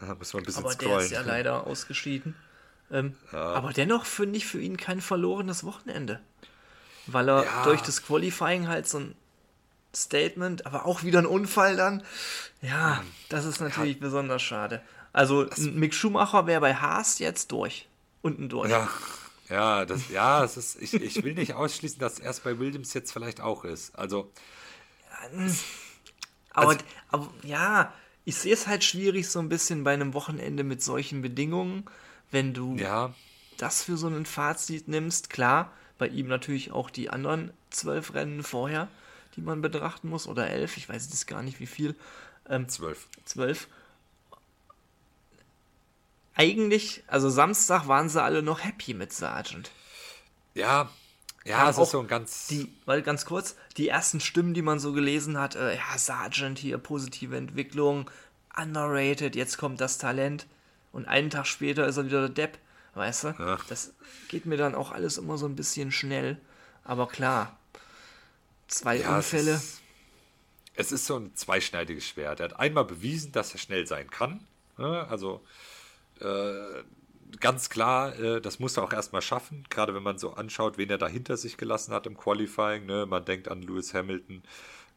[0.00, 0.96] Da muss man ein bisschen Aber scrollen.
[0.96, 2.34] der ist ja leider ausgeschieden.
[2.90, 3.52] Ähm, ja.
[3.52, 6.20] Aber dennoch finde ich für ihn kein verlorenes Wochenende.
[7.06, 7.64] Weil er ja.
[7.64, 9.14] durch das Qualifying halt so ein
[9.94, 12.02] Statement, aber auch wieder ein Unfall dann.
[12.62, 14.80] Ja, das ist natürlich besonders schade.
[15.12, 17.88] Also Mick Schumacher wäre bei Haas jetzt durch.
[18.22, 18.70] Unten durch.
[18.70, 18.88] Ja,
[19.50, 23.12] ja, das, ja, das ist, ich, ich will nicht ausschließen, dass es bei Williams jetzt
[23.12, 23.98] vielleicht auch ist.
[23.98, 24.32] Also.
[26.52, 27.92] aber, also, aber ja,
[28.24, 31.84] ich sehe es halt schwierig, so ein bisschen bei einem Wochenende mit solchen Bedingungen
[32.30, 33.14] wenn du ja.
[33.56, 35.30] das für so ein Fazit nimmst.
[35.30, 38.88] Klar, bei ihm natürlich auch die anderen zwölf Rennen vorher,
[39.36, 41.94] die man betrachten muss, oder elf, ich weiß jetzt gar nicht wie viel.
[42.48, 43.08] Ähm, zwölf.
[43.24, 43.68] Zwölf.
[46.40, 49.70] Eigentlich, also Samstag waren sie alle noch happy mit Sargent.
[50.54, 50.88] Ja,
[51.44, 52.46] ja, es ist so ein ganz.
[52.46, 56.58] Die, weil ganz kurz, die ersten Stimmen, die man so gelesen hat, äh, ja, Sargent
[56.58, 58.10] hier, positive Entwicklung,
[58.56, 60.46] underrated, jetzt kommt das Talent
[60.92, 62.58] und einen Tag später ist er wieder der Depp,
[62.94, 63.28] weißt du?
[63.38, 63.58] Ja.
[63.68, 63.92] Das
[64.28, 66.40] geht mir dann auch alles immer so ein bisschen schnell.
[66.84, 67.58] Aber klar,
[68.66, 69.52] zwei ja, Unfälle.
[69.52, 69.80] Es ist,
[70.74, 72.40] es ist, so ein zweischneidiges Schwert.
[72.40, 74.46] Er hat einmal bewiesen, dass er schnell sein kann.
[74.78, 75.44] Also
[76.20, 76.82] äh,
[77.38, 79.64] ganz klar, äh, das muss er auch erstmal schaffen.
[79.70, 82.86] Gerade wenn man so anschaut, wen er da hinter sich gelassen hat im Qualifying.
[82.86, 83.06] Ne?
[83.06, 84.42] Man denkt an Lewis Hamilton,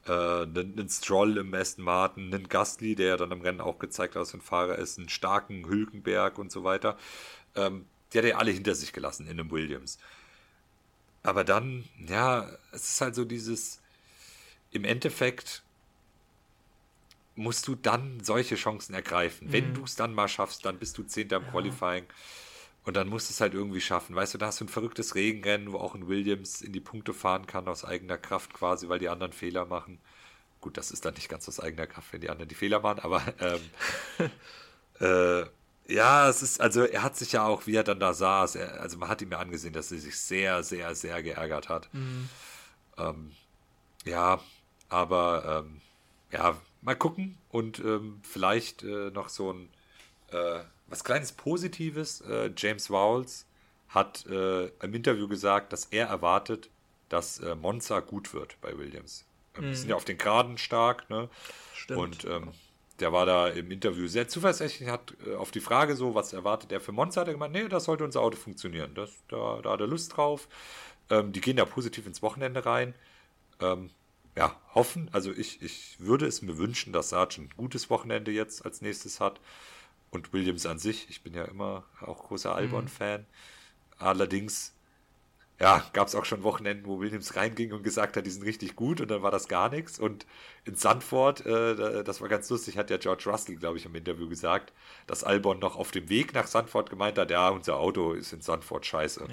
[0.08, 3.80] äh, einen, einen Stroll im Aston Martin, einen Gastly, der ja dann im Rennen auch
[3.80, 6.98] gezeigt hat, dass ein Fahrer ist, einen starken Hülkenberg und so weiter.
[7.56, 9.98] Ähm, die hat er alle hinter sich gelassen in einem Williams.
[11.24, 13.82] Aber dann, ja, es ist halt so dieses,
[14.72, 15.62] im Endeffekt
[17.36, 19.48] musst du dann solche Chancen ergreifen.
[19.48, 19.54] Mhm.
[19.54, 21.52] Wenn du es dann mal schaffst, dann bist du Zehnter im ja.
[21.52, 22.06] Qualifying.
[22.86, 24.16] Und dann musst du es halt irgendwie schaffen.
[24.16, 27.14] Weißt du, da hast du ein verrücktes Regenrennen, wo auch ein Williams in die Punkte
[27.14, 30.00] fahren kann aus eigener Kraft quasi, weil die anderen Fehler machen.
[30.60, 33.00] Gut, das ist dann nicht ganz aus eigener Kraft, wenn die anderen die Fehler machen,
[33.00, 34.30] aber ähm,
[35.00, 35.46] äh,
[35.94, 38.80] ja, es ist, also er hat sich ja auch, wie er dann da saß, er,
[38.82, 41.94] also man hat ihm ja angesehen, dass er sich sehr, sehr, sehr geärgert hat.
[41.94, 42.30] Mhm.
[42.98, 43.32] Ähm,
[44.06, 44.40] ja,
[44.90, 45.82] aber ähm,
[46.32, 49.70] ja, mal gucken und ähm, vielleicht äh, noch so ein
[50.32, 53.46] äh, was kleines Positives, äh, James Vowles
[53.90, 56.70] hat äh, im Interview gesagt, dass er erwartet,
[57.10, 59.26] dass äh, Monza gut wird bei Williams.
[59.56, 61.30] Ähm, Die sind ja auf den Geraden stark, ne?
[61.74, 62.00] Stimmt.
[62.00, 62.52] Und ähm,
[63.00, 66.72] der war da im Interview sehr zuversichtlich, hat äh, auf die Frage so, was erwartet
[66.72, 68.94] er für Monza, hat er gemeint, nee, das sollte unser Auto funktionieren.
[68.96, 70.48] Das, da, da hat er Lust drauf.
[71.10, 72.96] Ähm, die gehen da positiv ins Wochenende rein.
[73.60, 73.90] Ähm,
[74.36, 78.66] ja, hoffen, also ich, ich würde es mir wünschen, dass Sargent ein gutes Wochenende jetzt
[78.66, 79.40] als nächstes hat.
[80.10, 83.26] Und Williams an sich, ich bin ja immer auch großer Albon-Fan.
[83.98, 84.74] Allerdings,
[85.60, 88.76] ja, gab es auch schon Wochenenden, wo Williams reinging und gesagt hat, die sind richtig
[88.76, 89.98] gut und dann war das gar nichts.
[90.00, 90.28] Und
[90.66, 93.96] in Sandford, äh, da- das war ganz lustig, hat ja George Russell, glaube ich, im
[93.96, 94.72] Interview gesagt,
[95.08, 98.42] dass Albon noch auf dem Weg nach Sandford gemeint hat, ja, unser Auto ist in
[98.42, 99.28] Sandford scheiße.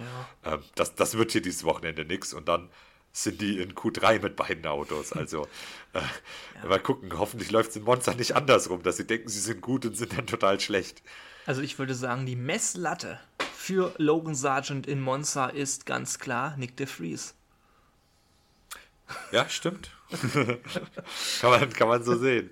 [0.44, 0.54] Ja.
[0.54, 2.32] Ähm, das, das wird hier dieses Wochenende nix.
[2.32, 2.70] Und dann
[3.12, 5.12] sind die in Q3 mit beiden Autos.
[5.12, 5.48] Also
[5.92, 9.60] äh, mal gucken, hoffentlich läuft es in Monza nicht andersrum, dass sie denken, sie sind
[9.60, 11.02] gut und sind dann total schlecht.
[11.46, 13.18] Also ich würde sagen, die Messlatte
[13.54, 17.34] für Logan Sargent in Monza ist ganz klar Nick de Vries.
[19.32, 19.90] Ja, stimmt.
[21.40, 22.50] kann, man, kann man so sehen.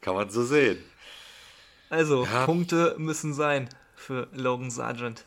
[0.00, 0.82] Kann man so sehen.
[1.88, 2.44] Also, Ja.
[2.44, 5.24] Punkte müssen sein für Logan Sargent.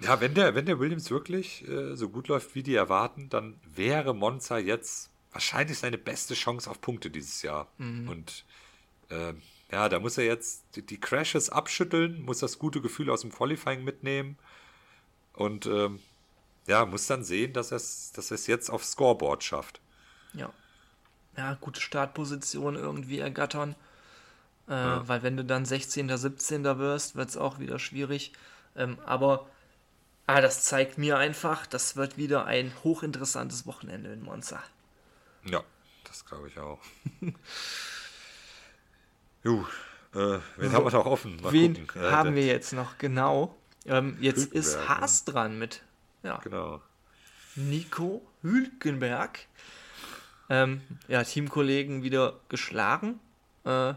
[0.00, 3.58] Ja, wenn der, wenn der Williams wirklich äh, so gut läuft, wie die erwarten, dann
[3.64, 7.68] wäre Monza jetzt wahrscheinlich seine beste Chance auf Punkte dieses Jahr.
[8.08, 8.44] Und
[9.10, 13.22] ähm, ja, da muss er jetzt die, die Crashes abschütteln, muss das gute Gefühl aus
[13.22, 14.38] dem Qualifying mitnehmen
[15.32, 16.00] und ähm,
[16.66, 19.80] ja, muss dann sehen, dass er es dass er's jetzt aufs Scoreboard schafft.
[20.32, 20.50] Ja.
[21.36, 23.74] Ja, gute Startposition irgendwie ergattern.
[24.68, 26.64] Äh, Weil wenn du dann 16., 17.
[26.78, 28.32] wirst, wird es auch wieder schwierig.
[28.76, 29.48] Ähm, aber
[30.26, 34.62] ah, das zeigt mir einfach, das wird wieder ein hochinteressantes Wochenende in Monza.
[35.44, 35.62] Ja,
[36.04, 36.80] das glaube ich auch.
[39.42, 39.64] Juh,
[40.14, 41.36] äh, wen haben wir noch offen?
[41.42, 42.02] Mal Wen gucken.
[42.02, 43.54] Äh, haben der- wir jetzt noch genau?
[43.86, 45.82] Ähm, jetzt ist Hülkenberg, Haas dran mit
[46.22, 46.80] ja, Genau.
[47.56, 49.40] Nico Hülkenberg.
[50.48, 53.20] Ähm, ja, Teamkollegen wieder geschlagen.
[53.64, 53.94] Äh,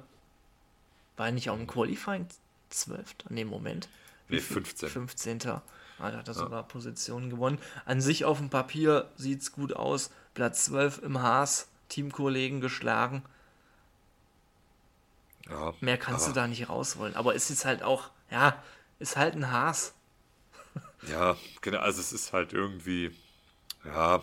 [1.18, 2.28] war nicht auch im Qualifying
[2.70, 3.16] 12.
[3.30, 3.88] an dem Moment.
[4.30, 4.90] Nee, 15.
[4.90, 5.48] 15.
[5.50, 5.62] Ah,
[6.00, 7.58] da hat er sogar Positionen gewonnen.
[7.86, 10.12] An sich auf dem Papier sieht es gut aus.
[10.34, 13.24] Platz 12 im Haas, Teamkollegen geschlagen.
[15.50, 17.16] Ja, Mehr kannst aber- du da nicht rausholen.
[17.16, 18.62] Aber es ist halt auch, ja,
[19.00, 19.94] ist halt ein Haas.
[21.08, 23.16] Ja, genau, also es ist halt irgendwie,
[23.86, 24.22] ja,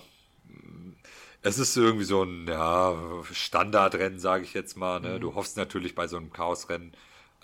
[1.41, 2.95] es ist irgendwie so ein, ja,
[3.33, 5.21] Standardrennen, sage ich jetzt mal, ne?
[5.21, 6.93] Du hoffst natürlich bei so einem Chaosrennen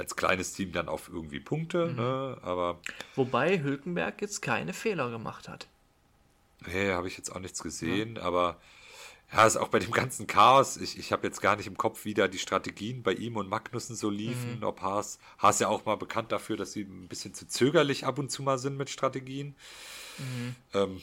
[0.01, 2.39] als kleines Team dann auf irgendwie Punkte, ne?
[2.43, 2.79] Aber
[3.15, 5.69] Wobei Hülkenberg jetzt keine Fehler gemacht hat.
[6.67, 8.57] nee, habe ich jetzt auch nichts gesehen, aber
[9.33, 12.05] ja, ist auch bei dem ganzen Chaos, ich, ich habe jetzt gar nicht im Kopf,
[12.05, 15.85] wie da die Strategien bei ihm und Magnussen so liefen, ob Haas, Haas ja auch
[15.85, 18.91] mal bekannt dafür, dass sie ein bisschen zu zögerlich ab und zu mal sind mit
[18.91, 19.55] Strategien.
[20.75, 21.01] Ähm,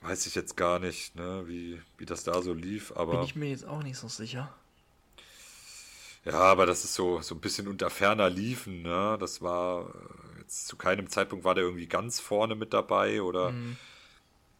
[0.00, 3.36] weiß ich jetzt gar nicht, ne, wie, wie das da so lief, Bin aber ich
[3.36, 4.52] mir jetzt auch nicht so sicher.
[6.26, 9.16] Ja, aber das ist so, so ein bisschen unter ferner liefen, ne?
[9.20, 9.88] Das war
[10.36, 13.78] äh, jetzt zu keinem Zeitpunkt war der irgendwie ganz vorne mit dabei oder Mhm.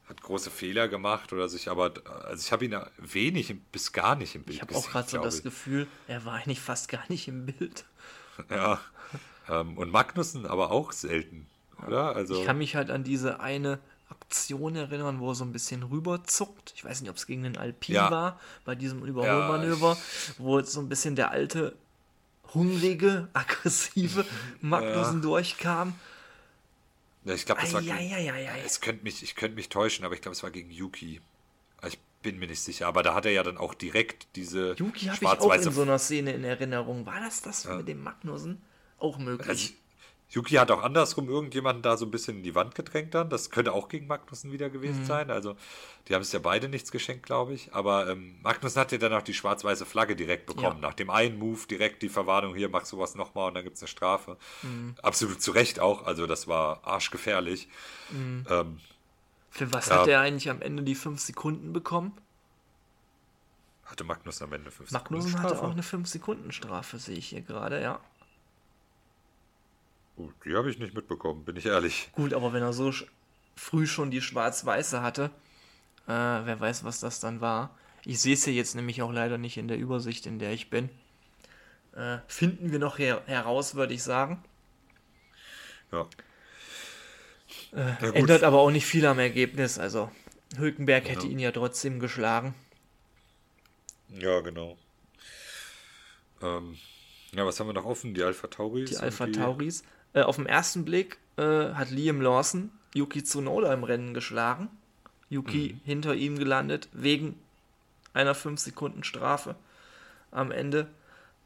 [0.08, 1.92] hat große Fehler gemacht oder sich aber,
[2.26, 5.18] also ich habe ihn wenig bis gar nicht im Bild Ich habe auch gerade so
[5.18, 5.42] das ich.
[5.42, 7.84] Gefühl, er war eigentlich fast gar nicht im Bild.
[8.50, 8.80] Ja.
[9.48, 11.46] Ähm, und Magnussen aber auch selten,
[11.86, 12.14] oder?
[12.14, 13.78] Also, Ich kann mich halt an diese eine
[14.28, 16.72] Aktion erinnern, wo er so ein bisschen rüberzuckt.
[16.74, 18.10] Ich weiß nicht, ob es gegen den Alpin Ja.
[18.10, 19.96] war, bei diesem Überholmanöver,
[20.38, 21.76] wo jetzt so ein bisschen der alte,
[22.52, 24.26] hungrige, aggressive
[24.60, 25.94] Magnussen durchkam.
[27.24, 27.82] ja, ich glaube, das war
[28.64, 31.20] es könnte mich, ich könnte mich täuschen, aber ich glaube, es war gegen Yuki.
[31.86, 35.06] Ich bin mir nicht sicher, aber da hat er ja dann auch direkt diese Yuki
[35.06, 37.06] habe ich auch in so einer Szene in Erinnerung.
[37.06, 38.60] War das das mit dem Magnussen?
[38.98, 39.48] Auch möglich.
[39.48, 39.72] Also,
[40.28, 43.30] Yuki hat auch andersrum irgendjemanden da so ein bisschen in die Wand gedrängt dann.
[43.30, 45.06] Das könnte auch gegen Magnussen wieder gewesen Mhm.
[45.06, 45.30] sein.
[45.30, 45.56] Also,
[46.08, 47.72] die haben es ja beide nichts geschenkt, glaube ich.
[47.74, 50.82] Aber ähm, Magnussen hat ja dann auch die schwarz-weiße Flagge direkt bekommen.
[50.82, 50.88] Ja.
[50.88, 53.82] Nach dem einen Move direkt die Verwarnung, hier, mach sowas nochmal und dann gibt es
[53.82, 54.36] eine Strafe.
[54.62, 54.96] Mhm.
[55.00, 56.04] Absolut zu Recht auch.
[56.06, 57.68] Also, das war arschgefährlich.
[58.10, 58.46] Mhm.
[58.50, 58.80] Ähm,
[59.50, 60.00] Für was Ja.
[60.00, 62.12] hat er eigentlich am Ende die 5 Sekunden bekommen?
[63.84, 65.68] hatte Magnussen am Ende 5 Magnussen Sekunden hatte Strafe.
[65.68, 68.00] auch eine 5-Sekunden-Strafe, sehe ich hier gerade, ja.
[70.16, 72.08] Gut, die habe ich nicht mitbekommen, bin ich ehrlich.
[72.12, 72.92] Gut, aber wenn er so
[73.54, 75.30] früh schon die schwarz-weiße hatte,
[76.06, 77.76] äh, wer weiß, was das dann war.
[78.04, 80.70] Ich sehe es hier jetzt nämlich auch leider nicht in der Übersicht, in der ich
[80.70, 80.88] bin.
[81.94, 84.42] Äh, finden wir noch her heraus, würde ich sagen.
[85.92, 86.08] Ja.
[87.72, 89.78] Äh, ändert aber auch nicht viel am Ergebnis.
[89.78, 90.10] Also
[90.56, 92.54] Hülkenberg hätte ihn ja trotzdem geschlagen.
[94.08, 94.78] Ja, genau.
[96.42, 96.78] Ähm,
[97.32, 98.14] ja, was haben wir noch offen?
[98.14, 98.90] Die Alpha Tauris.
[98.90, 99.82] Die Alpha Tauris.
[100.16, 101.42] Äh, auf den ersten Blick äh,
[101.74, 104.68] hat Liam Lawson Yuki Tsunoda im Rennen geschlagen.
[105.28, 105.80] Yuki Mhm.
[105.84, 107.38] hinter ihm gelandet, wegen
[108.14, 109.54] einer 5 Sekunden Strafe
[110.30, 110.86] am Ende.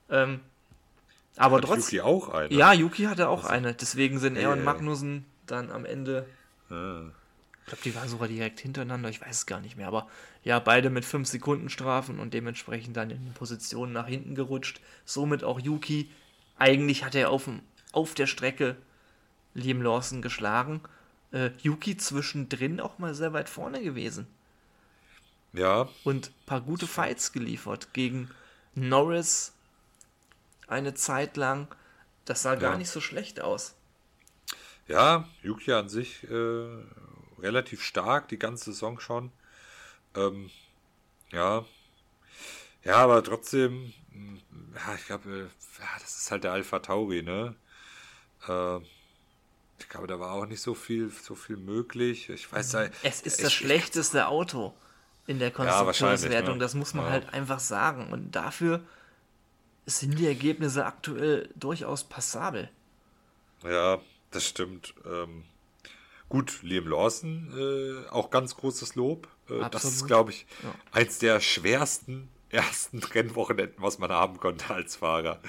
[0.08, 0.40] Ähm,
[1.36, 1.98] aber Hat trotzdem.
[1.98, 2.54] Yuki auch eine?
[2.54, 3.74] Ja, Yuki hatte auch Also- eine.
[3.74, 4.64] Deswegen sind er und Ey.
[4.64, 6.26] Magnussen dann am Ende.
[6.70, 7.02] Ah.
[7.62, 9.08] Ich glaube, die waren sogar direkt hintereinander.
[9.08, 9.88] Ich weiß es gar nicht mehr.
[9.88, 10.06] Aber
[10.44, 14.80] ja, beide mit 5 Sekunden Strafen und dementsprechend dann in Positionen nach hinten gerutscht.
[15.04, 16.10] Somit auch Yuki.
[16.58, 17.60] Eigentlich hat er auf, dem-
[17.92, 18.76] auf der Strecke
[19.54, 20.82] Liam Lawson geschlagen.
[21.32, 24.26] Äh, Yuki zwischendrin auch mal sehr weit vorne gewesen.
[25.52, 28.30] Ja, und ein paar gute Fights geliefert gegen
[28.74, 29.52] Norris
[30.68, 31.68] eine Zeit lang.
[32.24, 32.76] Das sah gar Ja.
[32.76, 33.74] nicht so schlecht aus.
[34.88, 36.66] ja, Yuki an sich äh,
[37.38, 39.32] relativ stark, die ganze Saison schon.
[40.16, 40.50] Ähm,
[41.32, 41.66] ja.
[42.84, 44.38] Ja, aber trotzdem, mh,
[44.76, 45.42] ja, ich glaube, äh,
[45.82, 47.54] ja, das ist halt der Alpha Tauri, ne?
[48.48, 48.78] Äh,
[49.78, 52.28] ich glaube, da war auch nicht so viel, so viel möglich.
[52.28, 54.74] Ich weiß ja, Es ist ich- das schlechteste Auto
[55.26, 56.58] in der Konstruktionswertung, wahrscheinlich, ne?
[56.58, 57.10] das muss man Ja.
[57.12, 58.12] halt einfach sagen.
[58.12, 58.80] Und dafür
[59.86, 62.68] sind die Ergebnisse aktuell durchaus passabel.
[63.64, 64.00] Ja,
[64.30, 64.94] das stimmt.
[65.06, 65.44] Ähm,
[66.28, 67.52] gut, Liam Lawson,
[68.06, 69.28] äh, auch ganz großes Lob.
[69.48, 70.74] Äh, das ist, glaube ich, Ja.
[70.92, 75.40] eins der schwersten ersten Rennwochenenden, was man haben konnte als Fahrer.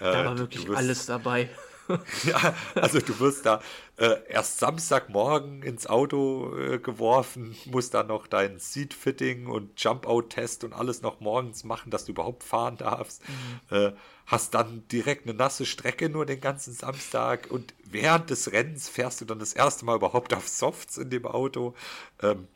[0.00, 1.48] Äh, Da war wirklich wirst- alles dabei.
[2.24, 3.60] Ja, also du wirst da
[3.96, 10.72] äh, erst Samstagmorgen ins Auto äh, geworfen, musst dann noch dein Seat-Fitting und Jump-Out-Test und
[10.72, 13.22] alles noch morgens machen, dass du überhaupt fahren darfst.
[13.70, 13.92] Äh,
[14.26, 19.20] hast dann direkt eine nasse Strecke nur den ganzen Samstag und während des Rennens fährst
[19.20, 21.74] du dann das erste Mal überhaupt auf Softs in dem Auto.
[22.22, 22.46] Ähm,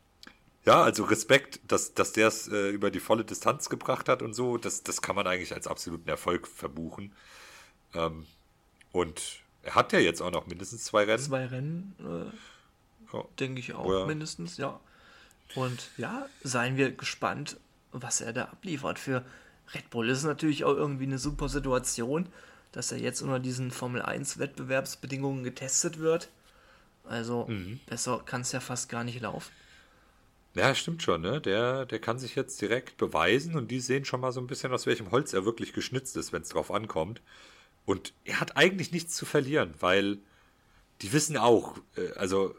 [0.65, 4.35] ja, also Respekt, dass, dass der es äh, über die volle Distanz gebracht hat und
[4.35, 7.15] so, das, das kann man eigentlich als absoluten Erfolg verbuchen.
[7.95, 8.27] Ähm,
[8.93, 11.23] und er hat ja jetzt auch noch mindestens zwei Rennen.
[11.23, 13.25] Zwei Rennen, äh, Ja.
[13.39, 14.81] denke ich auch Wo er- mindestens, ja.
[15.55, 17.59] Und ja, seien wir gespannt,
[17.93, 18.99] was er da abliefert.
[18.99, 19.25] Für
[19.75, 22.27] Red Bull ist es natürlich auch irgendwie eine super Situation,
[22.73, 26.31] dass er jetzt unter diesen Formel 1 Wettbewerbsbedingungen getestet wird.
[27.05, 27.81] Also Mhm.
[27.87, 29.53] besser kann es ja fast gar nicht laufen.
[30.55, 31.41] Ja, stimmt schon, ne?
[31.41, 34.73] Der, der kann sich jetzt direkt beweisen und die sehen schon mal so ein bisschen,
[34.73, 37.21] aus welchem Holz er wirklich geschnitzt ist, wenn es drauf ankommt.
[37.85, 40.19] Und er hat eigentlich nichts zu verlieren, weil
[41.01, 42.55] die wissen auch, äh, also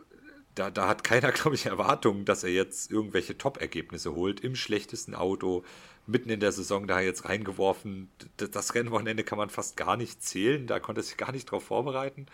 [0.55, 5.15] da, da hat keiner, glaube ich, Erwartungen, dass er jetzt irgendwelche Top-Ergebnisse holt im schlechtesten
[5.15, 5.63] Auto,
[6.05, 8.09] mitten in der Saison da jetzt reingeworfen.
[8.35, 11.63] Das Rennwochenende kann man fast gar nicht zählen, da konnte er sich gar nicht drauf
[11.63, 12.25] vorbereiten.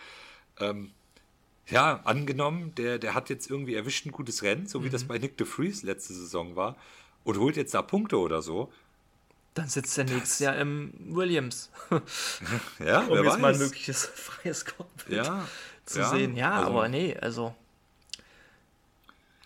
[0.59, 0.91] Ähm,
[1.67, 5.19] ja, angenommen, der, der hat jetzt irgendwie erwischt ein gutes Rennen, so wie das bei
[5.19, 6.77] Nick de Vries letzte Saison war,
[7.23, 8.71] und holt jetzt da Punkte oder so.
[9.59, 11.69] Dann sitzt er nächstes Jahr im Williams,
[12.79, 13.59] Ja, um wer jetzt mal ein weiß.
[13.59, 15.47] mögliches freies Cockpit Ja,
[15.85, 16.35] zu ja, sehen.
[16.35, 17.53] Ja, also- aber nee, also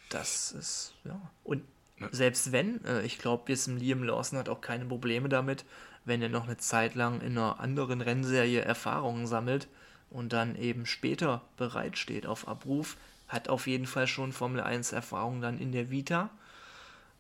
[0.09, 1.19] das ist, ja.
[1.43, 1.63] Und
[2.11, 5.65] selbst wenn, äh, ich glaube, jetzt im Liam Lawson hat auch keine Probleme damit,
[6.05, 9.67] wenn er noch eine Zeit lang in einer anderen Rennserie Erfahrungen sammelt
[10.09, 15.41] und dann eben später bereitsteht auf Abruf, hat auf jeden Fall schon Formel 1 Erfahrung
[15.41, 16.29] dann in der Vita.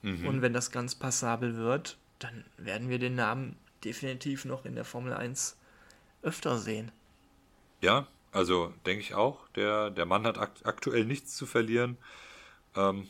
[0.01, 0.27] Mhm.
[0.27, 4.85] Und wenn das ganz passabel wird, dann werden wir den Namen definitiv noch in der
[4.85, 5.57] Formel 1
[6.21, 6.91] öfter sehen.
[7.81, 9.47] Ja, also denke ich auch.
[9.55, 11.97] Der, der Mann hat akt aktuell nichts zu verlieren.
[12.75, 13.09] Ähm,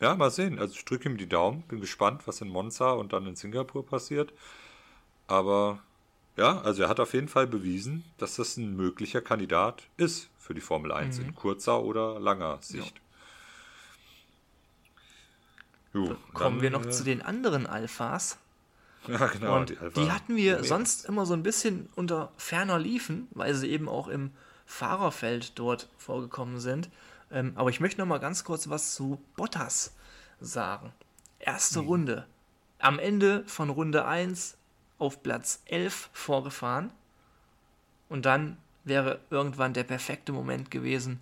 [0.00, 0.58] ja, mal sehen.
[0.58, 1.62] Also ich drücke ihm die Daumen.
[1.62, 4.32] Bin gespannt, was in Monza und dann in Singapur passiert.
[5.26, 5.82] Aber
[6.36, 10.52] ja, also er hat auf jeden Fall bewiesen, dass das ein möglicher Kandidat ist für
[10.54, 13.00] die Formel 1 in kurzer oder langer Sicht.
[15.94, 18.38] Jo, Kommen dann, wir noch äh, zu den anderen Alphas.
[19.06, 19.58] Ja, genau.
[19.58, 20.68] und die, Alpha hatten wir Romeos.
[20.68, 24.30] sonst immer so ein bisschen unter ferner Liefen, weil sie eben auch im
[24.64, 26.88] Fahrerfeld dort vorgekommen sind.
[27.30, 29.94] Ähm, aber ich möchte noch mal ganz kurz was zu Bottas
[30.40, 30.90] sagen.
[31.38, 31.86] Erste Hm.
[31.86, 32.26] Runde.
[32.78, 34.56] Am Ende von Runde 1
[34.98, 36.90] auf Platz 11 vorgefahren.
[38.08, 41.20] Und dann wäre irgendwann der perfekte Moment gewesen,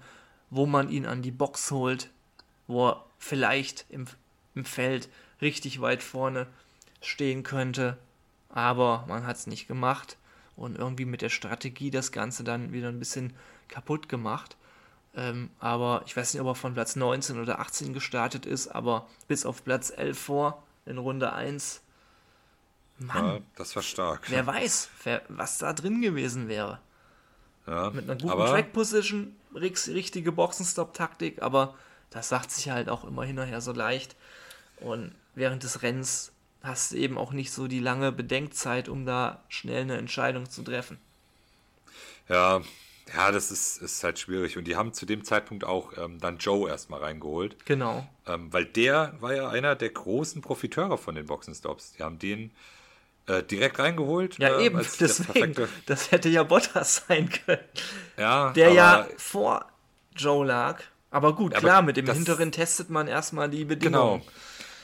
[0.50, 2.10] wo man ihn an die Box holt,
[2.68, 4.06] wo er vielleicht im,
[4.54, 5.08] im Feld
[5.40, 6.46] richtig weit vorne
[7.00, 7.98] stehen könnte.
[8.50, 10.16] Aber man hat es nicht gemacht
[10.56, 13.34] und irgendwie mit der Strategie das Ganze dann wieder ein bisschen
[13.68, 14.56] kaputt gemacht.
[15.14, 19.08] Ähm, aber ich weiß nicht, ob er von Platz 19 oder 18 gestartet ist, aber
[19.28, 21.82] bis auf Platz 11 vor in Runde 1.
[22.98, 24.28] Mann, Ja, das war stark.
[24.28, 26.80] wer weiß, wer, was da drin gewesen wäre.
[27.66, 31.74] Ja, Mit einer guten aber, Track Position, rix- richtige Boxenstopp-Taktik, aber
[32.10, 34.16] das sagt sich halt auch immer hinterher so leicht.
[34.76, 36.32] Und während des Rennens
[36.62, 40.62] hast du eben auch nicht so die lange Bedenkzeit, um da schnell eine Entscheidung zu
[40.62, 40.98] treffen.
[42.28, 42.62] Ja,
[43.14, 44.56] Ja, das ist, ist halt schwierig.
[44.56, 47.56] Und die haben zu dem Zeitpunkt auch ähm, dann Joe erstmal reingeholt.
[47.66, 48.08] Genau.
[48.26, 51.92] Ähm, weil der war ja einer der großen Profiteure von den Boxenstops.
[51.92, 52.52] Die haben den
[53.26, 54.38] äh, direkt reingeholt.
[54.38, 55.54] Ja, ähm, eben, deswegen.
[55.86, 57.64] Das hätte ja Bottas sein können.
[58.16, 59.66] Ja, Der aber, ja vor
[60.16, 60.82] Joe lag.
[61.10, 64.22] Aber gut, Ja, aber klar, mit dem hinteren testet man erstmal die Genau.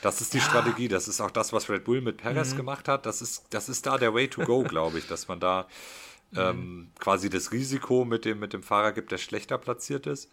[0.01, 0.89] Das ist die Strategie.
[0.89, 2.57] Das ist auch das, was Red Bull mit Perez Mhm.
[2.57, 3.07] gemacht hat.
[3.07, 5.67] Das ist, das ist da der Way to go, glaube ich, dass man da
[6.31, 6.39] Mhm.
[6.41, 10.31] ähm, quasi das Risiko mit dem, mit dem Fahrer gibt, der schlechter platziert ist.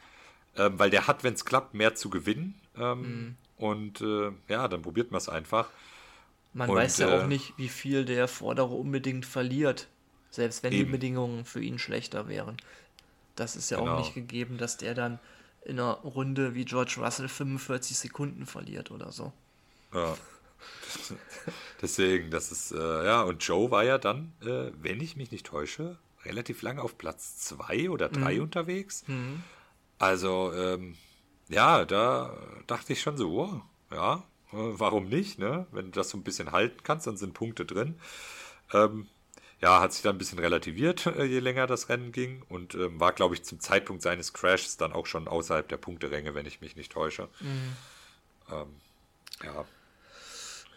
[0.58, 2.56] Ähm, weil der hat, wenn es klappt, mehr zu gewinnen.
[2.78, 3.38] Ähm, Mhm.
[3.58, 5.70] Und äh, ja, dann probiert man es einfach.
[6.54, 9.88] Man Und, weiß ja äh, auch nicht, wie viel der Vordere unbedingt verliert.
[10.32, 10.92] Selbst wenn die Eben.
[10.92, 12.58] Bedingungen für ihn schlechter wären.
[13.36, 13.92] Das ist ja Genau.
[13.94, 15.20] auch nicht gegeben, dass der dann
[15.66, 19.34] in einer Runde wie George Russell 45 Sekunden verliert oder so.
[19.96, 20.18] Ja.
[21.82, 25.46] Deswegen, das ist, äh, ja, und Joe war ja dann, äh, wenn ich mich nicht
[25.46, 29.04] täusche, relativ lange auf Platz zwei oder drei unterwegs.
[30.00, 30.96] Also, ähm,
[31.50, 32.36] ja, da
[32.68, 33.62] dachte ich schon so, wow,
[33.92, 34.16] ja,
[34.52, 35.68] äh, warum nicht, ne?
[35.72, 38.00] Wenn du das so ein bisschen halten kannst, dann sind Punkte drin.
[38.74, 39.08] Ähm,
[39.62, 43.00] ja, hat sich dann ein bisschen relativiert, äh, je länger das Rennen ging und ähm,
[43.00, 46.62] war, glaube ich, zum Zeitpunkt seines Crashs dann auch schon außerhalb der Punkteränge, wenn ich
[46.62, 47.30] mich nicht täusche.
[48.52, 48.68] Ähm,
[49.44, 49.66] ja,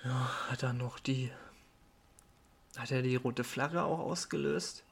[0.04, 1.30] Hat er noch die.
[2.76, 4.84] Hat er die rote Flagge auch ausgelöst?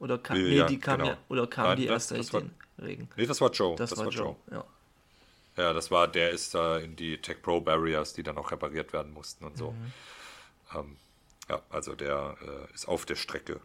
[0.00, 1.10] Oder kam, Ja, nee, ja, die kam genau.
[1.10, 2.54] ja, oder kam Nein, die das- erst durch das war- den
[2.84, 3.08] Regen?
[3.16, 3.76] nee, das war Joe.
[3.76, 4.34] Das, war Joe.
[4.50, 4.64] Ja.
[5.56, 8.92] Ja, das war, der ist da in die Tech Pro Barriers, die dann auch repariert
[8.92, 9.74] werden mussten und so.
[10.74, 10.96] Ähm,
[11.48, 13.60] ja, also der äh, ist auf der Strecke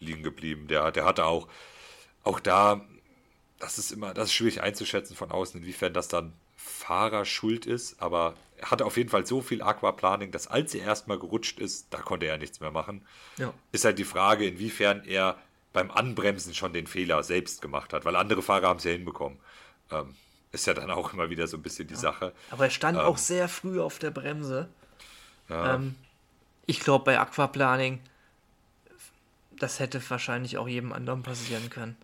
[0.00, 0.66] liegen geblieben.
[0.66, 1.46] Der, der hatte auch,
[2.24, 2.84] auch da,
[3.60, 8.02] das ist immer, das ist schwierig einzuschätzen von außen, inwiefern das dann Fahrer schuld ist,
[8.02, 11.88] aber er hatte auf jeden Fall so viel Aquaplaning, dass als er erstmal gerutscht ist,
[11.90, 13.06] da konnte er nichts mehr machen.
[13.38, 13.52] Ja.
[13.72, 15.38] Ist halt die Frage, inwiefern er
[15.72, 19.38] beim Anbremsen schon den Fehler selbst gemacht hat, weil andere Fahrer haben es ja hinbekommen.
[19.90, 20.14] Ähm,
[20.52, 22.32] ist ja dann auch immer wieder so ein bisschen die Sache.
[22.50, 23.04] Aber er stand Ähm.
[23.04, 24.68] auch sehr früh auf der Bremse.
[25.48, 25.74] Ja.
[25.74, 25.96] Ähm,
[26.64, 28.00] ich glaube, bei Aquaplaning,
[29.58, 31.96] das hätte wahrscheinlich auch jedem anderen passieren können.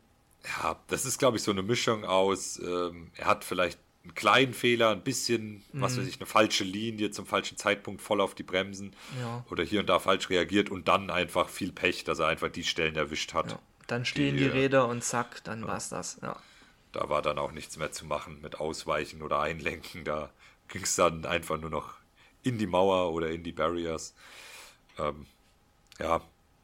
[0.44, 4.52] Ja, das ist, glaube ich, so eine Mischung aus, ähm, er hat vielleicht einen kleinen
[4.54, 8.42] Fehler, ein bisschen, was weiß ich, eine falsche Linie zum falschen Zeitpunkt voll auf die
[8.42, 9.44] Bremsen Ja.
[9.50, 12.64] oder hier und da falsch reagiert und dann einfach viel Pech, dass er einfach die
[12.64, 13.52] Stellen erwischt hat.
[13.52, 13.58] Ja.
[13.86, 16.18] Dann stehen die, Die, äh, Räder und zack, dann war's das.
[16.22, 16.36] Ja.
[16.92, 20.04] Da war dann auch nichts mehr zu machen mit Ausweichen oder Einlenken.
[20.04, 20.30] Da
[20.68, 21.94] ging es dann einfach nur noch
[22.42, 24.14] in die Mauer oder in die Barriers.
[24.98, 25.26] Ähm,
[25.98, 26.20] ja,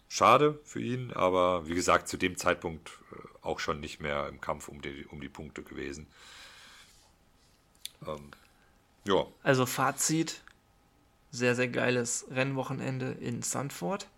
[0.09, 4.40] schade für ihn, aber wie gesagt, zu dem Zeitpunkt äh, auch schon nicht mehr im
[4.40, 6.06] Kampf um die, um die Punkte gewesen.
[8.06, 8.30] Ähm,
[9.04, 10.42] ja, Also Fazit,
[11.30, 14.08] sehr, sehr geiles Rennwochenende in Sandford.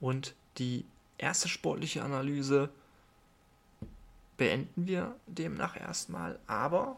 [0.00, 0.84] Und die
[1.18, 2.70] erste sportliche Analyse
[4.36, 6.38] beenden wir demnach erstmal.
[6.46, 6.96] Aber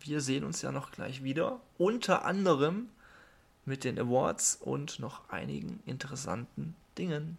[0.00, 1.60] wir sehen uns ja noch gleich wieder.
[1.76, 2.88] Unter anderem
[3.64, 7.38] mit den Awards und noch einigen interessanten Dingen.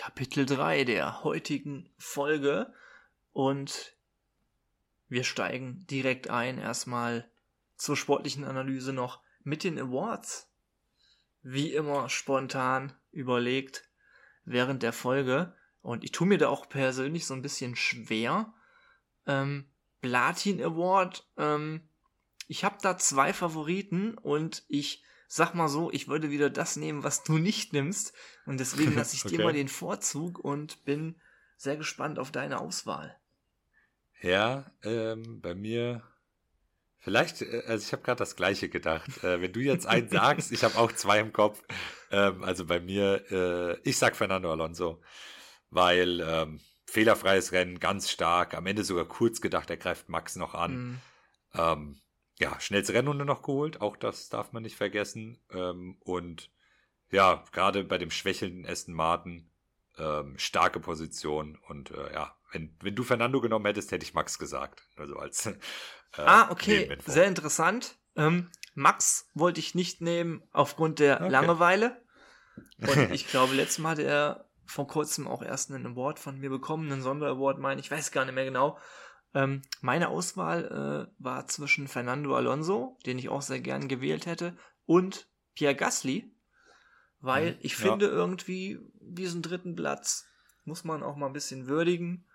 [0.00, 2.72] Kapitel 3 der heutigen Folge
[3.32, 3.94] und
[5.10, 7.30] wir steigen direkt ein erstmal
[7.76, 10.50] zur sportlichen Analyse noch mit den Awards.
[11.42, 13.90] Wie immer spontan überlegt
[14.46, 18.54] während der Folge und ich tue mir da auch persönlich so ein bisschen schwer.
[19.26, 19.66] Ähm,
[20.00, 21.86] Platin Award, ähm,
[22.48, 27.04] ich habe da zwei Favoriten und ich sag mal so, ich würde wieder das nehmen,
[27.04, 28.12] was du nicht nimmst.
[28.46, 29.44] Und deswegen lasse ich dir Okay.
[29.44, 31.20] mal den Vorzug und bin
[31.56, 33.16] sehr gespannt auf deine Auswahl.
[34.22, 36.02] ja ähm, bei mir
[36.98, 39.22] vielleicht, äh, also ich habe gerade das Gleiche gedacht.
[39.24, 41.62] Äh, wenn du jetzt einen sagst, ich habe auch zwei im Kopf.
[42.10, 45.02] Ähm, also bei mir, äh, ich sag Fernando Alonso,
[45.70, 50.54] weil ähm, fehlerfreies Rennen, ganz stark, am Ende sogar kurz gedacht, er greift Max noch
[50.54, 50.72] an.
[50.72, 51.00] Mhm.
[51.54, 52.00] Ähm,
[52.40, 55.38] ja, schnellste Rennrunde noch geholt, auch das darf man nicht vergessen.
[55.50, 56.50] Ähm, und
[57.10, 59.50] ja, gerade bei dem schwächelnden Aston Martin,
[59.98, 61.58] ähm, starke Position.
[61.68, 64.82] Und äh, ja, wenn, wenn du Fernando genommen hättest, hätte ich Max gesagt.
[64.96, 65.56] Also als äh,
[66.16, 67.98] Ah, okay, sehr interessant.
[68.16, 71.30] Ähm, Max wollte ich nicht nehmen aufgrund der Okay.
[71.30, 72.02] Langeweile.
[72.78, 76.48] Und ich glaube, letztes Mal hat er vor kurzem auch erst einen Award von mir
[76.48, 78.78] bekommen, einen Sonderaward, meine ich, weiß gar nicht mehr genau.
[79.34, 84.56] Ähm, meine Auswahl äh, war zwischen Fernando Alonso, den ich auch sehr gern gewählt hätte,
[84.86, 86.34] und Pierre Gasly,
[87.20, 87.78] weil ich ja.
[87.78, 90.26] finde irgendwie diesen dritten Platz
[90.64, 92.26] muss man auch mal ein bisschen würdigen.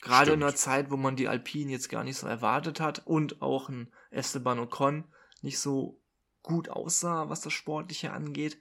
[0.00, 0.42] Gerade Stimmt.
[0.42, 3.68] in einer Zeit, wo man die Alpinen jetzt gar nicht so erwartet hat und auch
[3.68, 5.04] ein Esteban Ocon
[5.42, 6.00] nicht so
[6.42, 8.58] gut aussah, was das Sportliche angeht.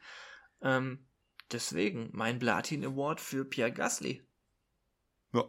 [0.61, 1.05] Ähm,
[1.51, 4.25] deswegen mein Platin Award für Pierre Gasly.
[5.33, 5.43] Ja,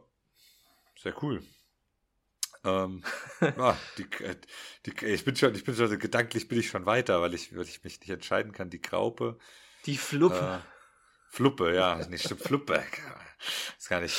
[1.01, 1.43] sehr cool.
[2.65, 3.03] Ähm,
[3.59, 4.37] ah, die, äh,
[4.87, 7.65] die, ich bin schon, ich bin schon gedanklich bin ich schon weiter, weil ich, weil
[7.65, 8.71] ich mich nicht entscheiden kann.
[8.71, 9.39] Die Graupe.
[9.87, 10.63] Die Fluppe.
[10.63, 10.75] Äh,
[11.31, 12.83] Fluppe, ja, nicht stimmt, Fluppe.
[13.79, 14.17] Ist gar nicht.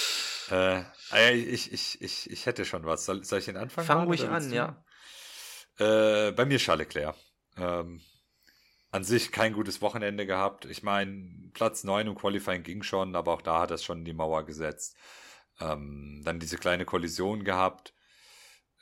[0.51, 3.05] Äh, ah ich, ich, ich, ich hätte schon was.
[3.05, 3.88] Soll, soll ich den anfangen?
[3.88, 4.84] Fang ruhig an, ja.
[5.80, 7.15] Äh, bei mir Charles Leclerc.
[7.57, 8.01] Ähm,
[8.91, 10.65] an sich kein gutes Wochenende gehabt.
[10.65, 14.05] Ich meine, Platz 9 im Qualifying ging schon, aber auch da hat er schon in
[14.05, 14.95] die Mauer gesetzt.
[15.59, 17.93] Ähm, dann diese kleine Kollision gehabt.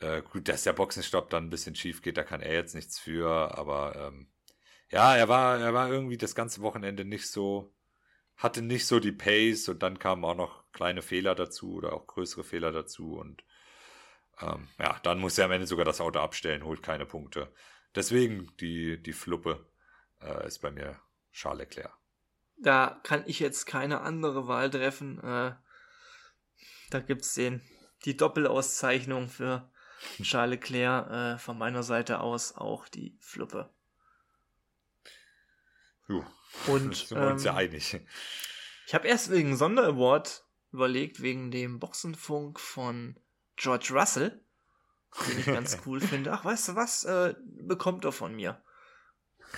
[0.04, 3.00] Äh, gut, dass der Boxenstopp dann ein bisschen schief geht, da kann er jetzt nichts
[3.00, 4.28] für, aber ähm,
[4.90, 7.74] ja, er war, er war irgendwie das ganze Wochenende nicht so,
[8.36, 12.06] hatte nicht so die Pace und dann kamen auch noch kleine Fehler dazu oder auch
[12.06, 13.46] größere Fehler dazu und
[14.42, 17.54] ähm, ja, dann muss er am Ende sogar das Auto abstellen, holt keine Punkte.
[17.96, 19.66] Deswegen die, die Fluppe
[20.20, 21.00] äh, ist bei mir
[21.32, 21.94] Charles Leclerc.
[22.58, 25.20] Da kann ich jetzt keine andere Wahl treffen.
[25.20, 25.56] Äh,
[26.90, 27.62] da gibt's den,
[28.04, 29.72] die Doppelauszeichnung für
[30.22, 33.70] Charles Leclerc äh, von meiner Seite aus auch die Fluppe.
[36.08, 36.26] Jo,
[36.68, 38.02] Und sind wir uns ja ähm, einig.
[38.88, 43.20] Ich habe erst wegen Sonderaward überlegt, wegen dem Boxenfunk von
[43.56, 44.42] George Russell,
[45.28, 46.34] den ich ganz cool finde.
[46.34, 47.06] Ach, weißt du was?
[47.06, 48.62] Äh, bekommt er von mir.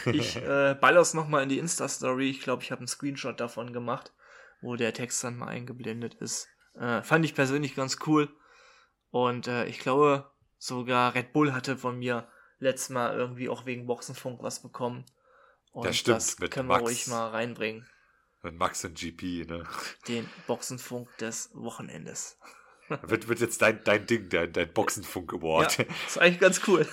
[0.07, 2.29] Ich äh, baller's nochmal in die Insta-Story.
[2.29, 4.13] Ich glaube, ich habe einen Screenshot davon gemacht,
[4.59, 6.49] wo der Text dann mal eingeblendet ist.
[6.73, 8.27] Äh, fand ich persönlich ganz cool.
[9.09, 12.27] Und äh, ich glaube, sogar Red Bull hatte von mir
[12.59, 15.05] letztes Mal irgendwie auch wegen Boxenfunk was bekommen.
[15.71, 16.17] Und das stimmt.
[16.17, 17.87] Das können wir Max, ruhig mal reinbringen.
[18.41, 19.67] Mit Max und GP, ne?
[20.07, 22.37] Den Boxenfunk des Wochenendes.
[23.01, 25.79] Wird, wird jetzt dein, dein Ding, dein, dein Boxenfunk-Award.
[25.79, 26.87] Ja, ist eigentlich ganz cool.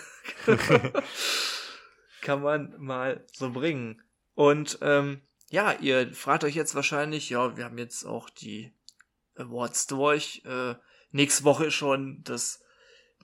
[2.23, 4.01] Kann man mal so bringen.
[4.33, 5.21] Und ähm,
[5.51, 8.73] ja, ihr fragt euch jetzt wahrscheinlich, ja, wir haben jetzt auch die
[9.37, 10.43] Awards durch.
[10.47, 10.77] Äh,
[11.11, 12.62] nächste Woche schon das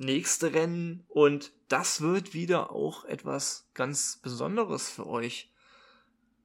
[0.00, 5.50] nächste Rennen und das wird wieder auch etwas ganz Besonderes für euch.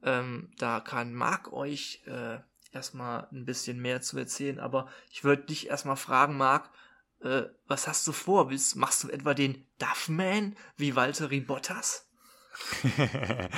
[0.02, 2.38] Ähm, da kann Marc euch äh,
[2.72, 6.70] erstmal ein bisschen mehr zu erzählen, aber ich würde dich erstmal fragen, Marc,
[7.22, 8.50] äh, was hast du vor?
[8.50, 12.06] Willst, machst du etwa den Duffman wie Walter Bottas?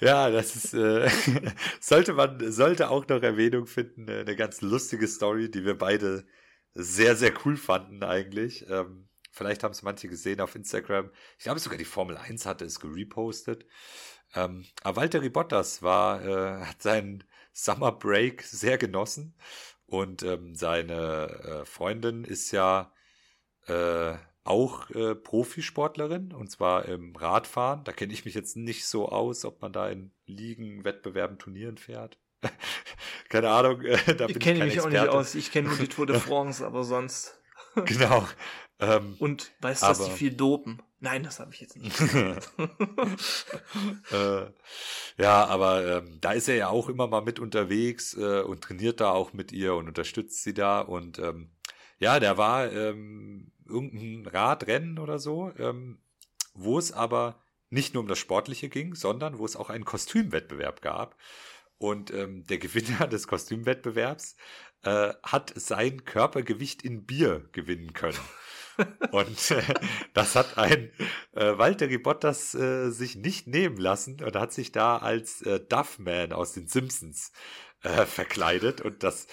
[0.00, 1.10] ja, das ist, äh,
[1.80, 6.24] sollte man, sollte auch noch Erwähnung finden, äh, eine ganz lustige Story, die wir beide
[6.74, 8.66] sehr, sehr cool fanden eigentlich.
[8.68, 11.10] Ähm, vielleicht haben es manche gesehen auf Instagram.
[11.38, 13.66] Ich glaube sogar die Formel 1 hatte es gerepostet.
[14.34, 19.34] Ähm, aber Walter Bottas war, äh, hat seinen Summer Break sehr genossen
[19.86, 22.92] und ähm, seine äh, Freundin ist ja
[23.66, 24.14] äh,
[24.44, 27.84] auch äh, Profisportlerin und zwar im Radfahren.
[27.84, 31.76] Da kenne ich mich jetzt nicht so aus, ob man da in Ligen, Wettbewerben, Turnieren
[31.76, 32.18] fährt.
[33.28, 33.82] Keine Ahnung.
[33.82, 34.98] Äh, da ich kenne mich Experte.
[34.98, 35.34] auch nicht aus.
[35.34, 37.40] Ich kenne nur die Tour de France, aber sonst.
[37.84, 38.26] genau.
[38.82, 40.82] Ähm, und weißt du, dass die viel dopen?
[40.98, 42.00] Nein, das habe ich jetzt nicht.
[44.12, 44.46] äh,
[45.18, 49.00] ja, aber ähm, da ist er ja auch immer mal mit unterwegs äh, und trainiert
[49.00, 50.80] da auch mit ihr und unterstützt sie da.
[50.80, 51.50] Und ähm,
[51.98, 55.98] ja, der war ähm, irgendein Radrennen oder so, ähm,
[56.54, 57.40] wo es aber
[57.70, 61.16] nicht nur um das Sportliche ging, sondern wo es auch einen Kostümwettbewerb gab.
[61.78, 64.36] Und ähm, der Gewinner des Kostümwettbewerbs
[64.82, 68.18] äh, hat sein Körpergewicht in Bier gewinnen können.
[69.12, 69.62] Und äh,
[70.14, 70.90] das hat ein
[71.32, 76.32] äh, Walter Bottas äh, sich nicht nehmen lassen und hat sich da als äh, Duffman
[76.32, 77.32] aus den Simpsons
[77.82, 78.80] äh, verkleidet.
[78.80, 79.26] Und das,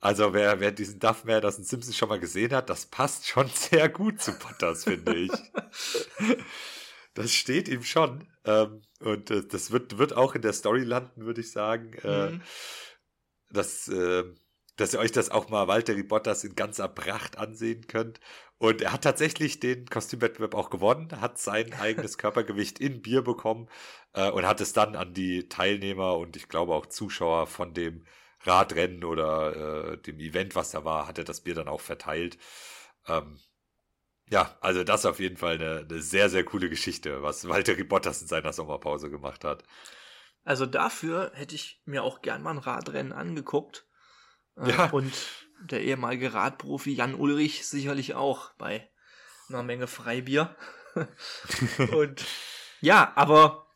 [0.00, 3.48] also wer, wer diesen Duffman aus den Simpsons schon mal gesehen hat, das passt schon
[3.54, 5.32] sehr gut zu Bottas, finde ich.
[7.14, 8.28] das steht ihm schon.
[8.44, 11.92] Ähm, und äh, das wird, wird auch in der Story landen, würde ich sagen.
[12.02, 12.42] Äh, mhm.
[13.50, 14.24] Das äh,
[14.76, 18.20] dass ihr euch das auch mal Walter Bottas in ganzer Pracht ansehen könnt.
[18.58, 23.68] Und er hat tatsächlich den Kostümwettbewerb auch gewonnen, hat sein eigenes Körpergewicht in Bier bekommen
[24.12, 28.04] äh, und hat es dann an die Teilnehmer und ich glaube auch Zuschauer von dem
[28.40, 32.38] Radrennen oder äh, dem Event, was da war, hat er das Bier dann auch verteilt.
[33.06, 33.38] Ähm,
[34.30, 37.74] ja, also das ist auf jeden Fall eine, eine sehr, sehr coole Geschichte, was Walter
[37.84, 39.64] Bottas in seiner Sommerpause gemacht hat.
[40.44, 43.86] Also dafür hätte ich mir auch gern mal ein Radrennen angeguckt.
[44.56, 44.90] Äh, Ja.
[44.90, 45.12] Und
[45.70, 48.88] der ehemalige Radprofi Jan Ulrich sicherlich auch bei
[49.48, 50.56] einer Menge Freibier.
[51.92, 52.24] und
[52.80, 53.66] ja, aber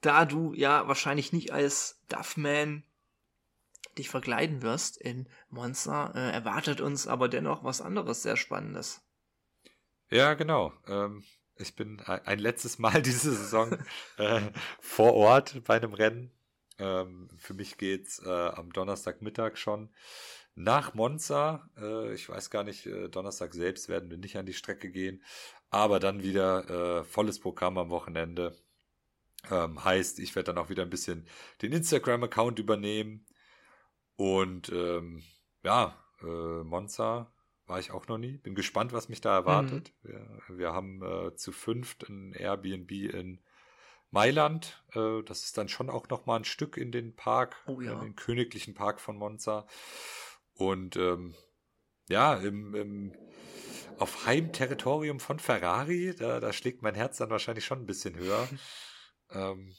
[0.00, 2.84] da du ja wahrscheinlich nicht als Duffman
[3.98, 9.02] dich verkleiden wirst in Monza, äh, erwartet uns aber dennoch was anderes sehr Spannendes.
[10.10, 10.72] Ja, genau.
[10.86, 11.24] Ähm,
[11.56, 13.78] ich bin ein, ein letztes Mal diese Saison
[14.16, 14.40] äh,
[14.80, 16.30] vor Ort bei einem Rennen.
[16.78, 19.90] Ähm, für mich geht's äh, am Donnerstagmittag schon
[20.54, 21.68] nach Monza.
[21.76, 25.22] Äh, ich weiß gar nicht, äh, Donnerstag selbst werden wir nicht an die Strecke gehen,
[25.70, 28.56] aber dann wieder äh, volles Programm am Wochenende.
[29.50, 31.26] Ähm, heißt, ich werde dann auch wieder ein bisschen
[31.62, 33.26] den Instagram-Account übernehmen.
[34.16, 35.22] Und ähm,
[35.64, 37.32] ja, äh, Monza
[37.66, 38.36] war ich auch noch nie.
[38.36, 39.92] Bin gespannt, was mich da erwartet.
[40.02, 43.40] Wir, wir haben äh, zu fünft ein Airbnb in
[44.10, 44.84] Mailand.
[44.94, 47.94] Äh, das ist dann schon auch noch mal ein Stück in den Park, Oh ja.
[47.94, 49.66] in den königlichen Park von Monza.
[50.70, 51.34] Und ähm,
[52.08, 53.12] ja, im, im,
[53.98, 58.48] auf Heimterritorium von Ferrari, da, da schlägt mein Herz dann wahrscheinlich schon ein bisschen höher.
[59.30, 59.74] ähm,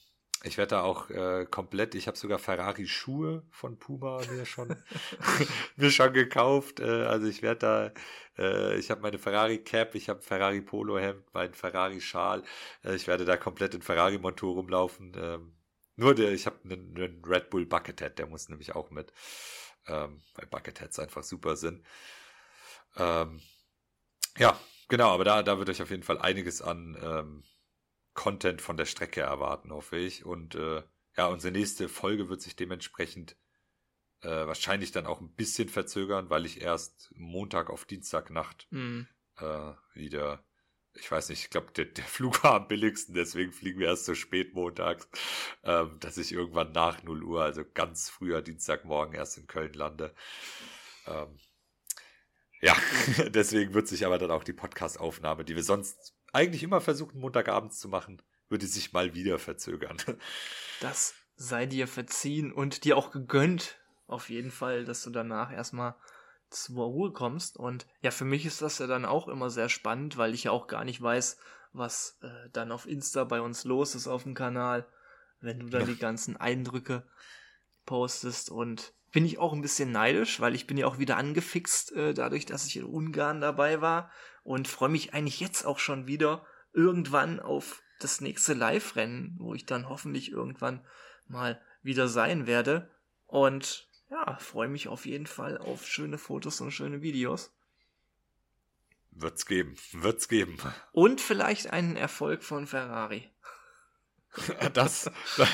[0.46, 4.76] ich werde da auch äh, komplett, ich habe sogar Ferrari-Schuhe von Puma mir schon,
[5.78, 6.82] mir schon gekauft.
[6.82, 7.60] Äh, also ich werde
[8.38, 12.44] da, äh, ich habe meine Ferrari-Cap, ich habe Ferrari-Polo-Hemd, meinen Ferrari-Schal.
[12.84, 15.14] Äh, ich werde da komplett in Ferrari-Montur rumlaufen.
[15.16, 15.54] Ähm,
[15.96, 19.14] nur der, ich habe einen, einen Red Bull Buckethead, der muss nämlich auch mit.
[19.88, 21.86] Ähm, weil Bucketheads einfach super sind.
[22.96, 23.42] Ähm,
[24.38, 27.44] ja, genau, aber da, da wird euch auf jeden Fall einiges an ähm,
[28.14, 30.26] Content von der Strecke erwarten, hoffe ich.
[30.26, 30.84] Und äh,
[31.18, 33.36] ja, unsere nächste Folge wird sich dementsprechend
[34.22, 39.08] äh, wahrscheinlich dann auch ein bisschen verzögern, weil ich erst Montag auf Dienstagnacht Hm.
[39.38, 40.44] äh, wieder,
[40.96, 44.06] ich weiß nicht, ich glaube, der, der Flug war am billigsten, deswegen fliegen wir erst
[44.06, 45.08] so spät montags,
[45.64, 50.14] ähm, dass ich irgendwann nach 0 Uhr, also ganz früher Dienstagmorgen erst in Köln lande.
[51.08, 51.40] Ähm,
[52.62, 52.76] ja,
[53.30, 57.80] deswegen wird sich aber dann auch die Podcast-Aufnahme, die wir sonst eigentlich immer versuchen, Montagabends
[57.80, 59.98] zu machen, würde sich mal wieder verzögern.
[60.80, 65.96] Das sei dir verziehen und dir auch gegönnt, auf jeden Fall, dass du danach erstmal
[66.54, 67.58] zur Ruhe kommst.
[67.58, 70.52] Und ja, für mich ist das ja dann auch immer sehr spannend, weil ich ja
[70.52, 71.38] auch gar nicht weiß,
[71.74, 74.88] was äh, dann auf Insta bei uns los ist auf dem Kanal,
[75.42, 75.88] wenn du dann Ja.
[75.88, 77.04] die ganzen Eindrücke
[77.86, 78.50] postest.
[78.50, 82.14] Und bin ich auch ein bisschen neidisch, weil ich bin ja auch wieder angefixt, äh,
[82.14, 84.12] dadurch, dass ich in Ungarn dabei war
[84.44, 89.66] und freue mich eigentlich jetzt auch schon wieder irgendwann auf das nächste Live-Rennen, wo ich
[89.66, 90.86] dann hoffentlich irgendwann
[91.28, 92.90] mal wieder sein werde.
[93.28, 97.52] Und ja, freue mich auf jeden Fall auf schöne Fotos und schöne Videos.
[99.10, 100.58] wird's geben, wird's geben.
[100.92, 103.30] Und vielleicht einen Erfolg von Ferrari.
[104.74, 105.48] Das, da,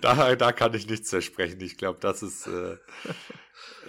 [0.00, 1.60] da, da kann ich nichts versprechen.
[1.60, 2.76] Ich glaube, das ist, äh,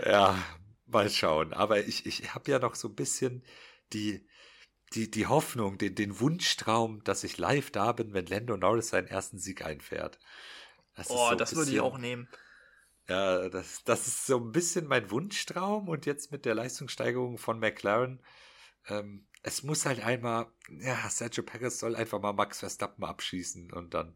[0.06, 0.38] ja,
[0.86, 1.52] mal schauen.
[1.52, 3.44] Aber ich, ich habe ja noch so ein bisschen
[3.92, 4.28] die,
[4.94, 9.08] die, die Hoffnung, den, den Wunschtraum, dass ich live da bin, wenn Lando Norris seinen
[9.08, 10.20] ersten Sieg einfährt.
[10.96, 12.30] Das Oh, so das würde ich auch nehmen.
[13.10, 17.60] Ja, das, das ist so ein bisschen mein Wunschtraum und jetzt mit der Leistungssteigerung von
[17.60, 18.22] McLaren,
[18.88, 23.94] ähm, es muss halt einmal, ja, Sergio Perez soll einfach mal Max Verstappen abschießen und
[23.94, 24.16] dann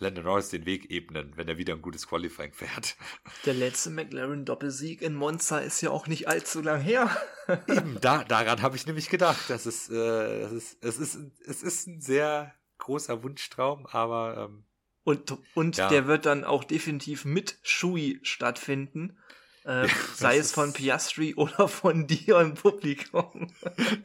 [0.00, 2.96] Lando Norris den Weg ebnen, wenn er wieder ein gutes Qualifying fährt.
[3.46, 7.10] Der letzte McLaren-Doppelsieg in Monza ist ja auch nicht allzu lang her.
[7.68, 11.62] Eben, da, daran habe ich nämlich gedacht, das ist, äh, das ist, es ist, es
[11.62, 14.64] ist ein sehr großer Wunschtraum, aber ähm,
[15.08, 15.88] Und, und Ja.
[15.88, 19.16] der wird dann auch definitiv mit Shui stattfinden.
[19.64, 23.50] Äh, sei es von Piastri oder von dir im Publikum.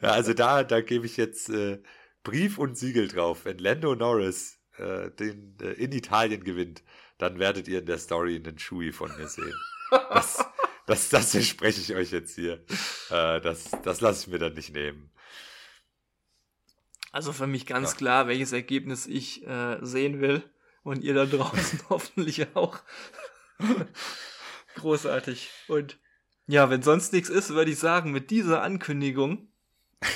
[0.00, 1.82] Ja, also da, da gebe ich jetzt äh,
[2.22, 3.44] Brief und Siegel drauf.
[3.44, 6.82] Wenn Lando Norris äh, den äh, in Italien gewinnt,
[7.18, 9.54] dann werdet ihr in der Story einen Shui von mir sehen.
[9.90, 10.42] Das,
[10.86, 12.64] das, das verspreche ich euch jetzt hier.
[13.10, 15.10] Äh, das das lasse ich mir dann nicht nehmen.
[17.12, 17.96] Also für mich ganz Ja.
[17.98, 20.42] klar, welches Ergebnis ich äh, sehen will.
[20.84, 22.78] Und ihr da draußen hoffentlich auch.
[24.76, 25.50] Großartig.
[25.66, 25.98] Und
[26.46, 29.48] ja, wenn sonst nichts ist, würde ich sagen, mit dieser Ankündigung,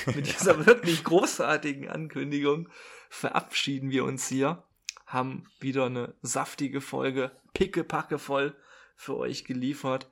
[0.05, 2.69] mit dieser wirklich großartigen Ankündigung,
[3.09, 4.63] verabschieden wir uns hier.
[5.05, 8.55] Haben wieder eine saftige Folge, pickepacke voll
[8.95, 10.11] für euch geliefert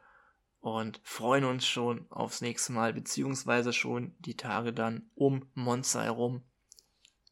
[0.60, 6.42] und freuen uns schon aufs nächste Mal, beziehungsweise schon die Tage dann um Monza herum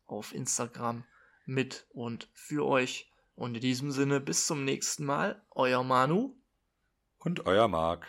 [0.05, 1.05] auf Instagram
[1.45, 3.11] mit und für euch.
[3.35, 6.35] Und in diesem Sinne bis zum nächsten Mal, euer Manu.
[7.19, 8.07] Und euer Marc.